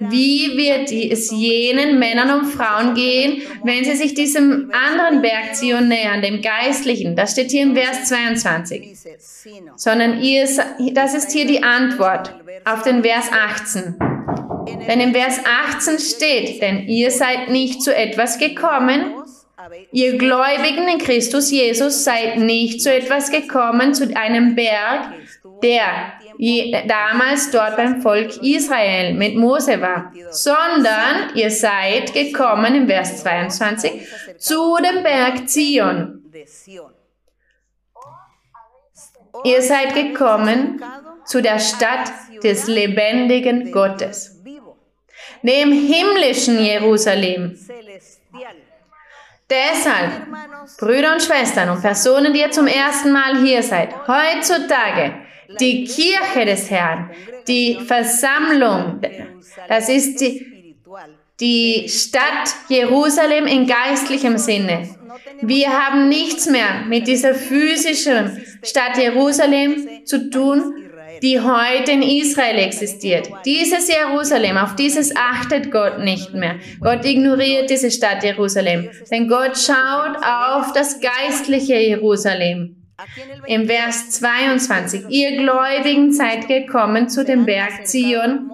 Wie 0.00 0.56
wird 0.56 0.92
es 0.92 1.30
jenen 1.30 1.98
Männern 1.98 2.40
und 2.40 2.46
Frauen 2.46 2.94
gehen, 2.94 3.42
wenn 3.64 3.84
sie 3.84 3.96
sich 3.96 4.14
diesem 4.14 4.70
anderen 4.72 5.22
Berg 5.22 5.54
Zion 5.54 5.88
nähern, 5.88 6.20
dem 6.20 6.42
Geistlichen? 6.42 7.16
Das 7.16 7.32
steht 7.32 7.50
hier 7.50 7.62
im 7.62 7.74
Vers 7.74 8.08
22. 8.08 8.96
Sondern 9.76 10.22
ihr, 10.22 10.46
das 10.92 11.14
ist 11.14 11.32
hier 11.32 11.46
die 11.46 11.62
Antwort 11.62 12.34
auf 12.64 12.82
den 12.82 13.02
Vers 13.02 13.30
18. 13.32 13.96
Denn 14.86 15.00
im 15.00 15.14
Vers 15.14 15.40
18 15.72 15.98
steht, 15.98 16.60
denn 16.60 16.86
ihr 16.86 17.10
seid 17.10 17.48
nicht 17.48 17.82
zu 17.82 17.94
etwas 17.94 18.38
gekommen, 18.38 19.14
Ihr 19.90 20.16
Gläubigen 20.18 20.86
in 20.88 20.98
Christus 20.98 21.50
Jesus 21.50 22.04
seid 22.04 22.38
nicht 22.38 22.80
zu 22.80 22.92
etwas 22.94 23.30
gekommen, 23.30 23.92
zu 23.92 24.04
einem 24.16 24.54
Berg, 24.54 25.12
der 25.62 26.12
damals 26.38 27.50
dort 27.50 27.76
beim 27.76 28.00
Volk 28.00 28.42
Israel 28.42 29.14
mit 29.14 29.36
Mose 29.36 29.80
war, 29.80 30.12
sondern 30.30 31.34
ihr 31.34 31.50
seid 31.50 32.12
gekommen 32.14 32.74
im 32.74 32.86
Vers 32.86 33.22
22 33.22 34.06
zu 34.38 34.76
dem 34.76 35.02
Berg 35.02 35.48
Zion. 35.48 36.22
Ihr 39.44 39.62
seid 39.62 39.94
gekommen 39.94 40.82
zu 41.24 41.42
der 41.42 41.58
Stadt 41.58 42.10
des 42.42 42.66
lebendigen 42.66 43.72
Gottes, 43.72 44.40
dem 45.42 45.72
himmlischen 45.72 46.62
Jerusalem. 46.62 47.58
Deshalb, 49.50 50.26
Brüder 50.78 51.14
und 51.14 51.22
Schwestern 51.22 51.70
und 51.70 51.80
Personen, 51.80 52.32
die 52.32 52.40
ihr 52.40 52.50
zum 52.50 52.66
ersten 52.66 53.12
Mal 53.12 53.40
hier 53.42 53.62
seid, 53.62 53.94
heutzutage 54.06 55.14
die 55.60 55.84
Kirche 55.84 56.44
des 56.44 56.70
Herrn, 56.70 57.10
die 57.46 57.78
Versammlung, 57.86 59.00
das 59.68 59.88
ist 59.88 60.20
die, 60.20 60.76
die 61.40 61.88
Stadt 61.88 62.54
Jerusalem 62.68 63.46
in 63.46 63.66
geistlichem 63.66 64.38
Sinne. 64.38 64.88
Wir 65.40 65.68
haben 65.68 66.08
nichts 66.08 66.48
mehr 66.48 66.82
mit 66.88 67.06
dieser 67.06 67.34
physischen 67.34 68.42
Stadt 68.62 68.98
Jerusalem 68.98 70.04
zu 70.04 70.30
tun, 70.30 70.74
die 71.22 71.40
heute 71.40 71.92
in 71.92 72.02
Israel 72.02 72.58
existiert. 72.58 73.28
Dieses 73.44 73.88
Jerusalem, 73.88 74.56
auf 74.56 74.76
dieses 74.76 75.14
achtet 75.16 75.70
Gott 75.70 75.98
nicht 76.00 76.34
mehr. 76.34 76.56
Gott 76.80 77.04
ignoriert 77.04 77.70
diese 77.70 77.90
Stadt 77.90 78.22
Jerusalem, 78.22 78.90
denn 79.10 79.28
Gott 79.28 79.56
schaut 79.58 80.16
auf 80.22 80.72
das 80.72 81.00
geistliche 81.00 81.76
Jerusalem. 81.76 82.77
Im 83.46 83.68
Vers 83.68 84.10
22, 84.10 85.04
ihr 85.08 85.36
Gläubigen 85.36 86.12
seid 86.12 86.48
gekommen 86.48 87.08
zu 87.08 87.24
dem 87.24 87.46
Berg 87.46 87.86
Zion, 87.86 88.50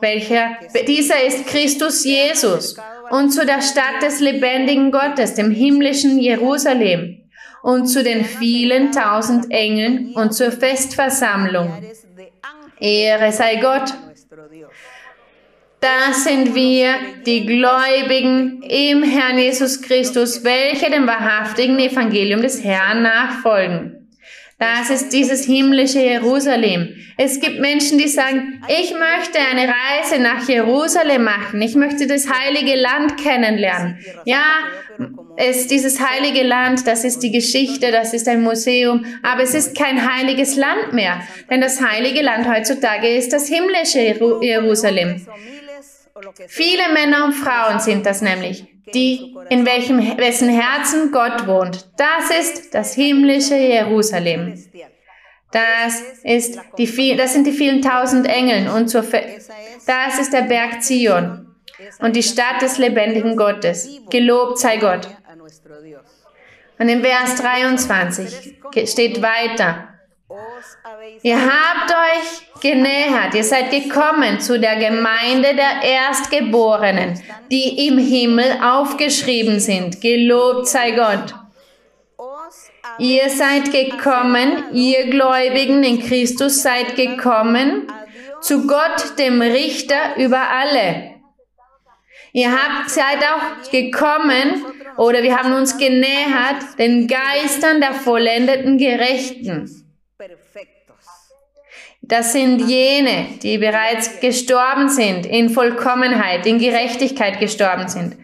welcher, 0.00 0.58
dieser 0.86 1.24
ist 1.24 1.46
Christus 1.46 2.04
Jesus, 2.04 2.76
und 3.10 3.30
zu 3.30 3.46
der 3.46 3.62
Stadt 3.62 4.02
des 4.02 4.20
lebendigen 4.20 4.92
Gottes, 4.92 5.34
dem 5.34 5.50
himmlischen 5.50 6.18
Jerusalem, 6.18 7.22
und 7.62 7.86
zu 7.86 8.02
den 8.02 8.26
vielen 8.26 8.92
tausend 8.92 9.50
Engeln 9.50 10.12
und 10.14 10.34
zur 10.34 10.52
Festversammlung. 10.52 11.82
Ehre 12.78 13.32
sei 13.32 13.56
Gott. 13.56 13.94
Das 15.84 16.24
sind 16.24 16.54
wir, 16.54 16.94
die 17.26 17.44
Gläubigen 17.44 18.62
im 18.62 19.02
Herrn 19.02 19.36
Jesus 19.36 19.82
Christus, 19.82 20.42
welche 20.42 20.90
dem 20.90 21.06
wahrhaftigen 21.06 21.78
Evangelium 21.78 22.40
des 22.40 22.64
Herrn 22.64 23.02
nachfolgen. 23.02 24.08
Das 24.58 24.88
ist 24.88 25.12
dieses 25.12 25.44
himmlische 25.44 26.00
Jerusalem. 26.00 26.88
Es 27.18 27.38
gibt 27.38 27.60
Menschen, 27.60 27.98
die 27.98 28.08
sagen, 28.08 28.62
ich 28.66 28.92
möchte 28.92 29.38
eine 29.38 29.70
Reise 29.70 30.22
nach 30.22 30.48
Jerusalem 30.48 31.24
machen. 31.24 31.60
Ich 31.60 31.74
möchte 31.74 32.06
das 32.06 32.30
heilige 32.32 32.76
Land 32.76 33.22
kennenlernen. 33.22 33.98
Ja, 34.24 34.42
es, 35.36 35.66
dieses 35.66 36.00
heilige 36.00 36.44
Land, 36.44 36.86
das 36.86 37.04
ist 37.04 37.18
die 37.18 37.30
Geschichte, 37.30 37.92
das 37.92 38.14
ist 38.14 38.26
ein 38.26 38.40
Museum, 38.40 39.04
aber 39.22 39.42
es 39.42 39.52
ist 39.54 39.76
kein 39.76 40.00
heiliges 40.16 40.56
Land 40.56 40.94
mehr. 40.94 41.20
Denn 41.50 41.60
das 41.60 41.82
heilige 41.82 42.22
Land 42.22 42.48
heutzutage 42.48 43.08
ist 43.08 43.34
das 43.34 43.48
himmlische 43.48 44.00
Jerusalem. 44.40 45.26
Viele 46.46 46.92
Männer 46.92 47.24
und 47.24 47.32
Frauen 47.32 47.80
sind 47.80 48.06
das 48.06 48.22
nämlich, 48.22 48.64
die, 48.94 49.34
in 49.50 49.66
welchem, 49.66 49.98
wessen 50.16 50.48
Herzen 50.48 51.10
Gott 51.10 51.46
wohnt. 51.46 51.88
Das 51.96 52.30
ist 52.30 52.72
das 52.72 52.94
himmlische 52.94 53.56
Jerusalem. 53.56 54.54
Das, 55.50 56.00
ist 56.22 56.60
die, 56.78 57.16
das 57.16 57.32
sind 57.32 57.46
die 57.46 57.52
vielen 57.52 57.82
tausend 57.82 58.28
Engeln 58.28 58.68
und 58.68 58.88
zur, 58.88 59.02
das 59.02 60.18
ist 60.20 60.32
der 60.32 60.42
Berg 60.42 60.82
Zion 60.82 61.56
und 61.98 62.14
die 62.14 62.22
Stadt 62.22 62.62
des 62.62 62.78
lebendigen 62.78 63.36
Gottes. 63.36 63.88
Gelobt 64.10 64.58
sei 64.58 64.76
Gott. 64.76 65.08
Und 66.78 66.88
im 66.88 67.02
Vers 67.02 67.36
23 67.36 68.58
steht 68.88 69.20
weiter. 69.20 69.88
Ihr 71.22 71.38
habt 71.38 71.90
euch 71.90 72.62
genähert, 72.62 73.34
ihr 73.34 73.44
seid 73.44 73.70
gekommen 73.70 74.40
zu 74.40 74.58
der 74.58 74.76
Gemeinde 74.76 75.54
der 75.54 75.82
Erstgeborenen, 75.82 77.20
die 77.50 77.88
im 77.88 77.98
Himmel 77.98 78.58
aufgeschrieben 78.62 79.60
sind. 79.60 80.00
Gelobt 80.00 80.68
sei 80.68 80.92
Gott. 80.92 81.34
Ihr 82.98 83.28
seid 83.28 83.72
gekommen, 83.72 84.64
ihr 84.72 85.10
Gläubigen 85.10 85.82
in 85.82 86.00
Christus 86.00 86.62
seid 86.62 86.96
gekommen 86.96 87.88
zu 88.40 88.66
Gott, 88.66 89.18
dem 89.18 89.42
Richter 89.42 90.16
über 90.16 90.48
alle. 90.50 91.14
Ihr 92.32 92.50
habt, 92.50 92.90
seid 92.90 93.18
auch 93.18 93.70
gekommen 93.70 94.64
oder 94.96 95.22
wir 95.22 95.36
haben 95.36 95.54
uns 95.54 95.76
genähert 95.76 96.78
den 96.78 97.08
Geistern 97.08 97.80
der 97.80 97.94
vollendeten 97.94 98.78
Gerechten. 98.78 99.83
Das 102.06 102.32
sind 102.32 102.58
jene, 102.68 103.38
die 103.42 103.56
bereits 103.56 104.20
gestorben 104.20 104.90
sind, 104.90 105.24
in 105.24 105.48
Vollkommenheit, 105.48 106.44
in 106.44 106.58
Gerechtigkeit 106.58 107.40
gestorben 107.40 107.88
sind. 107.88 108.16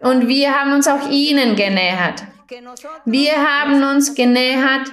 Und 0.00 0.28
wir 0.28 0.54
haben 0.54 0.72
uns 0.72 0.88
auch 0.88 1.10
ihnen 1.10 1.56
genähert. 1.56 2.22
Wir 3.04 3.32
haben 3.32 3.82
uns 3.82 4.14
genähert 4.14 4.88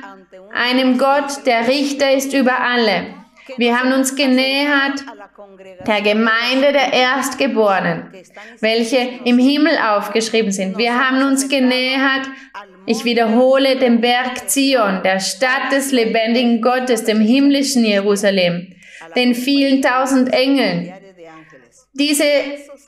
einem 0.53 0.97
Gott, 0.97 1.45
der 1.45 1.67
Richter 1.67 2.11
ist 2.13 2.33
über 2.33 2.59
alle. 2.59 3.05
Wir 3.55 3.79
haben 3.79 3.93
uns 3.93 4.15
genähert 4.15 5.03
der 5.85 6.01
Gemeinde 6.01 6.73
der 6.73 6.93
Erstgeborenen, 6.93 8.11
welche 8.59 8.97
im 9.23 9.39
Himmel 9.39 9.77
aufgeschrieben 9.77 10.51
sind. 10.51 10.77
Wir 10.77 10.93
haben 10.93 11.23
uns 11.23 11.47
genähert, 11.47 12.27
ich 12.85 13.05
wiederhole, 13.05 13.77
dem 13.77 14.01
Berg 14.01 14.49
Zion, 14.49 15.01
der 15.03 15.19
Stadt 15.19 15.71
des 15.71 15.91
lebendigen 15.91 16.61
Gottes, 16.61 17.03
dem 17.05 17.21
himmlischen 17.21 17.85
Jerusalem, 17.85 18.73
den 19.15 19.33
vielen 19.33 19.81
tausend 19.81 20.33
Engeln. 20.33 20.93
Diese 21.93 22.23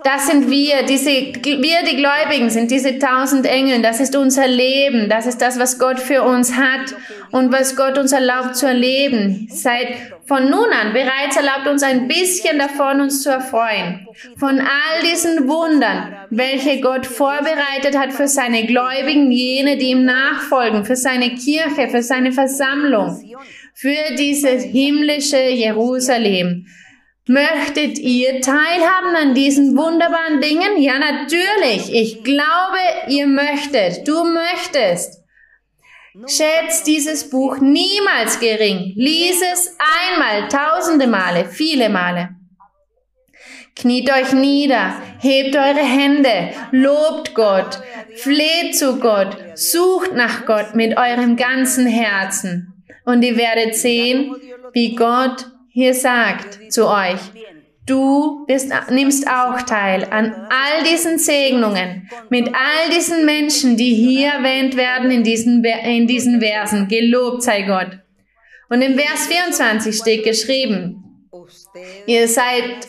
das 0.03 0.28
sind 0.28 0.49
wir, 0.49 0.84
diese, 0.84 1.10
wir 1.10 1.84
die 1.84 1.97
Gläubigen 1.97 2.49
sind 2.49 2.72
diese 2.72 2.99
tausend 2.99 3.45
Engel, 3.45 3.82
das 3.82 3.99
ist 3.99 4.16
unser 4.16 4.47
Leben, 4.47 5.10
das 5.10 5.26
ist 5.26 5.41
das, 5.41 5.60
was 5.60 5.78
Gott 5.78 5.99
für 5.99 6.24
uns 6.24 6.55
hat 6.55 6.95
und 7.32 7.51
was 7.51 7.76
Gott 7.76 7.97
uns 7.97 8.14
erlaubt 8.14 8.55
zu 8.55 8.66
erleben. 8.66 9.49
Seit 9.51 9.88
von 10.30 10.48
nun 10.48 10.72
an 10.72 10.94
bereits 10.94 11.38
erlaubt 11.38 11.68
uns 11.68 11.82
ein 11.82 12.08
bisschen 12.08 12.60
davon, 12.60 13.02
uns 13.02 13.24
zu 13.24 13.32
erfreuen. 13.32 14.08
Von 14.38 14.60
all 14.60 15.02
diesen 15.04 15.48
Wundern, 15.48 16.16
welche 16.30 16.80
Gott 16.82 17.08
vorbereitet 17.08 17.98
hat 17.98 18.14
für 18.14 18.28
seine 18.28 18.68
Gläubigen, 18.68 19.32
jene, 19.32 19.76
die 19.78 19.90
ihm 19.90 20.06
nachfolgen, 20.06 20.86
für 20.86 20.96
seine 20.96 21.32
Kirche, 21.32 21.90
für 21.90 22.04
seine 22.04 22.32
Versammlung, 22.32 23.20
für 23.74 24.16
dieses 24.20 24.66
himmlische 24.66 25.42
Jerusalem. 25.42 26.68
Möchtet 27.28 27.98
ihr 27.98 28.40
teilhaben 28.40 29.16
an 29.16 29.34
diesen 29.34 29.76
wunderbaren 29.76 30.42
Dingen? 30.42 30.80
Ja, 30.80 31.00
natürlich. 31.00 31.92
Ich 31.92 32.24
glaube, 32.24 32.78
ihr 33.08 33.26
möchtet. 33.26 34.08
Du 34.08 34.24
möchtest. 34.26 35.19
Schätzt 36.28 36.88
dieses 36.88 37.30
Buch 37.30 37.60
niemals 37.60 38.39
gering. 38.39 38.93
Lies 38.95 39.41
es 39.53 39.76
einmal, 39.78 40.47
tausende 40.49 41.07
Male, 41.07 41.45
viele 41.45 41.89
Male. 41.89 42.30
Kniet 43.76 44.12
euch 44.12 44.34
nieder, 44.34 45.01
hebt 45.20 45.55
eure 45.55 45.86
Hände, 45.86 46.49
lobt 46.72 47.34
Gott, 47.34 47.80
fleht 48.16 48.78
zu 48.78 48.99
Gott, 48.99 49.38
sucht 49.55 50.14
nach 50.14 50.45
Gott 50.45 50.76
mit 50.76 50.97
eurem 50.97 51.38
ganzen 51.38 51.88
Herzen. 51.88 52.84
Und 53.05 53.24
ihr 53.24 53.38
werdet 53.38 53.76
sehen, 53.76 54.36
wie 54.74 54.95
Gott 54.95 55.45
hier 55.70 55.93
sagt 55.93 56.74
zu 56.74 56.88
euch, 56.89 57.20
du 57.90 58.46
bist, 58.46 58.72
nimmst 58.90 59.28
auch 59.28 59.62
teil 59.64 60.08
an 60.10 60.34
all 60.50 60.84
diesen 60.84 61.18
Segnungen 61.18 62.10
mit 62.30 62.48
all 62.48 62.96
diesen 62.96 63.26
Menschen, 63.26 63.78
die 63.78 63.94
hier 63.94 64.30
erwähnt 64.30 64.78
werden 64.78 65.12
in 65.12 65.24
diesen, 65.24 65.64
in 65.64 66.08
diesen 66.08 66.42
Versen. 66.42 66.88
Gelobt 66.88 67.44
sei 67.44 67.64
Gott. 67.64 68.00
Und 68.70 68.82
im 68.82 68.98
Vers 68.98 69.28
24 69.28 69.96
steht 69.96 70.24
geschrieben, 70.24 71.06
Ihr 72.06 72.28
seid 72.28 72.88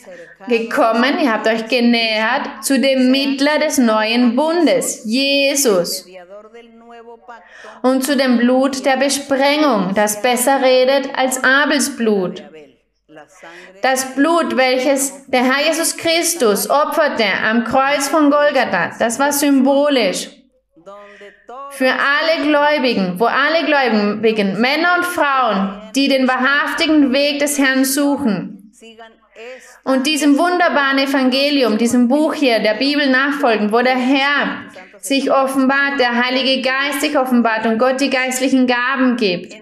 gekommen, 0.48 1.18
ihr 1.22 1.32
habt 1.32 1.46
euch 1.46 1.68
genähert 1.68 2.64
zu 2.64 2.80
dem 2.80 3.10
Mittler 3.10 3.58
des 3.58 3.78
neuen 3.78 4.34
Bundes, 4.36 5.02
Jesus, 5.04 6.06
und 7.82 8.04
zu 8.04 8.16
dem 8.16 8.38
Blut 8.38 8.84
der 8.84 8.96
Besprengung, 8.96 9.92
das 9.94 10.22
besser 10.22 10.62
redet 10.62 11.10
als 11.16 11.42
Abels 11.42 11.96
Blut. 11.96 12.42
Das 13.82 14.14
Blut, 14.14 14.56
welches 14.56 15.26
der 15.26 15.42
Herr 15.42 15.66
Jesus 15.66 15.96
Christus 15.96 16.68
opferte 16.70 17.24
am 17.44 17.64
Kreuz 17.64 18.08
von 18.08 18.30
Golgatha, 18.30 18.92
das 18.98 19.18
war 19.18 19.32
symbolisch 19.32 20.28
für 21.70 21.90
alle 21.90 22.46
Gläubigen, 22.46 23.18
wo 23.18 23.24
alle 23.24 23.64
Gläubigen, 23.64 24.60
Männer 24.60 24.96
und 24.98 25.06
Frauen, 25.06 25.90
die 25.94 26.08
den 26.08 26.28
wahrhaftigen 26.28 27.12
Weg 27.12 27.38
des 27.38 27.58
Herrn 27.58 27.84
suchen 27.84 28.72
und 29.84 30.06
diesem 30.06 30.38
wunderbaren 30.38 30.98
Evangelium, 30.98 31.78
diesem 31.78 32.08
Buch 32.08 32.34
hier, 32.34 32.60
der 32.60 32.74
Bibel 32.74 33.08
nachfolgen, 33.08 33.72
wo 33.72 33.80
der 33.80 33.96
Herr 33.96 34.64
sich 34.98 35.32
offenbart, 35.32 35.98
der 35.98 36.24
Heilige 36.24 36.62
Geist 36.62 37.00
sich 37.00 37.18
offenbart 37.18 37.66
und 37.66 37.78
Gott 37.78 38.00
die 38.00 38.10
geistlichen 38.10 38.66
Gaben 38.66 39.16
gibt. 39.16 39.54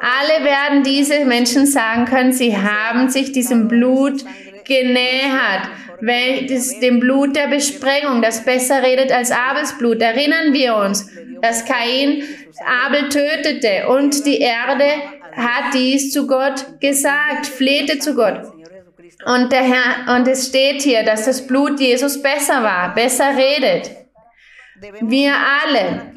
Alle 0.00 0.44
werden 0.44 0.82
diese 0.82 1.24
Menschen 1.24 1.66
sagen 1.66 2.04
können, 2.04 2.32
sie 2.32 2.56
haben 2.56 3.08
sich 3.08 3.32
diesem 3.32 3.66
Blut 3.68 4.24
genähert, 4.64 5.70
welches 6.00 6.78
dem 6.80 7.00
Blut 7.00 7.34
der 7.34 7.48
Besprengung, 7.48 8.20
das 8.20 8.44
besser 8.44 8.82
redet 8.82 9.10
als 9.10 9.30
Abels 9.30 9.78
Blut. 9.78 10.02
Erinnern 10.02 10.52
wir 10.52 10.76
uns, 10.76 11.10
dass 11.40 11.64
Kain 11.64 12.22
Abel 12.84 13.08
tötete 13.08 13.88
und 13.88 14.26
die 14.26 14.38
Erde 14.38 14.84
hat 15.34 15.72
dies 15.74 16.12
zu 16.12 16.26
Gott 16.26 16.80
gesagt, 16.80 17.46
flehte 17.46 17.98
zu 17.98 18.14
Gott. 18.14 18.52
Und 19.24 19.52
der 19.52 19.62
Herr, 19.62 20.16
und 20.16 20.28
es 20.28 20.48
steht 20.48 20.82
hier, 20.82 21.04
dass 21.04 21.24
das 21.24 21.46
Blut 21.46 21.80
Jesus 21.80 22.20
besser 22.20 22.62
war, 22.62 22.94
besser 22.94 23.30
redet. 23.36 23.90
Wir 25.00 25.32
alle, 25.32 26.12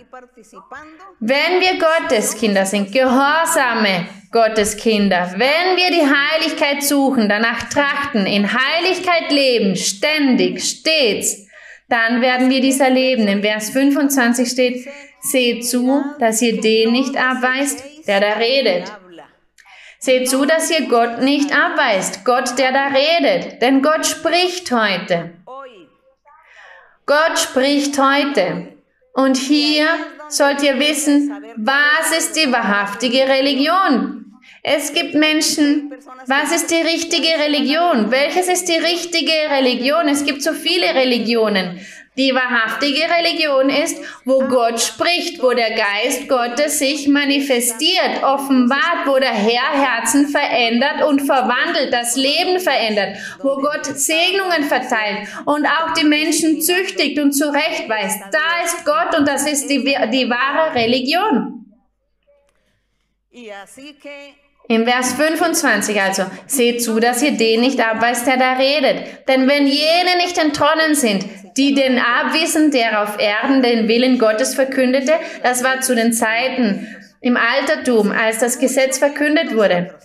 wenn 1.20 1.60
wir 1.60 1.78
Gottes 1.78 2.38
Kinder 2.38 2.66
sind, 2.66 2.92
gehorsame 2.92 4.08
Gottes 4.32 4.78
Kinder, 4.78 5.34
wenn 5.34 5.76
wir 5.76 5.92
die 5.92 6.06
Heiligkeit 6.06 6.84
suchen, 6.84 7.28
danach 7.28 7.68
trachten, 7.70 8.26
in 8.26 8.48
Heiligkeit 8.52 9.30
leben, 9.32 9.76
ständig, 9.76 10.64
stets, 10.64 11.48
dann 11.90 12.22
werden 12.22 12.50
wir 12.50 12.62
dies 12.62 12.80
erleben. 12.80 13.28
In 13.28 13.42
Vers 13.42 13.72
25 13.72 14.50
steht, 14.50 14.88
seht 15.20 15.68
zu, 15.68 16.04
dass 16.20 16.42
ihr 16.42 16.62
den 16.62 16.94
nicht 16.94 17.18
abweist, 17.18 17.84
der 18.08 18.22
da 18.22 18.34
redet. 18.34 18.92
Seht 20.00 20.30
zu, 20.30 20.46
dass 20.46 20.72
ihr 20.72 20.88
Gott 20.88 21.22
nicht 21.24 21.52
abweist, 21.52 22.24
Gott, 22.24 22.58
der 22.58 22.72
da 22.72 22.88
redet, 22.88 23.62
denn 23.62 23.82
Gott 23.82 24.06
spricht 24.06 24.72
heute. 24.72 25.32
Gott 27.06 27.38
spricht 27.38 27.98
heute. 27.98 28.75
Und 29.16 29.38
hier 29.38 29.88
sollt 30.28 30.62
ihr 30.62 30.78
wissen, 30.78 31.32
was 31.56 32.18
ist 32.18 32.36
die 32.36 32.52
wahrhaftige 32.52 33.22
Religion? 33.22 34.26
Es 34.62 34.92
gibt 34.92 35.16
Menschen, 35.16 35.94
was 36.28 36.52
ist 36.52 36.70
die 36.70 36.82
richtige 36.82 37.30
Religion? 37.40 38.12
Welches 38.12 38.50
ist 38.50 38.68
die 38.68 38.78
richtige 38.78 39.32
Religion? 39.50 40.10
Es 40.10 40.26
gibt 40.26 40.44
so 40.44 40.52
viele 40.52 40.94
Religionen. 40.94 41.80
Die 42.18 42.34
wahrhaftige 42.34 43.02
Religion 43.10 43.70
ist, 43.70 43.98
wo 44.24 44.40
Gott 44.48 44.80
spricht, 44.80 45.44
wo 45.44 45.52
der 45.52 45.72
Geist 45.72 46.30
Gottes 46.30 46.80
sich 46.80 47.10
manifestiert, 47.10 48.24
offenbart, 48.24 49.06
wo 49.06 49.20
der 49.20 49.34
Herr 49.34 49.74
Herzen 49.74 50.30
verändert 50.30 51.04
und 51.06 51.20
verwandelt, 51.20 51.92
das 51.92 52.16
Leben 52.16 52.62
verändert, 52.62 53.18
wo 53.42 53.58
Gott 53.58 53.86
Segnungen 53.86 54.64
verteilt 54.64 55.28
und 55.44 55.66
auch 55.66 55.94
die 55.94 56.06
Menschen 56.06 56.62
züchtigt 56.62 57.20
und 57.20 57.34
zurechtweist. 57.34 58.22
Da 58.32 58.64
ist 58.64 58.86
Gott 58.86 59.20
und 59.20 59.28
das 59.28 59.46
ist 59.46 59.68
die, 59.70 59.84
die 59.84 60.30
wahre 60.30 60.74
Religion. 60.74 61.66
Im 64.68 64.86
Vers 64.86 65.14
25 65.14 66.02
also, 66.02 66.24
seht 66.48 66.82
zu, 66.82 67.00
dass 67.00 67.22
ihr 67.22 67.34
den 67.34 67.60
nicht 67.60 67.80
abweist, 67.80 68.26
der 68.26 68.38
da 68.38 68.54
redet. 68.54 69.28
Denn 69.28 69.48
wenn 69.50 69.68
jene 69.68 70.16
nicht 70.18 70.38
entronnen 70.38 70.96
sind, 70.96 71.26
die 71.58 71.74
den 71.74 72.00
abwiesen, 72.00 72.72
der 72.72 73.02
auf 73.02 73.20
Erden 73.20 73.62
den 73.62 73.88
Willen 73.88 74.20
Gottes 74.20 74.56
verkündete, 74.56 75.14
das 75.44 75.64
war 75.64 75.82
zu 75.82 75.96
den 75.96 76.14
Zeiten 76.14 76.88
im 77.22 77.38
Altertum, 77.38 78.12
als 78.12 78.40
das 78.40 78.60
Gesetz 78.60 79.00
verkündet 79.00 79.56
wurde. 79.56 79.96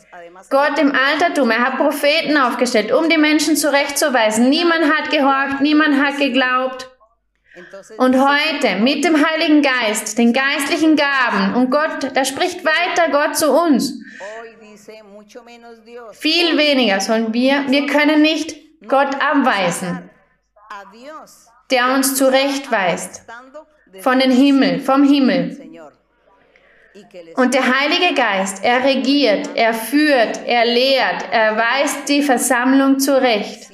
Gott 0.49 0.79
im 0.79 0.93
Altertum, 0.93 1.51
er 1.51 1.65
hat 1.65 1.77
Propheten 1.77 2.37
aufgestellt, 2.37 2.93
um 2.93 3.09
die 3.09 3.19
Menschen 3.19 3.57
zurechtzuweisen. 3.57 4.49
Niemand 4.49 4.85
hat 4.85 5.11
gehorcht, 5.11 5.61
niemand 5.61 6.03
hat 6.03 6.17
geglaubt. 6.19 6.89
Und 7.99 8.17
heute 8.17 8.77
mit 8.77 9.05
dem 9.05 9.17
Heiligen 9.27 9.61
Geist, 9.61 10.17
den 10.17 10.33
geistlichen 10.33 10.97
Gaben 10.97 11.55
und 11.57 11.71
Gott, 11.71 12.11
da 12.15 12.25
spricht 12.25 12.65
weiter 12.65 13.11
Gott 13.11 13.37
zu 13.37 13.51
uns. 13.51 14.01
Viel 16.13 16.57
weniger 16.57 17.01
sollen 17.01 17.35
wir, 17.35 17.65
wir 17.69 17.87
können 17.87 18.23
nicht 18.23 18.57
Gott 18.89 19.15
abweisen, 19.21 20.09
der 21.71 21.95
uns 21.95 22.15
zurechtweist 22.15 23.23
von 24.01 24.19
den 24.19 24.31
Himmel, 24.31 24.81
vom 24.81 25.05
Himmel. 25.05 25.59
Und 27.37 27.55
der 27.55 27.63
Heilige 27.63 28.15
Geist, 28.15 28.65
er 28.65 28.85
regiert, 28.85 29.51
er 29.55 29.73
führt, 29.73 30.41
er 30.45 30.65
lehrt, 30.65 31.25
er 31.31 31.57
weist 31.57 32.09
die 32.09 32.23
Versammlung 32.23 32.99
zurecht. 32.99 33.70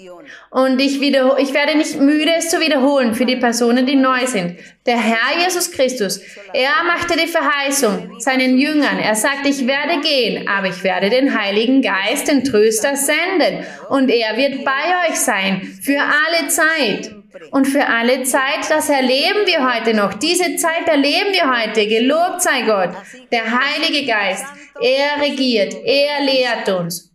Und 0.56 0.80
ich, 0.80 1.02
wieder, 1.02 1.36
ich 1.38 1.52
werde 1.52 1.76
nicht 1.76 2.00
müde, 2.00 2.30
es 2.34 2.48
zu 2.48 2.58
wiederholen 2.60 3.14
für 3.14 3.26
die 3.26 3.36
Personen, 3.36 3.84
die 3.84 3.94
neu 3.94 4.26
sind. 4.26 4.56
Der 4.86 4.96
Herr 4.96 5.38
Jesus 5.38 5.70
Christus, 5.70 6.18
er 6.54 6.82
machte 6.86 7.14
die 7.14 7.26
Verheißung 7.26 8.18
seinen 8.20 8.56
Jüngern. 8.56 8.98
Er 8.98 9.14
sagte, 9.16 9.50
ich 9.50 9.66
werde 9.66 10.00
gehen, 10.00 10.48
aber 10.48 10.68
ich 10.68 10.82
werde 10.82 11.10
den 11.10 11.38
Heiligen 11.38 11.82
Geist, 11.82 12.28
den 12.28 12.42
Tröster, 12.42 12.96
senden. 12.96 13.66
Und 13.90 14.08
er 14.08 14.38
wird 14.38 14.64
bei 14.64 15.10
euch 15.10 15.16
sein, 15.16 15.60
für 15.82 16.00
alle 16.00 16.48
Zeit. 16.48 17.14
Und 17.50 17.66
für 17.66 17.86
alle 17.86 18.22
Zeit, 18.22 18.70
das 18.70 18.88
erleben 18.88 19.44
wir 19.44 19.74
heute 19.74 19.92
noch. 19.92 20.14
Diese 20.14 20.56
Zeit 20.56 20.88
erleben 20.88 21.34
wir 21.34 21.54
heute. 21.54 21.86
Gelobt 21.86 22.40
sei 22.40 22.62
Gott. 22.62 22.96
Der 23.30 23.44
Heilige 23.44 24.06
Geist, 24.06 24.46
er 24.80 25.22
regiert, 25.22 25.74
er 25.84 26.24
lehrt 26.24 26.66
uns. 26.70 27.12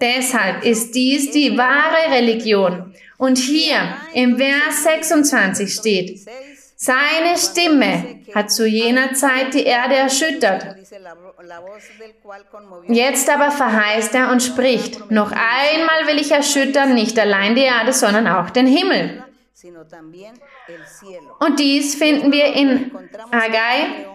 Deshalb 0.00 0.64
ist 0.64 0.94
dies 0.94 1.30
die 1.30 1.56
wahre 1.56 2.12
Religion. 2.12 2.94
Und 3.18 3.38
hier 3.38 3.96
im 4.12 4.36
Vers 4.36 4.84
26 4.84 5.72
steht, 5.72 6.20
seine 6.76 7.38
Stimme 7.38 8.20
hat 8.34 8.50
zu 8.50 8.66
jener 8.66 9.14
Zeit 9.14 9.54
die 9.54 9.64
Erde 9.64 9.94
erschüttert. 9.94 10.76
Jetzt 12.86 13.30
aber 13.30 13.50
verheißt 13.50 14.14
er 14.14 14.30
und 14.30 14.42
spricht, 14.42 15.10
noch 15.10 15.32
einmal 15.32 16.06
will 16.06 16.20
ich 16.20 16.30
erschüttern, 16.30 16.94
nicht 16.94 17.18
allein 17.18 17.54
die 17.54 17.62
Erde, 17.62 17.94
sondern 17.94 18.26
auch 18.26 18.50
den 18.50 18.66
Himmel. 18.66 19.24
Und 21.40 21.58
dies 21.58 21.94
finden 21.94 22.30
wir 22.30 22.52
in 22.52 22.92
Haggai, 23.32 24.06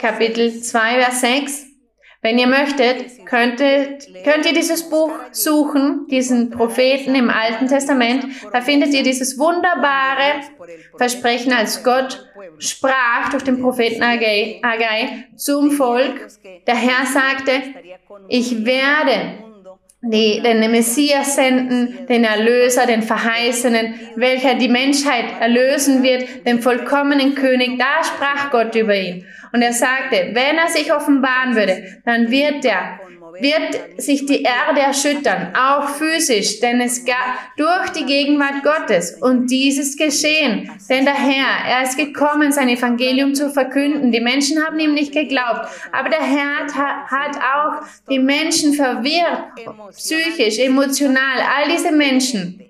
Kapitel 0.00 0.60
2, 0.60 1.02
Vers 1.02 1.20
6. 1.20 1.67
Wenn 2.20 2.36
ihr 2.36 2.48
möchtet, 2.48 3.24
könntet, 3.26 4.08
könnt 4.24 4.44
ihr 4.44 4.52
dieses 4.52 4.90
Buch 4.90 5.12
suchen, 5.30 6.06
diesen 6.10 6.50
Propheten 6.50 7.14
im 7.14 7.30
Alten 7.30 7.68
Testament. 7.68 8.26
Da 8.52 8.60
findet 8.60 8.92
ihr 8.92 9.04
dieses 9.04 9.38
wunderbare 9.38 10.42
Versprechen, 10.96 11.52
als 11.52 11.84
Gott 11.84 12.26
sprach 12.58 13.30
durch 13.30 13.44
den 13.44 13.60
Propheten 13.60 14.02
Agai 14.02 15.28
zum 15.36 15.70
Volk. 15.70 16.26
Der 16.66 16.74
Herr 16.74 17.06
sagte, 17.06 17.52
ich 18.28 18.64
werde 18.64 19.44
die, 20.02 20.40
den 20.40 20.70
Messias 20.70 21.34
senden, 21.34 22.06
den 22.08 22.24
Erlöser, 22.24 22.86
den 22.86 23.02
Verheißenen, 23.02 23.94
welcher 24.16 24.54
die 24.54 24.68
Menschheit 24.68 25.40
erlösen 25.40 26.02
wird, 26.02 26.46
den 26.46 26.62
vollkommenen 26.62 27.34
König. 27.34 27.78
Da 27.78 28.04
sprach 28.04 28.50
Gott 28.50 28.74
über 28.74 28.94
ihn. 28.94 29.24
Und 29.52 29.62
er 29.62 29.72
sagte, 29.72 30.30
wenn 30.32 30.58
er 30.58 30.68
sich 30.68 30.92
offenbaren 30.92 31.54
würde, 31.54 32.00
dann 32.04 32.30
wird 32.30 32.64
er 32.64 33.00
wird 33.40 34.00
sich 34.00 34.26
die 34.26 34.42
Erde 34.42 34.80
erschüttern, 34.80 35.54
auch 35.54 35.88
physisch, 35.88 36.60
denn 36.60 36.80
es 36.80 37.04
gab 37.04 37.38
durch 37.56 37.90
die 37.90 38.04
Gegenwart 38.04 38.62
Gottes. 38.62 39.16
Und 39.20 39.50
dieses 39.50 39.96
geschehen, 39.96 40.70
denn 40.88 41.04
der 41.04 41.14
Herr, 41.14 41.68
er 41.68 41.82
ist 41.82 41.96
gekommen, 41.96 42.52
sein 42.52 42.68
Evangelium 42.68 43.34
zu 43.34 43.50
verkünden. 43.50 44.10
Die 44.12 44.20
Menschen 44.20 44.64
haben 44.64 44.78
ihm 44.78 44.94
nicht 44.94 45.12
geglaubt, 45.12 45.68
aber 45.92 46.08
der 46.08 46.22
Herr 46.22 46.66
hat 47.06 47.36
auch 47.36 47.86
die 48.08 48.18
Menschen 48.18 48.74
verwirrt, 48.74 49.92
psychisch, 49.92 50.58
emotional, 50.58 51.38
all 51.56 51.70
diese 51.70 51.92
Menschen, 51.92 52.64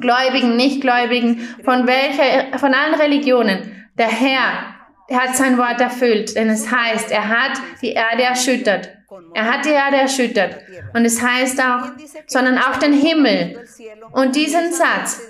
Gläubigen, 0.00 0.56
Nichtgläubigen, 0.56 1.40
von 1.64 1.86
welcher, 1.86 2.58
von 2.58 2.74
allen 2.74 2.94
Religionen. 2.94 3.86
Der 3.96 4.08
Herr 4.08 4.73
er 5.08 5.22
hat 5.22 5.36
sein 5.36 5.58
Wort 5.58 5.80
erfüllt, 5.80 6.34
denn 6.36 6.48
es 6.48 6.70
heißt, 6.70 7.10
er 7.10 7.28
hat 7.28 7.60
die 7.82 7.92
Erde 7.92 8.22
erschüttert. 8.22 8.90
Er 9.34 9.52
hat 9.52 9.64
die 9.64 9.70
Erde 9.70 9.96
erschüttert. 9.96 10.58
Und 10.92 11.04
es 11.04 11.20
heißt 11.20 11.60
auch, 11.60 11.90
sondern 12.26 12.58
auch 12.58 12.76
den 12.76 12.92
Himmel. 12.92 13.64
Und 14.12 14.34
diesen 14.34 14.72
Satz, 14.72 15.20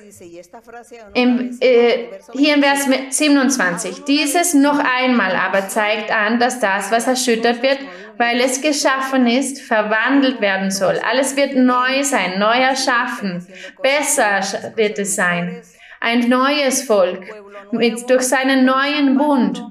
im, 1.14 1.58
äh, 1.60 2.06
hier 2.32 2.54
im 2.54 2.62
Vers 2.62 2.86
27, 3.10 4.04
dieses 4.04 4.54
noch 4.54 4.78
einmal 4.78 5.34
aber 5.34 5.68
zeigt 5.68 6.10
an, 6.10 6.38
dass 6.38 6.60
das, 6.60 6.90
was 6.90 7.06
erschüttert 7.06 7.62
wird, 7.62 7.78
weil 8.16 8.40
es 8.40 8.60
geschaffen 8.60 9.26
ist, 9.26 9.60
verwandelt 9.60 10.40
werden 10.40 10.70
soll. 10.70 10.98
Alles 10.98 11.36
wird 11.36 11.56
neu 11.56 12.02
sein, 12.04 12.38
neu 12.38 12.56
erschaffen. 12.56 13.46
Besser 13.82 14.40
wird 14.76 14.98
es 14.98 15.16
sein. 15.16 15.62
Ein 16.00 16.28
neues 16.28 16.82
Volk 16.82 17.24
mit, 17.72 18.08
durch 18.08 18.22
seinen 18.22 18.64
neuen 18.64 19.16
Bund 19.16 19.62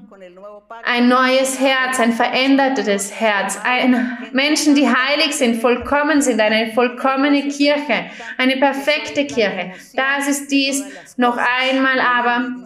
ein 0.82 1.08
neues 1.08 1.60
Herz, 1.60 2.00
ein 2.00 2.12
verändertes 2.12 3.18
Herz, 3.18 3.58
ein 3.62 4.18
Menschen, 4.32 4.74
die 4.74 4.88
heilig 4.88 5.34
sind, 5.34 5.60
vollkommen 5.60 6.20
sind, 6.20 6.40
eine 6.40 6.72
vollkommene 6.72 7.48
Kirche, 7.48 8.06
eine 8.38 8.56
perfekte 8.56 9.26
Kirche. 9.26 9.72
Das 9.94 10.28
ist 10.28 10.50
dies 10.50 10.84
noch 11.16 11.36
einmal 11.36 12.00
aber, 12.00 12.64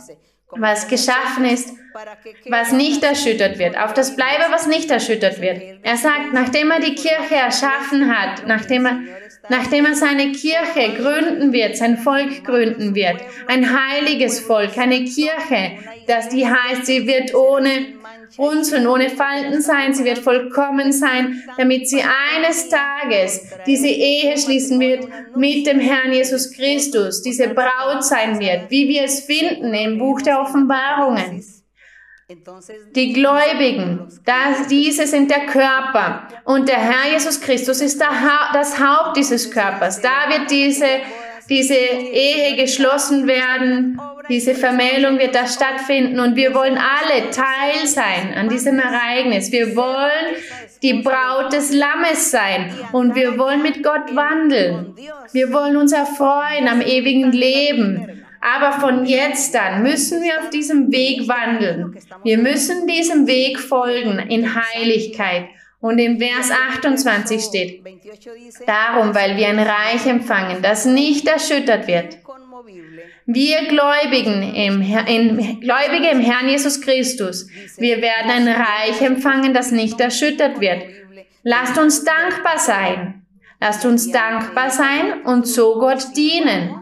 was 0.50 0.88
geschaffen 0.88 1.44
ist, 1.44 1.74
was 2.48 2.72
nicht 2.72 3.02
erschüttert 3.02 3.58
wird. 3.58 3.76
Auf 3.76 3.92
das 3.92 4.16
bleibe, 4.16 4.44
was 4.50 4.66
nicht 4.66 4.90
erschüttert 4.90 5.40
wird. 5.40 5.60
Er 5.82 5.96
sagt, 5.96 6.32
nachdem 6.32 6.70
er 6.70 6.80
die 6.80 6.94
Kirche 6.94 7.34
erschaffen 7.34 8.14
hat, 8.14 8.46
nachdem 8.46 8.86
er 8.86 8.98
nachdem 9.48 9.86
er 9.86 9.94
seine 9.94 10.32
Kirche 10.32 10.94
gründen 10.96 11.52
wird, 11.52 11.76
sein 11.76 11.96
Volk 11.96 12.44
gründen 12.44 12.94
wird, 12.94 13.16
ein 13.46 13.66
heiliges 13.66 14.40
Volk, 14.40 14.76
eine 14.76 15.04
Kirche, 15.04 15.78
dass 16.06 16.28
die 16.28 16.46
heißt, 16.46 16.86
sie 16.86 17.06
wird 17.06 17.34
ohne 17.34 17.86
Runzeln, 18.36 18.86
ohne 18.86 19.10
Falten 19.10 19.60
sein, 19.62 19.94
sie 19.94 20.04
wird 20.04 20.18
vollkommen 20.18 20.92
sein, 20.92 21.42
damit 21.56 21.88
sie 21.88 22.02
eines 22.02 22.68
Tages 22.68 23.46
diese 23.66 23.88
Ehe 23.88 24.36
schließen 24.36 24.78
wird 24.80 25.08
mit 25.36 25.66
dem 25.66 25.80
Herrn 25.80 26.12
Jesus 26.12 26.52
Christus, 26.52 27.22
diese 27.22 27.48
Braut 27.48 28.04
sein 28.04 28.38
wird, 28.40 28.70
wie 28.70 28.88
wir 28.88 29.04
es 29.04 29.20
finden 29.20 29.72
im 29.74 29.98
Buch 29.98 30.20
der 30.20 30.40
Offenbarungen. 30.40 31.44
Die 32.94 33.14
Gläubigen, 33.14 34.06
das, 34.26 34.68
diese 34.68 35.06
sind 35.06 35.30
der 35.30 35.46
Körper 35.46 36.28
und 36.44 36.68
der 36.68 36.76
Herr 36.76 37.10
Jesus 37.14 37.40
Christus 37.40 37.80
ist 37.80 38.04
ha 38.04 38.52
das 38.52 38.78
Haupt 38.78 39.16
dieses 39.16 39.50
Körpers. 39.50 40.02
Da 40.02 40.28
wird 40.28 40.50
diese, 40.50 40.84
diese 41.48 41.74
Ehe 41.74 42.54
geschlossen 42.56 43.26
werden, 43.26 43.98
diese 44.28 44.54
Vermählung 44.54 45.18
wird 45.18 45.34
da 45.34 45.46
stattfinden 45.46 46.20
und 46.20 46.36
wir 46.36 46.54
wollen 46.54 46.78
alle 46.78 47.30
Teil 47.30 47.86
sein 47.86 48.34
an 48.34 48.48
diesem 48.48 48.78
Ereignis. 48.78 49.50
Wir 49.52 49.74
wollen 49.74 50.36
die 50.82 51.02
Braut 51.02 51.52
des 51.52 51.72
Lammes 51.72 52.30
sein 52.30 52.72
und 52.92 53.14
wir 53.14 53.38
wollen 53.38 53.62
mit 53.62 53.82
Gott 53.82 54.14
wandeln. 54.14 54.94
Wir 55.32 55.52
wollen 55.52 55.76
uns 55.76 55.92
erfreuen 55.92 56.68
am 56.68 56.80
ewigen 56.80 57.32
Leben. 57.32 58.24
Aber 58.40 58.78
von 58.78 59.04
jetzt 59.04 59.56
an 59.56 59.82
müssen 59.82 60.22
wir 60.22 60.38
auf 60.40 60.50
diesem 60.50 60.92
Weg 60.92 61.26
wandeln. 61.26 61.96
Wir 62.22 62.38
müssen 62.38 62.86
diesem 62.86 63.26
Weg 63.26 63.58
folgen 63.58 64.18
in 64.18 64.54
Heiligkeit. 64.54 65.48
Und 65.80 65.98
im 65.98 66.18
Vers 66.18 66.50
28 66.50 67.40
steht, 67.40 67.84
darum, 68.66 69.14
weil 69.14 69.36
wir 69.36 69.48
ein 69.48 69.60
Reich 69.60 70.06
empfangen, 70.06 70.60
das 70.60 70.84
nicht 70.84 71.26
erschüttert 71.28 71.86
wird. 71.86 72.18
Wir 73.26 73.66
Gläubigen 73.68 74.42
im, 74.54 74.82
in, 74.82 75.60
Gläubige 75.60 76.08
im 76.10 76.20
Herrn 76.20 76.48
Jesus 76.48 76.80
Christus, 76.80 77.46
wir 77.76 78.00
werden 78.02 78.30
ein 78.30 78.48
Reich 78.48 79.00
empfangen, 79.02 79.54
das 79.54 79.70
nicht 79.70 80.00
erschüttert 80.00 80.60
wird. 80.60 80.82
Lasst 81.44 81.78
uns 81.78 82.04
dankbar 82.04 82.58
sein. 82.58 83.22
Lasst 83.60 83.84
uns 83.84 84.10
dankbar 84.10 84.70
sein 84.70 85.22
und 85.24 85.46
so 85.46 85.78
Gott 85.78 86.16
dienen 86.16 86.80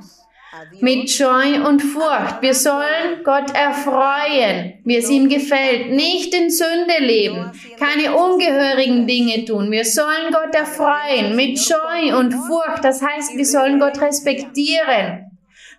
mit 0.80 1.10
Scheu 1.10 1.66
und 1.66 1.80
Furcht. 1.80 2.42
Wir 2.42 2.54
sollen 2.54 3.22
Gott 3.24 3.54
erfreuen, 3.54 4.74
wie 4.84 4.96
es 4.96 5.10
ihm 5.10 5.28
gefällt, 5.28 5.90
nicht 5.90 6.34
in 6.34 6.50
Sünde 6.50 6.98
leben, 7.00 7.52
keine 7.78 8.14
ungehörigen 8.14 9.06
Dinge 9.06 9.44
tun. 9.44 9.70
Wir 9.70 9.84
sollen 9.84 10.32
Gott 10.32 10.54
erfreuen 10.54 11.34
mit 11.36 11.58
Scheu 11.58 12.18
und 12.18 12.32
Furcht. 12.32 12.84
Das 12.84 13.02
heißt, 13.02 13.36
wir 13.36 13.46
sollen 13.46 13.80
Gott 13.80 14.00
respektieren. 14.00 15.30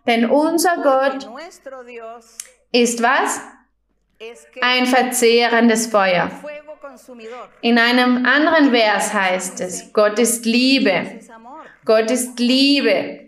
Denn 0.05 0.29
unser 0.29 0.77
Gott 0.77 1.29
ist 2.71 3.01
was? 3.03 3.41
Ein 4.61 4.85
verzehrendes 4.87 5.87
Feuer. 5.87 6.31
In 7.61 7.77
einem 7.77 8.25
anderen 8.25 8.71
Vers 8.71 9.13
heißt 9.13 9.61
es, 9.61 9.93
Gott 9.93 10.17
ist 10.17 10.45
Liebe. 10.45 11.19
Gott 11.85 12.09
ist 12.09 12.39
Liebe. 12.39 13.26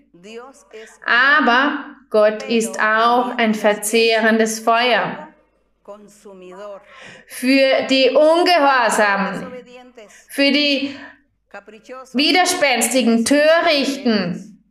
Aber 1.06 1.86
Gott 2.10 2.44
ist 2.44 2.80
auch 2.80 3.38
ein 3.38 3.54
verzehrendes 3.54 4.60
Feuer. 4.60 5.28
Für 7.28 7.88
die 7.90 8.10
Ungehorsamen, 8.10 9.52
für 10.30 10.52
die 10.52 10.96
widerspenstigen, 12.14 13.26
törichten. 13.26 14.64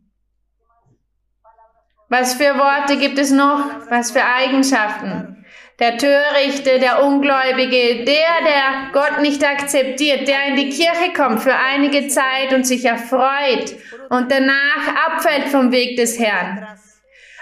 Was 2.09 2.35
für 2.35 2.57
Worte 2.57 2.97
gibt 2.99 3.19
es 3.19 3.31
noch? 3.31 3.91
Was 3.91 4.13
für 4.13 4.25
Eigenschaften? 4.25 5.38
Der 5.79 5.97
Törichte, 5.97 6.81
der 6.81 7.05
Ungläubige, 7.05 8.05
der, 8.05 8.45
der 8.45 8.91
Gott 8.93 9.21
nicht 9.21 9.45
akzeptiert, 9.45 10.27
der 10.27 10.49
in 10.49 10.57
die 10.57 10.71
Kirche 10.71 11.13
kommt 11.17 11.41
für 11.41 11.55
einige 11.55 12.09
Zeit 12.09 12.53
und 12.53 12.67
sich 12.67 12.85
erfreut 12.85 13.77
und 14.09 14.31
danach 14.31 15.07
abfällt 15.07 15.49
vom 15.49 15.71
Weg 15.71 15.97
des 15.97 16.19
Herrn. 16.19 16.67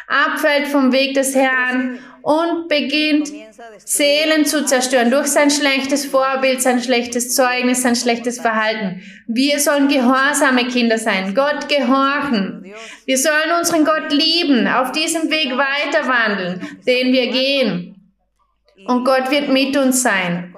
Abfällt 0.07 0.69
vom 0.69 0.93
Weg 0.93 1.15
des 1.15 1.35
Herrn 1.35 1.99
und 2.23 2.69
beginnt 2.69 3.33
Seelen 3.85 4.45
zu 4.45 4.65
zerstören 4.65 5.11
durch 5.11 5.29
sein 5.29 5.51
schlechtes 5.51 6.05
Vorbild, 6.07 6.61
sein 6.61 6.83
schlechtes 6.83 7.35
Zeugnis, 7.35 7.83
sein 7.83 7.97
schlechtes 7.97 8.41
Verhalten. 8.41 9.03
Wir 9.27 9.59
sollen 9.59 9.89
gehorsame 9.89 10.67
Kinder 10.69 10.99
sein, 10.99 11.35
Gott 11.35 11.69
gehorchen. 11.69 12.65
Wir 13.07 13.19
sollen 13.19 13.53
unseren 13.59 13.85
Gott 13.85 14.13
lieben, 14.13 14.69
auf 14.69 14.93
diesem 14.93 15.31
Weg 15.31 15.53
weiter 15.53 16.07
wandeln, 16.07 16.61
den 16.87 17.13
wir 17.13 17.31
gehen. 17.31 17.96
Und 18.87 19.05
Gott 19.05 19.31
wird 19.31 19.49
mit 19.49 19.77
uns 19.77 20.03
sein. 20.03 20.55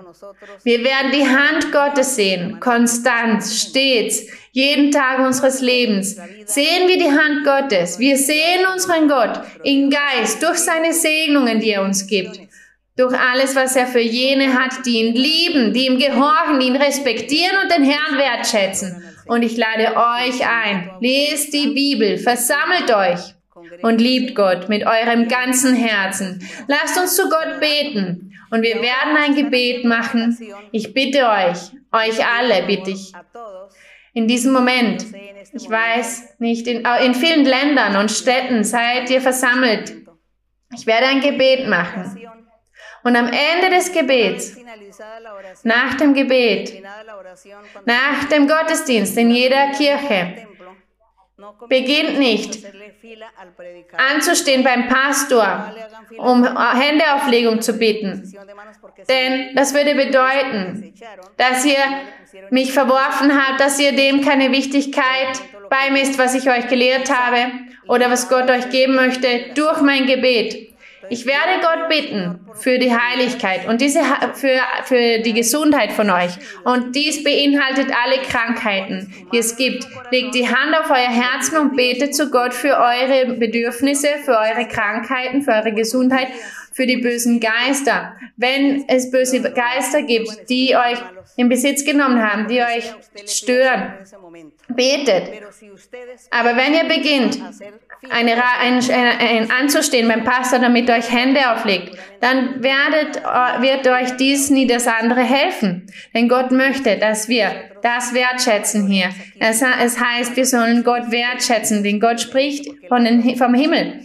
Wir 0.64 0.83
werden 0.85 1.12
die 1.12 1.26
Hand 1.26 1.72
Gottes 1.72 2.16
sehen, 2.16 2.61
konstant, 2.61 3.43
stets, 3.43 4.26
jeden 4.53 4.91
Tag 4.91 5.20
unseres 5.20 5.61
Lebens. 5.61 6.16
Sehen 6.47 6.89
wir 6.89 6.99
die 6.99 7.11
Hand 7.11 7.45
Gottes. 7.45 7.99
Wir 7.99 8.16
sehen 8.16 8.66
unseren 8.72 9.09
Gott 9.09 9.41
im 9.64 9.91
Geist 9.91 10.43
durch 10.43 10.59
seine 10.59 10.93
Segnungen, 10.93 11.61
die 11.61 11.70
er 11.70 11.83
uns 11.83 12.07
gibt. 12.07 12.41
Durch 12.97 13.14
alles, 13.16 13.55
was 13.55 13.76
er 13.76 13.87
für 13.87 14.01
jene 14.01 14.55
hat, 14.55 14.85
die 14.85 14.99
ihn 14.99 15.14
lieben, 15.14 15.72
die 15.72 15.87
ihm 15.87 15.99
gehorchen, 15.99 16.59
die 16.59 16.66
ihn 16.66 16.76
respektieren 16.76 17.57
und 17.62 17.70
den 17.70 17.85
Herrn 17.85 18.18
wertschätzen. 18.18 19.03
Und 19.26 19.43
ich 19.43 19.57
lade 19.57 19.95
euch 19.95 20.45
ein, 20.47 20.91
lest 21.01 21.53
die 21.53 21.68
Bibel, 21.68 22.18
versammelt 22.18 22.91
euch 22.91 23.38
und 23.83 24.01
liebt 24.01 24.35
Gott 24.35 24.69
mit 24.69 24.87
eurem 24.87 25.29
ganzen 25.29 25.75
Herzen. 25.75 26.47
Lasst 26.67 26.99
uns 26.99 27.17
zu 27.17 27.29
Gott 27.29 27.61
beten 27.61 28.33
und 28.51 28.63
wir 28.63 28.77
werden 28.77 29.17
ein 29.17 29.35
Gebet 29.35 29.85
machen. 29.85 30.37
Ich 30.73 30.95
bitte 30.95 31.29
euch, 31.29 31.73
euch 31.93 32.27
alle 32.27 32.67
bitte 32.67 32.91
ich, 32.91 33.13
in 34.15 34.27
diesem 34.27 34.53
Moment, 34.53 35.07
ich 35.53 35.71
weiß 35.71 36.41
nicht, 36.41 36.67
in, 36.67 36.85
in 37.05 37.15
vielen 37.15 37.45
Ländern 37.45 37.97
und 37.97 38.11
Städten 38.11 38.65
seid 38.65 39.11
ihr 39.11 39.21
versammelt. 39.21 39.95
Ich 40.75 40.87
werde 40.87 41.07
ein 41.07 41.21
Gebet 41.21 41.69
machen. 41.69 42.19
Und 43.05 43.17
am 43.17 43.27
Ende 43.27 43.77
des 43.77 43.93
Gebets, 43.93 44.57
nach 45.63 45.95
dem 45.95 46.15
Gebet, 46.15 46.83
nach 47.87 48.25
dem 48.25 48.49
Gottesdienst 48.49 49.17
in 49.17 49.31
jeder 49.31 49.71
Kirche, 49.71 50.49
Beginnt 51.68 52.18
nicht 52.18 52.59
anzustehen 53.97 54.64
beim 54.64 54.89
Pastor, 54.89 55.72
um 56.16 56.45
Händeauflegung 56.45 57.62
zu 57.62 57.74
bitten. 57.74 58.32
Denn 59.09 59.55
das 59.55 59.72
würde 59.72 59.95
bedeuten, 59.95 60.93
dass 61.36 61.64
ihr 61.64 61.76
mich 62.51 62.72
verworfen 62.72 63.32
habt, 63.32 63.61
dass 63.61 63.78
ihr 63.78 63.93
dem 63.93 64.20
keine 64.22 64.51
Wichtigkeit 64.51 65.41
beimisst, 65.70 66.18
was 66.18 66.34
ich 66.34 66.51
euch 66.51 66.66
gelehrt 66.66 67.09
habe 67.09 67.53
oder 67.86 68.11
was 68.11 68.28
Gott 68.28 68.51
euch 68.51 68.68
geben 68.70 68.97
möchte 68.97 69.53
durch 69.55 69.80
mein 69.80 70.07
Gebet. 70.07 70.68
Ich 71.11 71.27
werde 71.27 71.61
Gott 71.61 71.89
bitten 71.89 72.41
für 72.55 72.79
die 72.79 72.95
Heiligkeit 72.95 73.67
und 73.67 73.81
diese, 73.81 74.01
für, 74.35 74.61
für 74.85 75.19
die 75.21 75.33
Gesundheit 75.33 75.93
von 75.93 76.11
euch. 76.11 76.33
Und 76.65 76.95
dies 76.95 77.25
beinhaltet 77.25 77.93
alle 78.05 78.23
Krankheiten, 78.23 79.13
die 79.33 79.39
es 79.39 79.57
gibt. 79.57 79.87
Legt 80.11 80.35
die 80.35 80.49
Hand 80.49 80.77
auf 80.77 80.91
euer 80.91 80.97
Herzen 80.97 81.59
und 81.59 81.77
betet 81.77 82.15
zu 82.15 82.31
Gott 82.31 82.55
für 82.55 82.77
eure 82.77 83.35
Bedürfnisse, 83.35 84.09
für 84.25 84.37
eure 84.37 84.67
Krankheiten, 84.69 85.43
für 85.43 85.53
eure 85.53 85.73
Gesundheit, 85.73 86.29
für 86.73 86.87
die 86.87 86.99
bösen 86.99 87.41
Geister. 87.41 88.15
Wenn 88.37 88.85
es 88.89 89.11
böse 89.11 89.41
Geister 89.43 90.03
gibt, 90.03 90.49
die 90.49 90.77
euch 90.77 90.99
in 91.37 91.49
Besitz 91.49 91.85
genommen 91.85 92.23
haben, 92.23 92.47
die 92.47 92.61
euch 92.61 92.93
stören, 93.27 93.95
betet. 94.69 95.43
Aber 96.31 96.57
wenn 96.57 96.75
ihr 96.75 96.85
beginnt, 96.85 97.41
eine, 98.11 98.33
ein, 98.61 98.81
ein, 98.91 99.51
anzustehen 99.51 100.09
beim 100.09 100.25
Pastor, 100.25 100.59
damit 100.59 100.89
euch 100.91 101.13
Hände 101.13 101.53
auflegt, 101.53 101.97
dann 102.21 102.63
werdet, 102.63 103.23
wird 103.61 103.87
euch 103.87 104.17
dies 104.17 104.51
nie 104.51 104.67
das 104.67 104.87
andere 104.87 105.23
helfen. 105.23 105.87
Denn 106.15 106.29
Gott 106.29 106.51
möchte, 106.51 106.97
dass 106.97 107.29
wir 107.29 107.51
das 107.83 108.15
wertschätzen 108.15 108.87
hier. 108.87 109.11
Es, 109.39 109.63
es 109.63 110.01
heißt, 110.01 110.37
wir 110.37 110.47
sollen 110.47 110.85
Gott 110.85 111.11
wertschätzen, 111.11 111.83
denn 111.83 112.01
Gott 112.01 112.21
spricht 112.21 112.71
von 112.89 113.05
den, 113.05 113.37
vom 113.37 113.55
Himmel. 113.55 114.01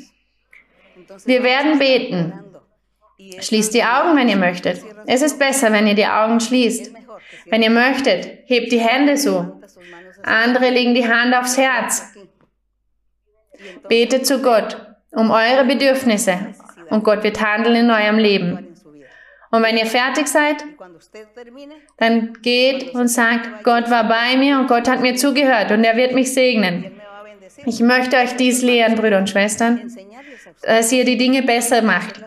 Wir 1.25 1.43
werden 1.43 1.79
beten. 1.79 2.33
Schließt 3.39 3.73
die 3.73 3.83
Augen, 3.83 4.17
wenn 4.17 4.27
ihr 4.27 4.37
möchtet. 4.37 4.81
Es 5.07 5.21
ist 5.21 5.39
besser, 5.39 5.71
wenn 5.71 5.87
ihr 5.87 5.95
die 5.95 6.05
Augen 6.05 6.39
schließt. 6.39 6.91
Wenn 7.45 7.61
ihr 7.61 7.69
möchtet, 7.69 8.27
hebt 8.45 8.71
die 8.71 8.79
Hände 8.79 9.17
so. 9.17 9.61
Andere 10.23 10.69
legen 10.69 10.93
die 10.93 11.07
Hand 11.07 11.35
aufs 11.35 11.57
Herz. 11.57 12.13
Betet 13.87 14.25
zu 14.25 14.41
Gott 14.41 14.77
um 15.13 15.31
eure 15.31 15.65
Bedürfnisse 15.65 16.53
und 16.89 17.03
Gott 17.03 17.23
wird 17.23 17.41
handeln 17.41 17.75
in 17.75 17.91
eurem 17.91 18.17
Leben. 18.17 18.67
Und 19.51 19.61
wenn 19.61 19.77
ihr 19.77 19.85
fertig 19.85 20.27
seid, 20.27 20.63
dann 21.97 22.33
geht 22.41 22.95
und 22.95 23.07
sagt, 23.07 23.63
Gott 23.63 23.89
war 23.91 24.07
bei 24.07 24.35
mir 24.35 24.59
und 24.59 24.67
Gott 24.67 24.89
hat 24.89 25.01
mir 25.01 25.15
zugehört 25.15 25.71
und 25.71 25.83
er 25.83 25.95
wird 25.95 26.13
mich 26.13 26.33
segnen. 26.33 26.91
Ich 27.65 27.79
möchte 27.79 28.17
euch 28.17 28.35
dies 28.35 28.63
lehren, 28.63 28.95
Brüder 28.95 29.19
und 29.19 29.29
Schwestern, 29.29 29.91
dass 30.63 30.91
ihr 30.91 31.05
die 31.05 31.17
Dinge 31.17 31.43
besser 31.43 31.83
macht, 31.83 32.19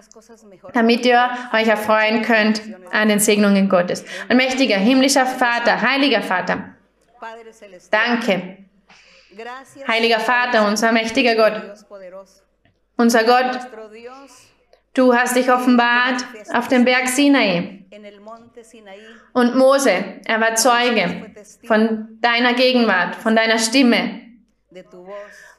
damit 0.72 1.04
ihr 1.04 1.28
euch 1.52 1.66
erfreuen 1.66 2.22
könnt 2.22 2.62
an 2.92 3.08
den 3.08 3.18
Segnungen 3.18 3.68
Gottes. 3.68 4.04
Ein 4.28 4.36
mächtiger, 4.36 4.76
himmlischer 4.76 5.26
Vater, 5.26 5.82
heiliger 5.82 6.22
Vater, 6.22 6.76
danke. 7.90 8.65
Heiliger 9.86 10.20
Vater, 10.20 10.66
unser 10.66 10.92
mächtiger 10.92 11.34
Gott, 11.34 11.62
unser 12.96 13.24
Gott, 13.24 13.58
du 14.94 15.14
hast 15.14 15.36
dich 15.36 15.50
offenbart 15.50 16.24
auf 16.54 16.68
dem 16.68 16.84
Berg 16.84 17.08
Sinai. 17.08 17.84
Und 19.32 19.56
Mose, 19.56 20.04
er 20.24 20.40
war 20.40 20.54
Zeuge 20.54 21.32
von 21.66 22.18
deiner 22.20 22.54
Gegenwart, 22.54 23.16
von 23.16 23.36
deiner 23.36 23.58
Stimme, 23.58 24.22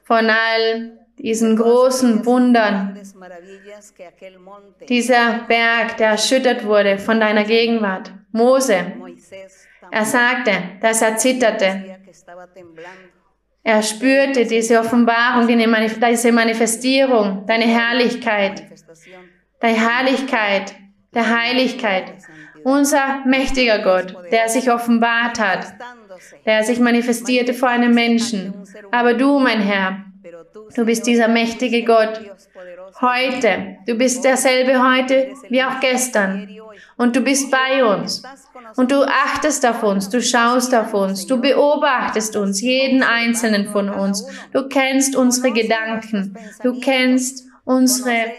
von 0.03 0.29
all 0.29 0.97
diesen 1.17 1.55
großen 1.55 2.25
Wundern, 2.25 2.99
dieser 4.87 5.39
Berg, 5.47 5.97
der 5.97 6.09
erschüttert 6.09 6.63
wurde 6.63 6.97
von 6.97 7.19
deiner 7.19 7.43
Gegenwart. 7.43 8.11
Mose, 8.31 8.93
er 9.91 10.05
sagte, 10.05 10.51
dass 10.81 11.01
er 11.01 11.17
zitterte. 11.17 11.97
Er 13.67 13.83
spürte 13.83 14.45
diese 14.45 14.79
Offenbarung, 14.79 15.45
diese 15.45 16.31
Manifestierung, 16.31 17.43
deine 17.47 17.65
Herrlichkeit, 17.65 18.63
deine 19.59 19.77
Herrlichkeit, 19.77 20.73
der 21.13 21.37
Heiligkeit. 21.37 22.13
Unser 22.63 23.25
mächtiger 23.25 23.79
Gott, 23.79 24.15
der 24.31 24.47
sich 24.47 24.71
offenbart 24.71 25.41
hat, 25.41 25.67
der 26.45 26.63
sich 26.63 26.79
manifestierte 26.79 27.53
vor 27.53 27.67
einem 27.67 27.93
Menschen. 27.93 28.53
Aber 28.89 29.15
du, 29.15 29.37
mein 29.37 29.59
Herr, 29.59 30.05
du 30.73 30.85
bist 30.85 31.05
dieser 31.05 31.27
mächtige 31.27 31.83
Gott. 31.83 32.21
Heute, 32.99 33.77
du 33.85 33.93
bist 33.93 34.23
derselbe 34.23 34.81
heute 34.81 35.29
wie 35.49 35.63
auch 35.63 35.79
gestern. 35.79 36.49
Und 36.97 37.15
du 37.15 37.21
bist 37.21 37.51
bei 37.51 37.85
uns. 37.85 38.23
Und 38.75 38.91
du 38.91 39.03
achtest 39.03 39.65
auf 39.67 39.83
uns, 39.83 40.09
du 40.09 40.19
schaust 40.21 40.73
auf 40.73 40.95
uns, 40.95 41.27
du 41.27 41.39
beobachtest 41.39 42.35
uns, 42.35 42.59
jeden 42.61 43.03
einzelnen 43.03 43.67
von 43.67 43.89
uns. 43.89 44.25
Du 44.51 44.67
kennst 44.67 45.15
unsere 45.15 45.51
Gedanken, 45.51 46.35
du 46.63 46.79
kennst 46.79 47.45
unsere 47.65 48.31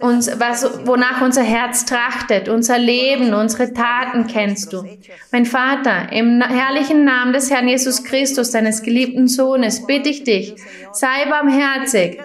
uns, 0.00 0.38
was, 0.38 0.86
wonach 0.86 1.22
unser 1.22 1.42
Herz 1.42 1.86
trachtet, 1.86 2.48
unser 2.48 2.78
Leben, 2.78 3.32
unsere 3.32 3.72
Taten 3.72 4.26
kennst 4.26 4.72
du. 4.72 4.84
Mein 5.30 5.46
Vater, 5.46 6.12
im 6.12 6.42
herrlichen 6.42 7.04
Namen 7.04 7.32
des 7.32 7.50
Herrn 7.50 7.68
Jesus 7.68 8.04
Christus, 8.04 8.50
deines 8.50 8.82
geliebten 8.82 9.28
Sohnes, 9.28 9.86
bitte 9.86 10.10
ich 10.10 10.24
dich, 10.24 10.54
sei 10.92 11.24
barmherzig 11.26 12.20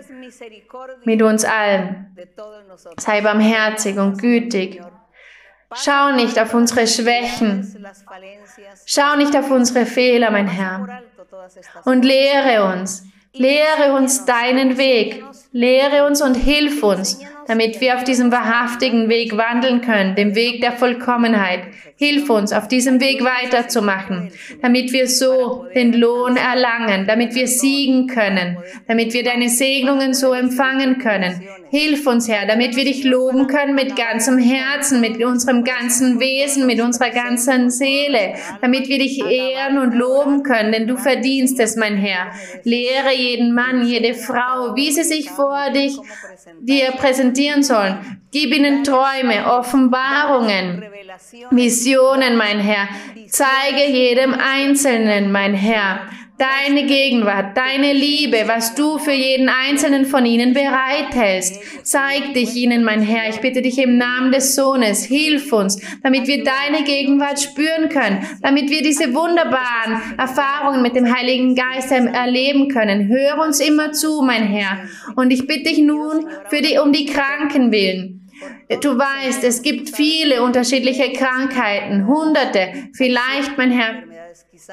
mit 1.05 1.21
uns 1.21 1.45
allen. 1.45 2.15
Sei 2.99 3.21
barmherzig 3.21 3.97
und 3.97 4.17
gütig. 4.17 4.81
Schau 5.73 6.11
nicht 6.13 6.39
auf 6.39 6.53
unsere 6.53 6.85
Schwächen. 6.87 7.75
Schau 8.85 9.15
nicht 9.15 9.35
auf 9.35 9.49
unsere 9.51 9.85
Fehler, 9.85 10.31
mein 10.31 10.47
Herr. 10.47 11.01
Und 11.85 12.03
lehre 12.03 12.73
uns, 12.73 13.03
lehre 13.33 13.93
uns 13.93 14.25
deinen 14.25 14.77
Weg. 14.77 15.23
Lehre 15.51 16.05
uns 16.05 16.21
und 16.21 16.35
hilf 16.35 16.83
uns, 16.83 17.19
damit 17.47 17.79
wir 17.81 17.95
auf 17.95 18.03
diesem 18.03 18.31
wahrhaftigen 18.31 19.09
Weg 19.09 19.37
wandeln 19.37 19.81
können, 19.81 20.15
dem 20.15 20.35
Weg 20.35 20.61
der 20.61 20.73
Vollkommenheit. 20.73 21.61
Hilf 21.95 22.29
uns, 22.29 22.53
auf 22.53 22.67
diesem 22.67 22.99
Weg 22.99 23.23
weiterzumachen, 23.23 24.31
damit 24.61 24.91
wir 24.91 25.07
so 25.07 25.65
den 25.73 25.93
Lohn 25.93 26.37
erlangen, 26.37 27.07
damit 27.07 27.33
wir 27.33 27.47
siegen 27.47 28.07
können, 28.07 28.57
damit 28.87 29.13
wir 29.13 29.23
deine 29.23 29.49
Segnungen 29.49 30.13
so 30.13 30.33
empfangen 30.33 30.99
können. 30.99 31.41
Hilf 31.69 32.05
uns, 32.07 32.29
Herr, 32.29 32.45
damit 32.45 32.75
wir 32.75 32.85
dich 32.85 33.03
loben 33.03 33.47
können 33.47 33.75
mit 33.75 33.95
ganzem 33.95 34.37
Herzen, 34.37 35.01
mit 35.01 35.23
unserem 35.23 35.63
ganzen 35.63 36.19
Wesen, 36.19 36.65
mit 36.65 36.79
unserer 36.79 37.09
ganzen 37.09 37.69
Seele, 37.69 38.35
damit 38.61 38.87
wir 38.87 38.99
dich 38.99 39.19
ehren 39.25 39.77
und 39.77 39.93
loben 39.93 40.43
können, 40.43 40.71
denn 40.71 40.87
du 40.87 40.97
verdienst 40.97 41.59
es, 41.59 41.75
mein 41.75 41.97
Herr. 41.97 42.31
Lehre 42.63 43.13
jeden 43.13 43.53
Mann, 43.53 43.85
jede 43.85 44.13
Frau, 44.13 44.75
wie 44.75 44.91
sie 44.91 45.03
sich 45.03 45.29
vor 45.29 45.71
dich 45.73 45.97
dir 46.61 46.91
präsentieren 46.91 47.63
sollen. 47.63 48.21
Gib 48.31 48.53
ihnen 48.53 48.83
Träume, 48.83 49.51
Offenbarungen, 49.51 50.83
Visionen, 51.51 52.35
mein 52.37 52.59
Herr. 52.59 52.87
Zeige 53.29 53.91
jedem 53.91 54.33
Einzelnen, 54.33 55.31
mein 55.31 55.53
Herr, 55.53 56.01
deine 56.37 56.85
Gegenwart, 56.85 57.57
deine 57.57 57.93
Liebe, 57.93 58.43
was 58.45 58.75
du 58.75 58.97
für 58.99 59.11
jeden 59.11 59.49
einzelnen 59.49 60.05
von 60.05 60.25
ihnen 60.25 60.53
bereithältst. 60.53 61.59
Zeig 61.83 62.33
dich 62.33 62.55
ihnen, 62.55 62.83
mein 62.83 63.01
Herr. 63.01 63.29
Ich 63.29 63.39
bitte 63.39 63.61
dich 63.61 63.77
im 63.79 63.97
Namen 63.97 64.31
des 64.31 64.55
Sohnes, 64.55 65.03
hilf 65.03 65.51
uns, 65.51 65.81
damit 66.03 66.27
wir 66.27 66.43
deine 66.43 66.83
Gegenwart 66.83 67.39
spüren 67.39 67.89
können, 67.89 68.25
damit 68.41 68.69
wir 68.69 68.81
diese 68.81 69.13
wunderbaren 69.13 70.17
Erfahrungen 70.17 70.81
mit 70.81 70.95
dem 70.95 71.13
Heiligen 71.13 71.55
Geist 71.55 71.91
erleben 71.91 72.67
können. 72.69 73.07
Hör 73.07 73.43
uns 73.43 73.59
immer 73.59 73.91
zu, 73.91 74.21
mein 74.21 74.43
Herr. 74.43 74.79
Und 75.15 75.31
ich 75.31 75.47
bitte 75.47 75.69
dich 75.69 75.79
nun 75.79 76.27
für 76.49 76.61
die, 76.61 76.77
um 76.77 76.91
die 76.91 77.05
Kranken 77.05 77.71
willen. 77.71 78.17
Du 78.81 78.97
weißt, 78.97 79.43
es 79.43 79.61
gibt 79.61 79.89
viele 79.89 80.43
unterschiedliche 80.43 81.13
Krankheiten, 81.13 82.05
hunderte, 82.05 82.89
vielleicht, 82.93 83.57
mein 83.57 83.71
Herr. 83.71 84.03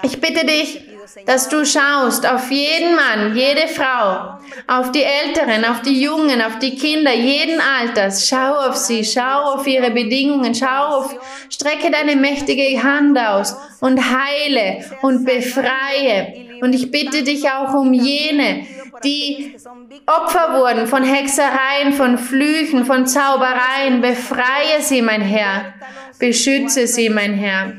Ich 0.03 0.21
bitte 0.21 0.45
dich, 0.45 0.83
dass 1.27 1.49
du 1.49 1.65
schaust 1.65 2.27
auf 2.27 2.51
jeden 2.51 2.95
Mann, 2.95 3.37
jede 3.37 3.69
Frau, 3.69 4.39
auf 4.67 4.93
die 4.93 5.03
Älteren, 5.03 5.65
auf 5.65 5.83
die 5.83 6.01
Jungen, 6.01 6.41
auf 6.43 6.59
die 6.59 6.77
Kinder, 6.77 7.13
jeden 7.13 7.61
Alters. 7.61 8.29
Schau 8.29 8.69
auf 8.69 8.77
sie, 8.77 9.05
schau 9.05 9.55
auf 9.55 9.67
ihre 9.67 9.91
Bedingungen, 9.91 10.55
schau 10.55 10.99
auf, 10.99 11.17
strecke 11.51 11.91
deine 11.91 12.17
mächtige 12.17 12.83
Hand 12.83 13.19
aus 13.19 13.57
und 13.81 13.99
heile 13.99 14.85
und 15.03 15.25
befreie. 15.25 16.61
Und 16.61 16.75
ich 16.75 16.91
bitte 16.91 17.23
dich 17.23 17.49
auch 17.51 17.75
um 17.75 17.93
jene, 17.93 18.67
die 19.03 19.55
Opfer 20.07 20.59
wurden 20.59 20.87
von 20.87 21.03
Hexereien, 21.03 21.93
von 21.93 22.17
Flüchen, 22.17 22.87
von 22.87 23.07
Zaubereien. 23.07 24.01
Befreie 24.01 24.81
sie, 24.81 25.03
mein 25.03 25.21
Herr. 25.21 25.75
Beschütze 26.19 26.87
sie, 26.87 27.11
mein 27.11 27.35
Herr. 27.35 27.73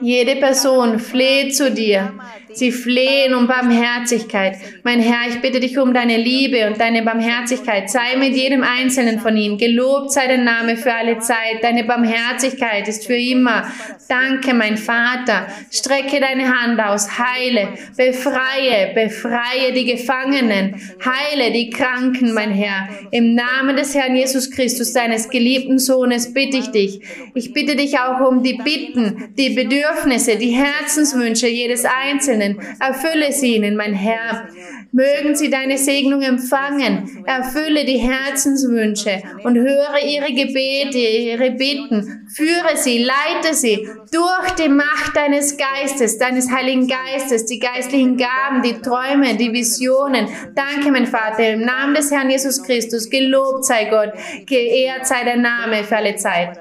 Jede 0.00 0.36
Person 0.36 0.98
fleht 0.98 1.56
zu 1.56 1.70
dir. 1.72 2.14
Sie 2.58 2.72
flehen 2.72 3.34
um 3.34 3.46
Barmherzigkeit. 3.46 4.56
Mein 4.82 4.98
Herr, 4.98 5.28
ich 5.28 5.40
bitte 5.40 5.60
dich 5.60 5.78
um 5.78 5.94
deine 5.94 6.16
Liebe 6.16 6.66
und 6.66 6.80
deine 6.80 7.02
Barmherzigkeit. 7.02 7.88
Sei 7.88 8.16
mit 8.18 8.34
jedem 8.34 8.64
Einzelnen 8.64 9.20
von 9.20 9.36
ihnen. 9.36 9.58
Gelobt 9.58 10.10
sei 10.10 10.26
dein 10.26 10.42
Name 10.42 10.76
für 10.76 10.92
alle 10.92 11.20
Zeit. 11.20 11.62
Deine 11.62 11.84
Barmherzigkeit 11.84 12.88
ist 12.88 13.06
für 13.06 13.14
immer. 13.16 13.70
Danke, 14.08 14.54
mein 14.54 14.76
Vater. 14.76 15.46
Strecke 15.70 16.18
deine 16.18 16.48
Hand 16.48 16.80
aus. 16.80 17.08
Heile, 17.16 17.74
befreie, 17.96 18.92
befreie 18.92 19.72
die 19.72 19.84
Gefangenen. 19.84 20.82
Heile 21.04 21.52
die 21.52 21.70
Kranken, 21.70 22.32
mein 22.34 22.50
Herr. 22.50 22.88
Im 23.12 23.36
Namen 23.36 23.76
des 23.76 23.94
Herrn 23.94 24.16
Jesus 24.16 24.50
Christus, 24.50 24.92
deines 24.92 25.28
geliebten 25.30 25.78
Sohnes, 25.78 26.34
bitte 26.34 26.56
ich 26.56 26.72
dich. 26.72 27.02
Ich 27.34 27.52
bitte 27.52 27.76
dich 27.76 28.00
auch 28.00 28.28
um 28.28 28.42
die 28.42 28.54
Bitten, 28.54 29.32
die 29.38 29.50
Bedürfnisse, 29.50 30.34
die 30.34 30.50
Herzenswünsche 30.50 31.46
jedes 31.46 31.84
Einzelnen 31.84 32.47
Einzelnen. 32.48 32.80
Erfülle 32.80 33.32
sie 33.32 33.56
ihnen, 33.56 33.76
mein 33.76 33.94
Herr. 33.94 34.48
Mögen 34.90 35.36
sie 35.36 35.50
deine 35.50 35.76
Segnung 35.76 36.22
empfangen. 36.22 37.24
Erfülle 37.26 37.84
die 37.84 37.98
Herzenswünsche 37.98 39.22
und 39.44 39.56
höre 39.56 39.98
ihre 40.02 40.32
Gebete, 40.32 40.98
ihre 40.98 41.50
Bitten. 41.50 42.26
Führe 42.34 42.76
sie, 42.76 43.04
leite 43.04 43.54
sie 43.54 43.86
durch 44.10 44.50
die 44.58 44.68
Macht 44.68 45.14
deines 45.14 45.56
Geistes, 45.56 46.18
deines 46.18 46.50
Heiligen 46.50 46.88
Geistes, 46.88 47.44
die 47.46 47.58
geistlichen 47.58 48.16
Gaben, 48.16 48.62
die 48.62 48.80
Träume, 48.80 49.36
die 49.36 49.52
Visionen. 49.52 50.26
Danke, 50.54 50.90
mein 50.90 51.06
Vater, 51.06 51.50
im 51.50 51.62
Namen 51.62 51.94
des 51.94 52.10
Herrn 52.10 52.30
Jesus 52.30 52.62
Christus. 52.62 53.10
Gelobt 53.10 53.66
sei 53.66 53.84
Gott, 53.86 54.12
geehrt 54.46 55.06
sei 55.06 55.24
der 55.24 55.36
Name 55.36 55.84
für 55.84 55.96
alle 55.96 56.16
Zeit. 56.16 56.58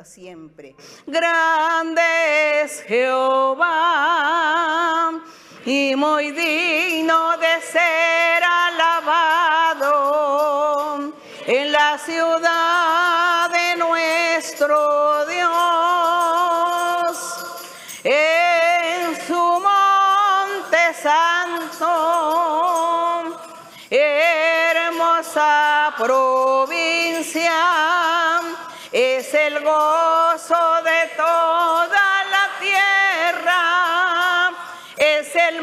Grande 1.06 2.02
es 2.64 2.84
Jehová 2.90 4.18
y 5.68 5.96
muy 5.98 6.32
digno 6.32 7.38
de 7.40 7.62
ser 7.62 8.42
alabado 8.42 9.84
en 11.46 11.72
la 11.74 11.98
ciudad 11.98 13.50
de 13.50 13.76
nuestro 13.76 15.26
Dios, 15.26 15.52
en 18.06 19.28
su 19.28 19.36
monte 19.36 20.94
santo, 21.04 21.90
hermosa 23.90 25.44
provincia, 25.98 27.52
es 28.94 29.34
el 29.34 29.60
gozo 29.66 30.77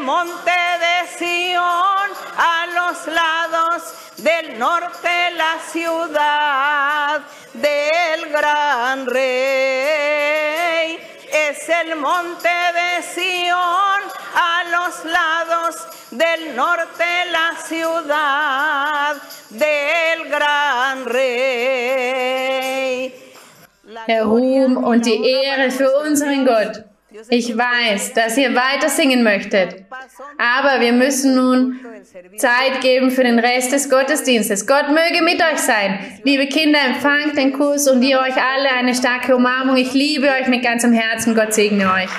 monte 0.05 0.51
de 0.85 0.97
Sión 1.17 2.09
a 2.37 2.67
los 2.77 3.07
lados 3.07 3.81
del 4.17 4.59
norte 4.59 5.31
la 5.35 5.57
ciudad 5.71 7.21
del 7.53 8.29
gran 8.29 9.07
rey. 9.07 10.99
Es 11.33 11.67
el 11.69 11.95
monte 11.95 12.49
de 12.79 13.01
Sión 13.01 14.01
a 14.35 14.63
los 14.75 15.05
lados 15.05 15.75
del 16.11 16.55
norte 16.55 17.05
la 17.31 17.55
ciudad 17.67 19.15
del 19.49 20.29
gran 20.29 21.05
rey. 21.05 22.45
Der 24.07 24.23
Ruhm 24.23 24.77
und 24.77 25.03
die 25.05 25.31
Ehre 25.31 25.71
für 25.71 25.97
unseren 25.99 26.45
Gott. 26.45 26.94
Ich 27.29 27.57
weiß, 27.57 28.13
dass 28.13 28.37
ihr 28.37 28.55
weiter 28.55 28.89
singen 28.89 29.23
möchtet, 29.23 29.85
aber 30.37 30.81
wir 30.81 30.93
müssen 30.93 31.35
nun 31.35 31.79
Zeit 32.37 32.81
geben 32.81 33.11
für 33.11 33.23
den 33.23 33.39
Rest 33.39 33.71
des 33.71 33.89
Gottesdienstes. 33.89 34.67
Gott 34.67 34.89
möge 34.89 35.23
mit 35.23 35.41
euch 35.41 35.59
sein. 35.59 35.99
Liebe 36.23 36.47
Kinder, 36.47 36.79
empfangt 36.85 37.37
den 37.37 37.53
Kuss 37.53 37.87
und 37.87 38.01
ihr 38.01 38.19
euch 38.19 38.35
alle 38.35 38.69
eine 38.77 38.93
starke 38.95 39.35
Umarmung. 39.35 39.77
Ich 39.77 39.93
liebe 39.93 40.27
euch 40.29 40.47
mit 40.47 40.63
ganzem 40.63 40.93
Herzen. 40.93 41.35
Gott 41.35 41.53
segne 41.53 41.91
euch. 41.91 42.09